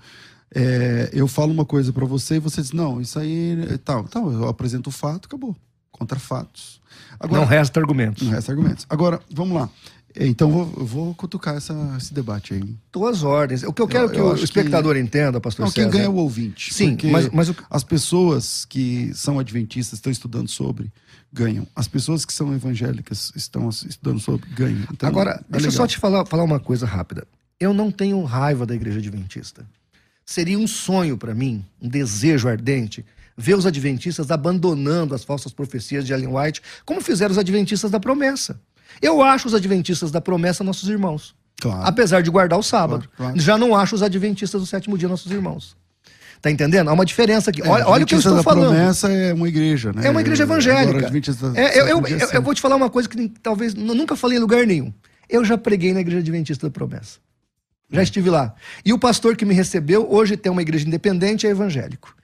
é, 0.55 1.11
eu 1.13 1.27
falo 1.27 1.53
uma 1.53 1.65
coisa 1.65 1.93
para 1.93 2.05
você 2.05 2.37
e 2.37 2.39
você 2.39 2.61
diz, 2.61 2.73
não, 2.73 3.01
isso 3.01 3.19
aí 3.19 3.59
é 3.71 3.79
tal. 3.79 4.01
Então, 4.01 4.31
eu 4.33 4.49
apresento 4.49 4.89
o 4.89 4.93
fato, 4.93 5.27
acabou. 5.27 5.57
Contra 5.91 6.19
fatos. 6.19 6.81
Agora, 7.19 7.41
não 7.41 7.47
resta 7.47 7.81
argumentos. 7.81 8.23
Não 8.23 8.33
resta 8.33 8.53
argumentos. 8.53 8.87
Agora, 8.89 9.21
vamos 9.31 9.55
lá. 9.55 9.69
Então 10.17 10.51
vou, 10.51 10.67
vou 10.67 11.15
cutucar 11.15 11.57
essa, 11.57 11.75
esse 11.97 12.13
debate 12.13 12.55
aí. 12.55 12.77
Tuas 12.91 13.23
ordens. 13.23 13.63
O 13.63 13.73
que 13.73 13.83
eu 13.83 13.89
quero 13.89 14.07
eu, 14.07 14.11
que 14.11 14.21
o 14.21 14.35
espectador 14.35 14.95
que... 14.95 15.01
entenda, 15.01 15.41
pastor 15.41 15.67
não, 15.67 15.73
César. 15.73 15.89
Quem 15.89 15.91
ganha 15.91 16.07
é 16.07 16.09
o 16.09 16.17
ouvinte. 16.17 16.73
Sim, 16.73 16.97
mas, 17.11 17.29
mas 17.31 17.53
as 17.71 17.85
pessoas 17.85 18.65
que 18.65 19.13
são 19.15 19.39
adventistas, 19.39 19.99
estão 19.99 20.11
estudando 20.11 20.49
sobre, 20.49 20.91
ganham. 21.33 21.67
As 21.77 21.87
pessoas 21.87 22.25
que 22.25 22.33
são 22.33 22.55
evangélicas 22.55 23.33
estão 23.37 23.69
estudando 23.69 24.21
sobre, 24.21 24.49
ganham. 24.51 24.87
Então, 24.93 25.09
Agora, 25.09 25.45
é 25.49 25.53
deixa 25.53 25.69
eu 25.69 25.73
só 25.73 25.87
te 25.87 25.99
falar, 25.99 26.25
falar 26.27 26.45
uma 26.45 26.59
coisa 26.61 26.87
rápida. 26.87 27.27
Eu 27.61 27.75
não 27.75 27.91
tenho 27.91 28.23
raiva 28.25 28.65
da 28.65 28.75
igreja 28.75 28.99
adventista. 28.99 29.67
Seria 30.25 30.59
um 30.59 30.67
sonho 30.67 31.17
para 31.17 31.35
mim, 31.35 31.65
um 31.81 31.89
desejo 31.89 32.49
ardente, 32.49 33.05
ver 33.37 33.57
os 33.57 33.67
adventistas 33.67 34.31
abandonando 34.31 35.15
as 35.15 35.25
falsas 35.25 35.53
profecias 35.53 36.05
de 36.05 36.13
Ellen 36.13 36.37
White, 36.37 36.61
como 36.85 37.01
fizeram 37.01 37.33
os 37.33 37.39
adventistas 37.39 37.91
da 37.91 38.01
promessa. 38.01 38.61
Eu 39.01 39.23
acho 39.23 39.49
os 39.49 39.55
adventistas 39.55 40.11
da 40.11 40.21
promessa 40.21 40.65
nossos 40.65 40.89
irmãos. 40.89 41.35
Claro. 41.61 41.83
Apesar 41.85 42.23
de 42.23 42.31
guardar 42.31 42.59
o 42.59 42.63
sábado. 42.63 43.09
Claro, 43.17 43.33
claro. 43.33 43.41
Já 43.41 43.59
não 43.59 43.75
acho 43.75 43.95
os 43.95 44.03
adventistas 44.03 44.61
do 44.61 44.67
sétimo 44.67 44.97
dia 44.97 45.09
nossos 45.09 45.31
irmãos. 45.31 45.77
Tá 46.41 46.51
entendendo? 46.51 46.89
Há 46.89 46.93
uma 46.93 47.05
diferença 47.05 47.51
aqui. 47.51 47.61
É, 47.63 47.69
olha, 47.69 47.89
olha 47.89 48.05
o 48.05 48.07
que 48.07 48.15
eu 48.15 48.19
estou 48.19 48.37
da 48.37 48.43
falando. 48.43 48.69
promessa 48.69 49.11
é 49.11 49.35
uma 49.35 49.49
igreja, 49.49 49.93
né? 49.93 50.07
É 50.07 50.11
uma 50.11 50.21
igreja 50.21 50.45
evangélica. 50.45 51.09
Agora, 51.09 51.61
é, 51.61 51.81
eu, 51.81 51.87
eu, 51.89 52.07
eu, 52.07 52.29
eu, 52.35 52.43
vou 52.43 52.55
te 52.55 52.61
falar 52.61 52.77
uma 52.77 52.89
coisa 52.89 53.09
que 53.09 53.29
talvez 53.43 53.75
nunca 53.75 54.15
falei 54.15 54.39
em 54.39 54.41
lugar 54.41 54.65
nenhum. 54.65 54.93
Eu 55.29 55.45
já 55.45 55.59
preguei 55.59 55.93
na 55.93 56.01
igreja 56.01 56.21
adventista 56.21 56.69
da 56.69 56.71
promessa. 56.71 57.19
Já 57.91 58.03
estive 58.03 58.31
lá. 58.31 58.55
E 58.85 58.93
o 58.93 58.99
pastor 58.99 59.35
que 59.35 59.45
me 59.45 59.55
recebeu, 59.55 60.07
hoje 60.09 60.37
tem 60.37 60.53
uma 60.53 60.63
igreja 60.63 60.87
independente, 60.87 61.47
é 61.47 61.51
evangélico. 61.51 62.15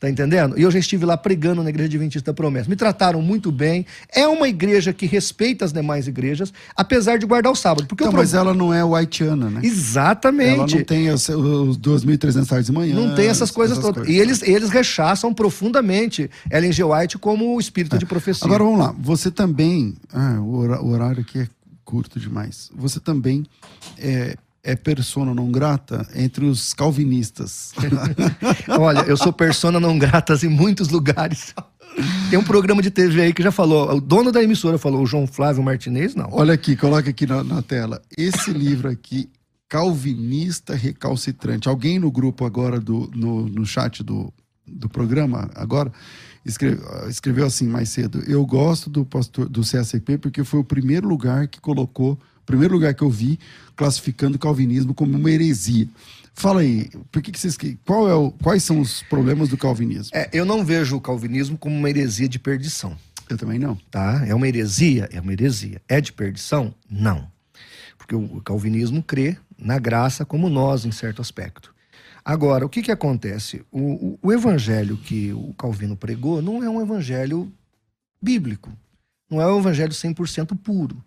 Tá 0.00 0.08
entendendo? 0.08 0.58
E 0.58 0.62
eu 0.62 0.70
já 0.70 0.78
estive 0.78 1.04
lá 1.04 1.14
pregando 1.14 1.62
na 1.62 1.68
Igreja 1.68 1.88
Adventista 1.88 2.32
Promessa. 2.32 2.70
Me 2.70 2.74
trataram 2.74 3.20
muito 3.20 3.52
bem. 3.52 3.84
É 4.10 4.26
uma 4.26 4.48
igreja 4.48 4.94
que 4.94 5.04
respeita 5.04 5.66
as 5.66 5.74
demais 5.74 6.08
igrejas, 6.08 6.54
apesar 6.74 7.18
de 7.18 7.26
guardar 7.26 7.52
o 7.52 7.54
sábado. 7.54 7.86
Porque 7.86 8.04
então, 8.04 8.14
mas 8.16 8.32
ela 8.32 8.54
não 8.54 8.72
é 8.72 8.82
whiteana, 8.82 9.50
né? 9.50 9.60
Exatamente. 9.62 10.54
Ela 10.54 10.66
não 10.66 10.84
tem 10.84 11.10
os, 11.10 11.28
os 11.28 11.78
2.300 11.78 12.48
tardes 12.48 12.66
de 12.66 12.72
manhã. 12.72 12.94
Não 12.94 13.14
tem 13.14 13.28
essas 13.28 13.50
coisas 13.50 13.76
essas 13.76 13.84
todas. 13.84 14.06
Coisas. 14.06 14.16
E 14.16 14.18
eles, 14.18 14.42
eles 14.42 14.70
rechaçam 14.70 15.34
profundamente 15.34 16.30
Ellen 16.50 16.72
G. 16.72 16.82
White 16.82 17.18
como 17.18 17.54
o 17.54 17.60
espírito 17.60 17.96
é. 17.96 17.98
de 17.98 18.06
profecia. 18.06 18.46
Agora 18.46 18.64
vamos 18.64 18.78
lá. 18.78 18.94
Você 18.98 19.30
também. 19.30 19.94
Ah, 20.10 20.40
o 20.40 20.88
horário 20.88 21.20
aqui 21.20 21.40
é 21.40 21.48
curto 21.84 22.18
demais. 22.18 22.70
Você 22.74 22.98
também 22.98 23.44
é, 23.98 24.34
é 24.62 24.76
persona 24.76 25.34
não 25.34 25.50
grata 25.50 26.06
entre 26.14 26.44
os 26.44 26.74
calvinistas. 26.74 27.72
Olha, 28.68 29.00
eu 29.00 29.16
sou 29.16 29.32
persona 29.32 29.80
não 29.80 29.98
grata 29.98 30.34
em 30.44 30.48
muitos 30.48 30.88
lugares. 30.88 31.54
Tem 32.28 32.38
um 32.38 32.44
programa 32.44 32.82
de 32.82 32.90
TV 32.90 33.22
aí 33.22 33.32
que 33.32 33.42
já 33.42 33.50
falou, 33.50 33.96
o 33.96 34.00
dono 34.00 34.30
da 34.30 34.42
emissora 34.42 34.78
falou, 34.78 35.02
o 35.02 35.06
João 35.06 35.26
Flávio 35.26 35.62
Martinez, 35.62 36.14
não. 36.14 36.28
Olha 36.30 36.54
aqui, 36.54 36.76
coloca 36.76 37.10
aqui 37.10 37.26
na, 37.26 37.42
na 37.42 37.62
tela. 37.62 38.00
Esse 38.16 38.52
livro 38.52 38.88
aqui, 38.88 39.28
Calvinista 39.68 40.74
Recalcitrante. 40.74 41.68
Alguém 41.68 41.98
no 41.98 42.10
grupo 42.10 42.44
agora, 42.44 42.78
do, 42.78 43.10
no, 43.14 43.48
no 43.48 43.66
chat 43.66 44.02
do, 44.02 44.32
do 44.66 44.88
programa, 44.88 45.50
agora, 45.54 45.90
escreve, 46.44 46.80
escreveu 47.08 47.46
assim 47.46 47.66
mais 47.66 47.88
cedo. 47.88 48.22
Eu 48.26 48.44
gosto 48.46 48.88
do 48.88 49.04
pastor 49.04 49.48
do 49.48 49.62
CSP 49.62 50.18
porque 50.18 50.44
foi 50.44 50.60
o 50.60 50.64
primeiro 50.64 51.08
lugar 51.08 51.48
que 51.48 51.60
colocou 51.60 52.18
primeiro 52.50 52.74
lugar 52.74 52.92
que 52.94 53.02
eu 53.02 53.10
vi 53.10 53.38
classificando 53.76 54.36
o 54.36 54.40
calvinismo 54.40 54.92
como 54.92 55.16
uma 55.16 55.30
heresia. 55.30 55.88
Fala 56.34 56.62
aí, 56.62 56.90
por 57.12 57.22
que, 57.22 57.30
que 57.30 57.38
vocês. 57.38 57.56
Qual 57.84 58.08
é 58.08 58.14
o, 58.14 58.32
quais 58.32 58.64
são 58.64 58.80
os 58.80 59.02
problemas 59.04 59.48
do 59.48 59.56
calvinismo? 59.56 60.10
É, 60.12 60.28
eu 60.32 60.44
não 60.44 60.64
vejo 60.64 60.96
o 60.96 61.00
calvinismo 61.00 61.56
como 61.56 61.76
uma 61.76 61.88
heresia 61.88 62.28
de 62.28 62.38
perdição. 62.38 62.96
Eu 63.28 63.38
também 63.38 63.58
não. 63.58 63.76
Tá? 63.90 64.24
É 64.26 64.34
uma 64.34 64.48
heresia? 64.48 65.08
É 65.12 65.20
uma 65.20 65.32
heresia. 65.32 65.80
É 65.88 66.00
de 66.00 66.12
perdição? 66.12 66.74
Não. 66.90 67.30
Porque 67.96 68.14
o 68.14 68.40
calvinismo 68.40 69.02
crê 69.02 69.36
na 69.56 69.78
graça 69.78 70.24
como 70.24 70.48
nós, 70.48 70.84
em 70.84 70.90
certo 70.90 71.22
aspecto. 71.22 71.72
Agora, 72.24 72.66
o 72.66 72.68
que, 72.68 72.82
que 72.82 72.90
acontece? 72.90 73.64
O, 73.70 73.80
o, 73.80 74.18
o 74.22 74.32
evangelho 74.32 74.96
que 74.96 75.32
o 75.32 75.54
Calvino 75.54 75.96
pregou 75.96 76.42
não 76.42 76.62
é 76.62 76.68
um 76.68 76.82
evangelho 76.82 77.50
bíblico. 78.20 78.70
Não 79.30 79.40
é 79.40 79.46
um 79.52 79.60
evangelho 79.60 79.92
100% 79.92 80.58
puro 80.58 81.02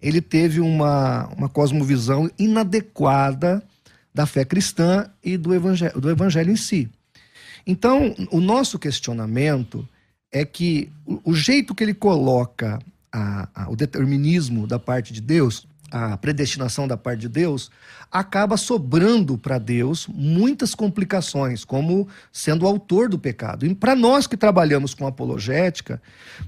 ele 0.00 0.20
teve 0.20 0.60
uma, 0.60 1.26
uma 1.36 1.48
cosmovisão 1.48 2.30
inadequada 2.38 3.62
da 4.14 4.26
fé 4.26 4.44
cristã 4.44 5.08
e 5.22 5.36
do 5.36 5.54
evangelho, 5.54 6.00
do 6.00 6.10
evangelho 6.10 6.50
em 6.50 6.56
si. 6.56 6.88
Então, 7.66 8.14
o 8.30 8.40
nosso 8.40 8.78
questionamento 8.78 9.86
é 10.32 10.44
que 10.44 10.90
o, 11.06 11.32
o 11.32 11.34
jeito 11.34 11.74
que 11.74 11.84
ele 11.84 11.94
coloca 11.94 12.78
a, 13.12 13.48
a, 13.54 13.70
o 13.70 13.76
determinismo 13.76 14.66
da 14.66 14.78
parte 14.78 15.12
de 15.12 15.20
Deus 15.20 15.66
a 15.90 16.16
predestinação 16.16 16.86
da 16.86 16.96
parte 16.96 17.20
de 17.20 17.28
Deus, 17.28 17.70
acaba 18.10 18.56
sobrando 18.56 19.36
para 19.36 19.58
Deus 19.58 20.06
muitas 20.06 20.74
complicações, 20.74 21.64
como 21.64 22.08
sendo 22.32 22.64
o 22.64 22.68
autor 22.68 23.08
do 23.08 23.18
pecado. 23.18 23.66
E 23.66 23.74
para 23.74 23.94
nós 23.94 24.26
que 24.26 24.36
trabalhamos 24.36 24.94
com 24.94 25.06
apologética, 25.06 26.00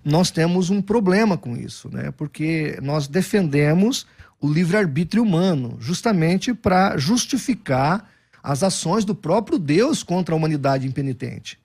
nós 0.05 0.31
temos 0.31 0.71
um 0.71 0.81
problema 0.81 1.37
com 1.37 1.57
isso, 1.57 1.89
né? 1.91 2.11
porque 2.17 2.79
nós 2.83 3.07
defendemos 3.07 4.07
o 4.41 4.51
livre-arbítrio 4.51 5.23
humano, 5.23 5.77
justamente 5.81 6.55
para 6.55 6.97
justificar 6.97 8.11
as 8.43 8.63
ações 8.63 9.05
do 9.05 9.15
próprio 9.15 9.59
Deus 9.59 10.03
contra 10.03 10.35
a 10.35 10.37
humanidade 10.37 10.87
impenitente. 10.87 11.59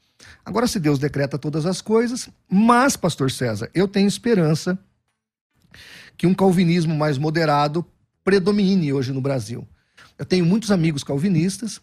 Agora, 0.43 0.67
se 0.67 0.79
Deus 0.79 0.99
decreta 0.99 1.37
todas 1.37 1.65
as 1.65 1.81
coisas, 1.81 2.29
mas, 2.49 2.97
Pastor 2.97 3.31
César, 3.31 3.69
eu 3.73 3.87
tenho 3.87 4.07
esperança 4.07 4.77
que 6.17 6.27
um 6.27 6.33
calvinismo 6.33 6.95
mais 6.95 7.17
moderado 7.17 7.85
predomine 8.23 8.91
hoje 8.91 9.11
no 9.11 9.21
Brasil. 9.21 9.67
Eu 10.17 10.25
tenho 10.25 10.45
muitos 10.45 10.71
amigos 10.71 11.03
calvinistas, 11.03 11.81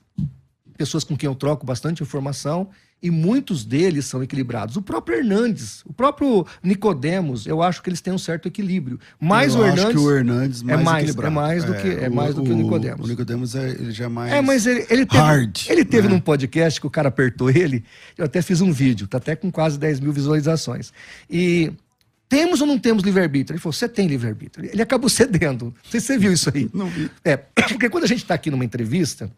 pessoas 0.76 1.04
com 1.04 1.16
quem 1.16 1.26
eu 1.26 1.34
troco 1.34 1.66
bastante 1.66 2.02
informação, 2.02 2.68
e 3.02 3.10
muitos 3.10 3.64
deles 3.64 4.06
são 4.06 4.22
equilibrados. 4.22 4.76
O 4.76 4.82
próprio 4.82 5.18
Hernandes, 5.18 5.82
o 5.84 5.92
próprio 5.92 6.46
Nicodemos, 6.62 7.46
eu 7.46 7.60
acho 7.60 7.82
que 7.82 7.90
eles 7.90 8.00
têm 8.00 8.12
um 8.12 8.18
certo 8.18 8.46
equilíbrio. 8.46 8.98
Mas 9.20 9.54
eu 9.54 9.60
o 9.60 9.64
Hernandes, 9.64 9.84
acho 9.84 9.92
que 9.94 9.98
o 9.98 10.16
Hernandes 10.16 10.62
mais 10.62 10.80
é 10.80 10.82
mais, 10.82 11.16
é 11.16 11.30
mais 11.30 11.64
do 11.64 11.74
que 11.74 11.88
é, 11.88 12.08
mais 12.08 12.34
do 12.34 12.44
que 12.44 12.52
o 12.52 12.56
Nicodemos. 12.56 13.04
O 13.04 13.08
Nicodemos 13.08 13.56
é, 13.56 13.70
ele 13.70 13.90
já 13.90 14.04
é 14.04 14.08
mais 14.08 14.32
É, 14.32 14.40
mas 14.40 14.66
ele, 14.66 14.86
ele 14.88 15.04
teve, 15.04 15.22
hard. 15.22 15.66
Ele 15.68 15.84
teve 15.84 16.06
né? 16.06 16.14
num 16.14 16.20
podcast 16.20 16.80
que 16.80 16.86
o 16.86 16.90
cara 16.90 17.08
apertou 17.08 17.50
ele. 17.50 17.84
Eu 18.16 18.24
até 18.24 18.40
fiz 18.40 18.60
um 18.60 18.72
vídeo, 18.72 19.08
tá 19.08 19.18
até 19.18 19.34
com 19.34 19.50
quase 19.50 19.78
10 19.78 19.98
mil 19.98 20.12
visualizações. 20.12 20.92
E 21.28 21.72
temos 22.32 22.62
ou 22.62 22.66
não 22.66 22.78
temos 22.78 23.02
livre-arbítrio? 23.02 23.54
Ele 23.54 23.60
falou, 23.60 23.74
você 23.74 23.86
tem 23.86 24.06
livre-arbítrio. 24.06 24.70
Ele 24.72 24.80
acabou 24.80 25.06
cedendo. 25.10 25.66
Não 25.66 25.90
sei 25.90 26.00
se 26.00 26.06
você 26.06 26.18
viu 26.18 26.32
isso 26.32 26.50
aí. 26.54 26.70
Não 26.72 26.86
vi. 26.86 27.10
É, 27.22 27.36
porque 27.68 27.90
quando 27.90 28.04
a 28.04 28.06
gente 28.06 28.22
está 28.22 28.32
aqui 28.32 28.50
numa 28.50 28.64
entrevista, 28.64 29.30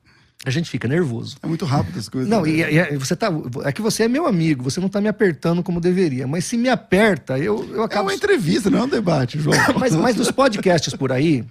a 0.46 0.50
gente 0.50 0.70
fica 0.70 0.86
nervoso. 0.86 1.36
É 1.42 1.46
muito 1.48 1.64
rápido 1.64 1.98
as 1.98 2.08
coisas. 2.08 2.30
Não, 2.30 2.42
né? 2.42 2.50
e, 2.50 2.94
e, 2.94 2.96
você 2.96 3.16
tá. 3.16 3.32
É 3.64 3.72
que 3.72 3.82
você 3.82 4.04
é 4.04 4.08
meu 4.08 4.28
amigo, 4.28 4.62
você 4.62 4.78
não 4.78 4.86
está 4.86 5.00
me 5.00 5.08
apertando 5.08 5.60
como 5.60 5.80
deveria. 5.80 6.24
Mas 6.24 6.44
se 6.44 6.56
me 6.56 6.68
aperta, 6.68 7.36
eu, 7.36 7.68
eu 7.72 7.82
É 7.82 7.84
acabo. 7.84 8.08
uma 8.08 8.14
entrevista, 8.14 8.70
não 8.70 8.78
é 8.78 8.82
um 8.84 8.88
debate, 8.88 9.40
João. 9.40 9.56
mas, 9.76 9.96
mas 9.96 10.14
dos 10.14 10.30
podcasts 10.30 10.94
por 10.94 11.10
aí, 11.10 11.44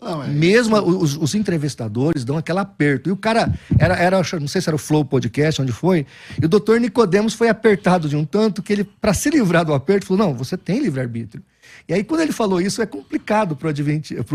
Não, 0.00 0.22
é- 0.22 0.28
mesmo 0.28 0.76
os, 0.76 1.16
os 1.16 1.34
entrevistadores 1.34 2.24
dão 2.24 2.36
aquele 2.36 2.58
aperto. 2.58 3.08
E 3.08 3.12
o 3.12 3.16
cara, 3.16 3.52
era, 3.78 3.94
era, 3.96 4.22
não 4.40 4.48
sei 4.48 4.60
se 4.60 4.68
era 4.68 4.76
o 4.76 4.78
Flow 4.78 5.04
Podcast, 5.04 5.60
onde 5.60 5.72
foi, 5.72 6.06
e 6.40 6.46
o 6.46 6.48
doutor 6.48 6.80
Nicodemos 6.80 7.34
foi 7.34 7.48
apertado 7.48 8.08
de 8.08 8.16
um 8.16 8.24
tanto 8.24 8.62
que 8.62 8.72
ele, 8.72 8.84
para 8.84 9.12
se 9.14 9.30
livrar 9.30 9.64
do 9.64 9.74
aperto, 9.74 10.06
falou: 10.06 10.26
não, 10.26 10.34
você 10.34 10.56
tem 10.56 10.80
livre-arbítrio. 10.80 11.42
E 11.88 11.94
aí, 11.94 12.04
quando 12.04 12.20
ele 12.20 12.32
falou 12.32 12.60
isso, 12.60 12.80
é 12.80 12.86
complicado 12.86 13.56
para 13.56 13.72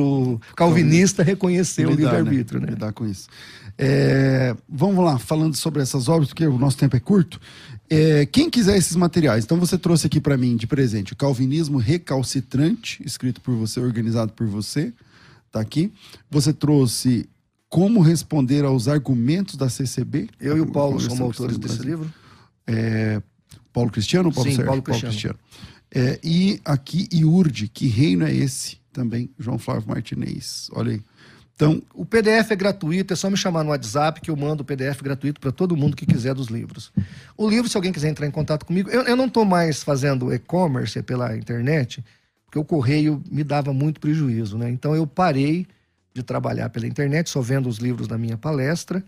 o 0.02 0.42
calvinista 0.56 1.24
reconhecer 1.24 1.86
o 1.86 1.92
lidar, 1.92 2.16
livre-arbítrio. 2.16 2.60
Né? 2.60 2.68
Lidar 2.72 2.92
com 2.94 3.06
isso. 3.06 3.28
É, 3.78 4.56
vamos 4.68 5.04
lá, 5.04 5.18
falando 5.18 5.56
sobre 5.56 5.82
essas 5.82 6.08
obras, 6.08 6.30
porque 6.30 6.46
o 6.46 6.58
nosso 6.58 6.78
tempo 6.78 6.96
é 6.96 7.00
curto. 7.00 7.40
É, 7.90 8.26
quem 8.26 8.50
quiser 8.50 8.78
esses 8.78 8.96
materiais, 8.96 9.44
então 9.44 9.60
você 9.60 9.78
trouxe 9.78 10.08
aqui 10.08 10.20
para 10.20 10.36
mim 10.36 10.56
de 10.56 10.66
presente 10.66 11.14
o 11.14 11.16
Calvinismo 11.16 11.78
Recalcitrante, 11.78 13.04
escrito 13.06 13.40
por 13.42 13.56
você, 13.56 13.80
organizado 13.80 14.34
por 14.34 14.48
você, 14.48 14.92
tá 15.56 15.62
aqui. 15.62 15.92
Você 16.30 16.54
trouxe 16.54 17.30
Como 17.70 18.02
Responder 18.02 18.66
aos 18.66 18.88
Argumentos 18.88 19.56
da 19.56 19.70
CCB. 19.70 20.30
Eu 20.40 20.58
e 20.58 20.62
o 20.62 20.68
Paulo 20.68 21.00
somos 21.00 21.22
autores 21.22 21.58
desse 21.58 21.82
livro. 21.82 22.12
É, 22.68 23.22
Paulo 23.72 23.90
Cristiano 23.90 24.30
ou 24.30 24.34
Paulo 24.34 24.50
Sim, 24.50 24.56
Sérgio? 24.56 24.68
Paulo 24.68 24.82
Cristiano. 24.82 25.40
É, 25.94 26.20
e 26.24 26.60
aqui, 26.66 27.08
Iurde, 27.14 27.70
que 27.70 27.88
reino 27.88 28.26
é 28.26 28.36
esse? 28.36 28.78
Também, 28.92 29.30
João 29.40 29.58
Flávio 29.58 29.88
Martinez. 29.88 30.70
Olha 30.74 30.94
aí. 30.94 31.02
Então, 31.56 31.82
O 31.94 32.06
PDF 32.06 32.52
é 32.52 32.56
gratuito, 32.56 33.14
é 33.14 33.16
só 33.16 33.30
me 33.30 33.38
chamar 33.38 33.64
no 33.64 33.70
WhatsApp 33.70 34.20
que 34.20 34.30
eu 34.30 34.36
mando 34.36 34.62
o 34.62 34.66
PDF 34.66 35.02
gratuito 35.02 35.40
para 35.40 35.54
todo 35.54 35.78
mundo 35.78 35.96
que 35.96 36.06
quiser 36.06 36.34
dos 36.34 36.48
livros. 36.48 36.92
O 37.38 37.50
livro, 37.50 37.70
se 37.70 37.78
alguém 37.78 37.94
quiser 37.94 38.10
entrar 38.10 38.28
em 38.28 38.32
contato 38.32 38.66
comigo, 38.66 38.90
eu, 38.90 39.04
eu 39.04 39.16
não 39.16 39.28
estou 39.28 39.46
mais 39.46 39.82
fazendo 39.82 40.34
e-commerce 40.34 41.02
pela 41.02 41.38
internet, 41.38 42.04
porque 42.46 42.60
o 42.60 42.64
correio 42.64 43.22
me 43.30 43.44
dava 43.44 43.74
muito 43.74 44.00
prejuízo, 44.00 44.58
né? 44.58 44.70
Então 44.70 44.96
eu 44.96 45.06
parei 45.06 45.68
de 46.14 46.24
trabalhar 46.24 46.70
pela 46.70 46.88
internet, 46.88 47.30
só 47.30 47.42
vendo 47.42 47.68
os 47.68 47.78
livros 47.78 48.08
da 48.08 48.18
minha 48.18 48.38
palestra 48.38 49.04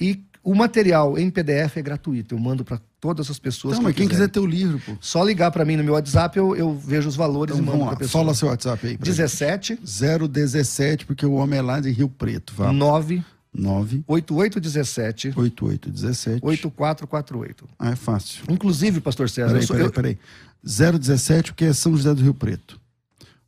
e 0.00 0.20
o 0.44 0.54
material 0.54 1.16
em 1.18 1.30
PDF 1.30 1.76
é 1.76 1.82
gratuito. 1.82 2.34
Eu 2.34 2.38
mando 2.38 2.64
para 2.64 2.80
todas 3.00 3.30
as 3.30 3.38
pessoas 3.38 3.74
então 3.74 3.82
que 3.82 3.88
mas 3.88 3.94
quem 3.96 4.08
quiser 4.08 4.28
ter 4.28 4.40
o 4.40 4.46
livro, 4.46 4.80
pô. 4.84 4.96
Só 5.00 5.22
ligar 5.24 5.50
para 5.50 5.64
mim 5.64 5.76
no 5.76 5.84
meu 5.84 5.94
WhatsApp, 5.94 6.36
eu, 6.38 6.54
eu 6.56 6.74
vejo 6.76 7.08
os 7.08 7.16
valores 7.16 7.56
Então 7.56 7.74
e 7.74 7.76
mando 7.78 7.88
para 7.88 7.96
pessoa. 7.98 8.24
Fala 8.24 8.34
seu 8.34 8.48
WhatsApp 8.48 8.86
aí. 8.86 8.96
pra 8.96 9.04
17 9.04 9.74
gente. 9.84 10.28
017, 10.28 11.06
porque 11.06 11.24
o 11.26 11.32
homem 11.34 11.58
é 11.58 11.62
lá 11.62 11.80
de 11.80 11.90
Rio 11.90 12.08
Preto. 12.08 12.52
Vamos. 12.56 12.76
9 12.76 13.24
9 13.54 14.02
8817 14.08 15.32
8817. 15.36 16.40
8448. 16.42 17.68
Ah, 17.78 17.90
é 17.90 17.96
fácil. 17.96 18.44
Inclusive, 18.48 19.00
pastor 19.00 19.28
César, 19.28 19.48
Peraí, 19.48 19.62
eu 19.62 19.66
sou- 19.66 19.76
peraí, 19.76 19.90
peraí. 19.92 20.18
017, 20.64 21.52
porque 21.52 21.64
é 21.66 21.72
São 21.72 21.94
José 21.96 22.14
do 22.14 22.22
Rio 22.22 22.34
Preto. 22.34 22.80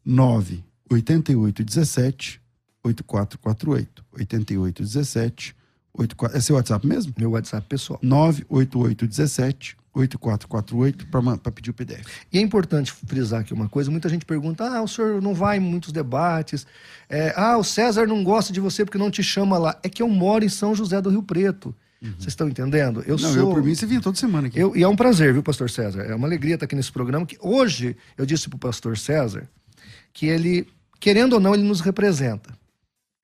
9 0.04 0.64
8817 0.90 2.40
8448. 2.82 4.04
8817 4.12 5.56
84. 5.96 6.36
É 6.36 6.40
seu 6.40 6.56
WhatsApp 6.56 6.86
mesmo? 6.86 7.14
meu 7.18 7.30
WhatsApp 7.30 7.66
pessoal. 7.68 7.98
98817 8.02 9.76
8448 9.94 11.06
para 11.06 11.52
pedir 11.52 11.70
o 11.70 11.74
PDF. 11.74 12.04
E 12.32 12.38
é 12.38 12.40
importante 12.40 12.92
frisar 12.92 13.40
aqui 13.40 13.54
uma 13.54 13.68
coisa: 13.68 13.90
muita 13.90 14.08
gente 14.08 14.24
pergunta, 14.24 14.64
ah, 14.64 14.82
o 14.82 14.88
senhor 14.88 15.22
não 15.22 15.34
vai 15.34 15.58
em 15.58 15.60
muitos 15.60 15.92
debates, 15.92 16.66
é, 17.08 17.32
ah, 17.36 17.56
o 17.56 17.64
César 17.64 18.06
não 18.06 18.24
gosta 18.24 18.52
de 18.52 18.60
você 18.60 18.84
porque 18.84 18.98
não 18.98 19.10
te 19.10 19.22
chama 19.22 19.56
lá. 19.56 19.78
É 19.82 19.88
que 19.88 20.02
eu 20.02 20.08
moro 20.08 20.44
em 20.44 20.48
São 20.48 20.74
José 20.74 21.00
do 21.00 21.10
Rio 21.10 21.22
Preto. 21.22 21.74
Vocês 22.18 22.28
estão 22.28 22.46
entendendo? 22.46 23.02
Eu 23.06 23.16
Não, 23.16 23.32
sou. 23.32 23.36
Eu, 23.36 23.50
por 23.50 23.62
mim, 23.62 23.74
você 23.74 23.86
vinha 23.86 24.00
toda 24.00 24.14
semana 24.14 24.48
aqui. 24.48 24.58
Eu, 24.58 24.76
e 24.76 24.82
é 24.82 24.88
um 24.88 24.94
prazer, 24.94 25.32
viu, 25.32 25.42
pastor 25.42 25.70
César? 25.70 26.02
É 26.02 26.14
uma 26.14 26.26
alegria 26.26 26.54
estar 26.54 26.66
aqui 26.66 26.76
nesse 26.76 26.92
programa. 26.92 27.24
Que 27.24 27.38
hoje 27.40 27.96
eu 28.18 28.26
disse 28.26 28.46
para 28.46 28.56
o 28.56 28.58
pastor 28.58 28.98
César 28.98 29.48
que 30.14 30.26
ele, 30.26 30.66
querendo 31.00 31.34
ou 31.34 31.40
não, 31.40 31.52
ele 31.52 31.64
nos 31.64 31.80
representa. 31.80 32.56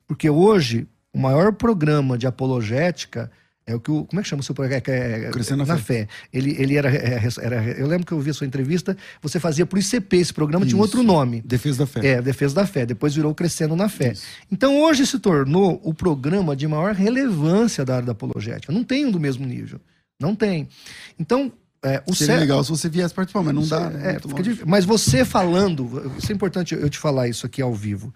Porque 0.07 0.29
hoje, 0.29 0.89
o 1.15 1.19
maior 1.19 1.53
programa 1.53 2.19
de 2.19 2.27
apologética 2.27 3.31
é 3.65 3.75
o 3.75 3.79
que 3.79 3.91
o, 3.91 4.05
como 4.05 4.19
é 4.19 4.23
que 4.23 4.29
chama 4.29 4.41
o 4.41 4.43
seu 4.43 4.55
programa? 4.55 4.83
É, 4.89 5.27
é, 5.27 5.31
Crescendo 5.31 5.65
na, 5.65 5.75
na 5.75 5.79
fé. 5.79 6.07
fé. 6.07 6.09
Ele, 6.33 6.57
ele 6.61 6.77
era, 6.77 6.91
é, 6.91 7.23
era, 7.41 7.63
Eu 7.79 7.87
lembro 7.87 8.05
que 8.05 8.13
eu 8.13 8.19
vi 8.19 8.31
a 8.31 8.35
sua 8.35 8.47
entrevista, 8.47 8.97
você 9.23 9.39
fazia 9.39 9.65
por 9.65 9.79
ICP, 9.79 10.17
esse 10.17 10.35
programa 10.35 10.65
Isso. 10.65 10.71
tinha 10.71 10.79
um 10.79 10.83
outro 10.83 11.05
nome. 11.05 11.41
Defesa 11.43 11.79
da 11.79 11.87
Fé. 11.87 12.07
É, 12.07 12.23
Defesa 12.23 12.55
da 12.57 12.67
Fé. 12.67 12.85
Depois 12.85 13.15
virou 13.15 13.33
Crescendo 13.33 13.77
na 13.77 13.89
Fé. 13.89 14.13
Isso. 14.13 14.27
Então 14.51 14.81
hoje 14.81 15.07
se 15.07 15.21
tornou 15.21 15.81
o 15.85 15.95
programa 15.95 16.57
de 16.57 16.67
maior 16.67 16.95
relevância 16.95 17.85
da 17.85 17.97
área 17.97 18.07
da 18.07 18.13
apologética. 18.13 18.73
Não 18.73 18.83
tem 18.83 19.07
um 19.07 19.13
do 19.13 19.21
mesmo 19.21 19.47
nível. 19.47 19.81
Não 20.19 20.35
tem. 20.35 20.69
Então, 21.19 21.53
é, 21.83 22.03
o 22.07 22.15
Seria 22.15 22.37
legal 22.37 22.63
se 22.63 22.71
você 22.71 22.89
viesse 22.89 23.15
participar, 23.15 23.43
mas 23.43 23.55
não 23.55 23.67
dá. 23.67 23.89
Né? 23.89 24.17
É, 24.17 24.21
mas 24.67 24.85
você 24.85 25.25
falando, 25.25 26.13
isso 26.19 26.31
é 26.31 26.35
importante 26.35 26.75
eu 26.75 26.91
te 26.91 26.99
falar 26.99 27.29
isso 27.29 27.47
aqui 27.47 27.63
ao 27.63 27.75
vivo. 27.75 28.13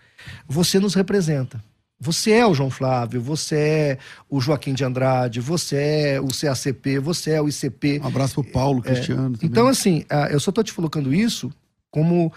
Você 0.47 0.79
nos 0.79 0.95
representa. 0.95 1.63
Você 1.99 2.33
é 2.33 2.47
o 2.47 2.53
João 2.53 2.71
Flávio, 2.71 3.23
você 3.23 3.57
é 3.57 3.99
o 4.29 4.39
Joaquim 4.41 4.75
de 4.75 4.85
Andrade, 4.85 5.41
você 5.41 5.77
é 5.77 6.21
o 6.21 6.27
CACP, 6.29 6.99
você 6.99 7.31
é 7.31 7.41
o 7.41 7.49
ICP. 7.49 8.01
Um 8.03 8.09
abraço 8.09 8.35
pro 8.35 8.53
Paulo 8.53 8.81
é, 8.81 8.89
Cristiano. 8.89 9.39
É, 9.41 9.47
então, 9.47 9.67
assim, 9.67 10.05
eu 10.31 10.39
só 10.39 10.53
tô 10.53 10.63
te 10.63 10.75
colocando 10.75 11.15
isso 11.15 11.51
como 11.91 12.33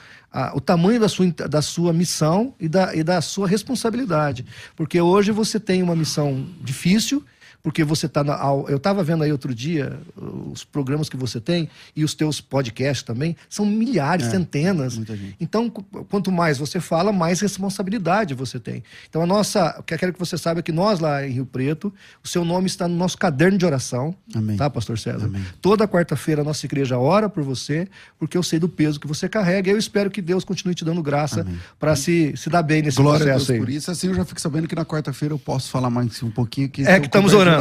o 0.54 0.62
tamanho 0.62 1.00
da 1.00 1.10
sua, 1.10 1.26
da 1.50 1.62
sua 1.64 1.92
missão 1.92 2.54
e 2.60 2.70
da, 2.70 2.96
e 2.96 3.04
da 3.04 3.20
sua 3.22 3.48
responsabilidade. 3.48 4.46
Porque 4.76 5.02
hoje 5.02 5.32
você 5.32 5.60
tem 5.60 5.82
uma 5.82 5.96
missão 5.96 6.48
difícil, 6.62 7.26
porque 7.68 7.84
você 7.84 8.06
está 8.06 8.24
na. 8.24 8.40
Eu 8.70 8.78
estava 8.78 9.04
vendo 9.04 9.26
aí 9.26 9.32
outro 9.34 9.54
dia 9.54 10.00
os 10.16 10.64
programas 10.64 11.10
que 11.10 11.18
você 11.18 11.38
tem 11.38 11.68
e 11.94 12.02
os 12.02 12.14
teus 12.14 12.40
podcasts 12.40 13.04
também, 13.04 13.36
são 13.50 13.66
milhares, 13.66 14.28
é, 14.28 14.30
centenas. 14.30 14.98
Então, 15.38 15.70
quanto 15.70 16.32
mais 16.32 16.58
você 16.58 16.80
fala, 16.80 17.12
mais 17.12 17.42
responsabilidade 17.42 18.34
você 18.34 18.58
tem. 18.58 18.86
Então, 19.10 19.22
a 19.22 19.26
nossa. 19.26 19.76
O 19.80 19.84
que 19.84 19.94
eu 19.94 19.98
quero 19.98 20.14
que 20.14 20.20
você 20.20 20.38
saiba 20.38 20.62
é 20.62 20.64
que 20.64 20.72
nós 20.72 21.02
lá 21.02 21.28
em 21.28 21.32
Rio 21.32 21.46
Preto, 21.46 21.94
o 22.24 22.28
seu 22.30 22.46
nome 22.46 22.68
está 22.68 22.88
no 22.88 22.96
nosso 22.96 23.18
caderno 23.18 23.58
de 23.58 23.66
oração. 23.66 24.16
Amém. 24.34 24.56
Tá, 24.56 24.70
Pastor 24.70 24.98
César? 24.98 25.26
Amém. 25.26 25.44
Toda 25.62 25.86
quarta-feira 25.90 26.44
a 26.44 26.46
nossa 26.46 26.66
igreja 26.66 26.98
ora 26.98 27.28
por 27.28 27.44
você, 27.44 27.86
porque 28.18 28.38
eu 28.38 28.44
sei 28.44 28.60
do 28.60 28.70
peso 28.70 28.98
que 28.98 29.08
você 29.08 29.28
carrega 29.28 29.70
e 29.70 29.74
eu 29.74 29.78
espero 29.78 30.10
que 30.10 30.22
Deus 30.22 30.46
continue 30.46 30.74
te 30.74 30.86
dando 30.86 31.04
graça 31.04 31.46
para 31.78 31.98
se, 31.98 32.32
se 32.38 32.50
dar 32.50 32.64
bem 32.64 32.82
nesse 32.82 32.96
Glória 32.96 33.26
processo 33.26 33.44
a 33.44 33.48
Deus 33.48 33.50
aí. 33.50 33.60
Por 33.60 33.70
isso, 33.70 33.92
assim, 33.92 34.08
eu 34.08 34.14
já 34.14 34.24
fico 34.24 34.40
sabendo 34.40 34.70
que 34.70 34.76
na 34.76 34.86
quarta-feira 34.86 35.34
eu 35.34 35.40
posso 35.40 35.70
falar 35.70 35.90
mais 35.90 36.24
um 36.24 36.32
pouquinho. 36.32 36.70
Que 36.70 36.84
é 36.84 36.98
que 36.98 37.08
estamos 37.08 37.34
orando 37.34 37.57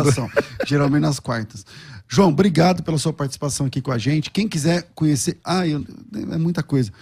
geralmente 0.66 1.03
nas 1.03 1.20
quartas. 1.20 1.64
João, 2.09 2.28
obrigado 2.28 2.82
pela 2.82 2.99
sua 2.99 3.12
participação 3.12 3.66
aqui 3.66 3.80
com 3.80 3.90
a 3.90 3.99
gente. 3.99 4.30
Quem 4.30 4.49
quiser 4.49 4.88
conhecer. 4.94 5.38
Ah, 5.44 5.66
eu, 5.66 5.84
é 6.14 6.38
muita 6.38 6.62
coisa. 6.62 6.92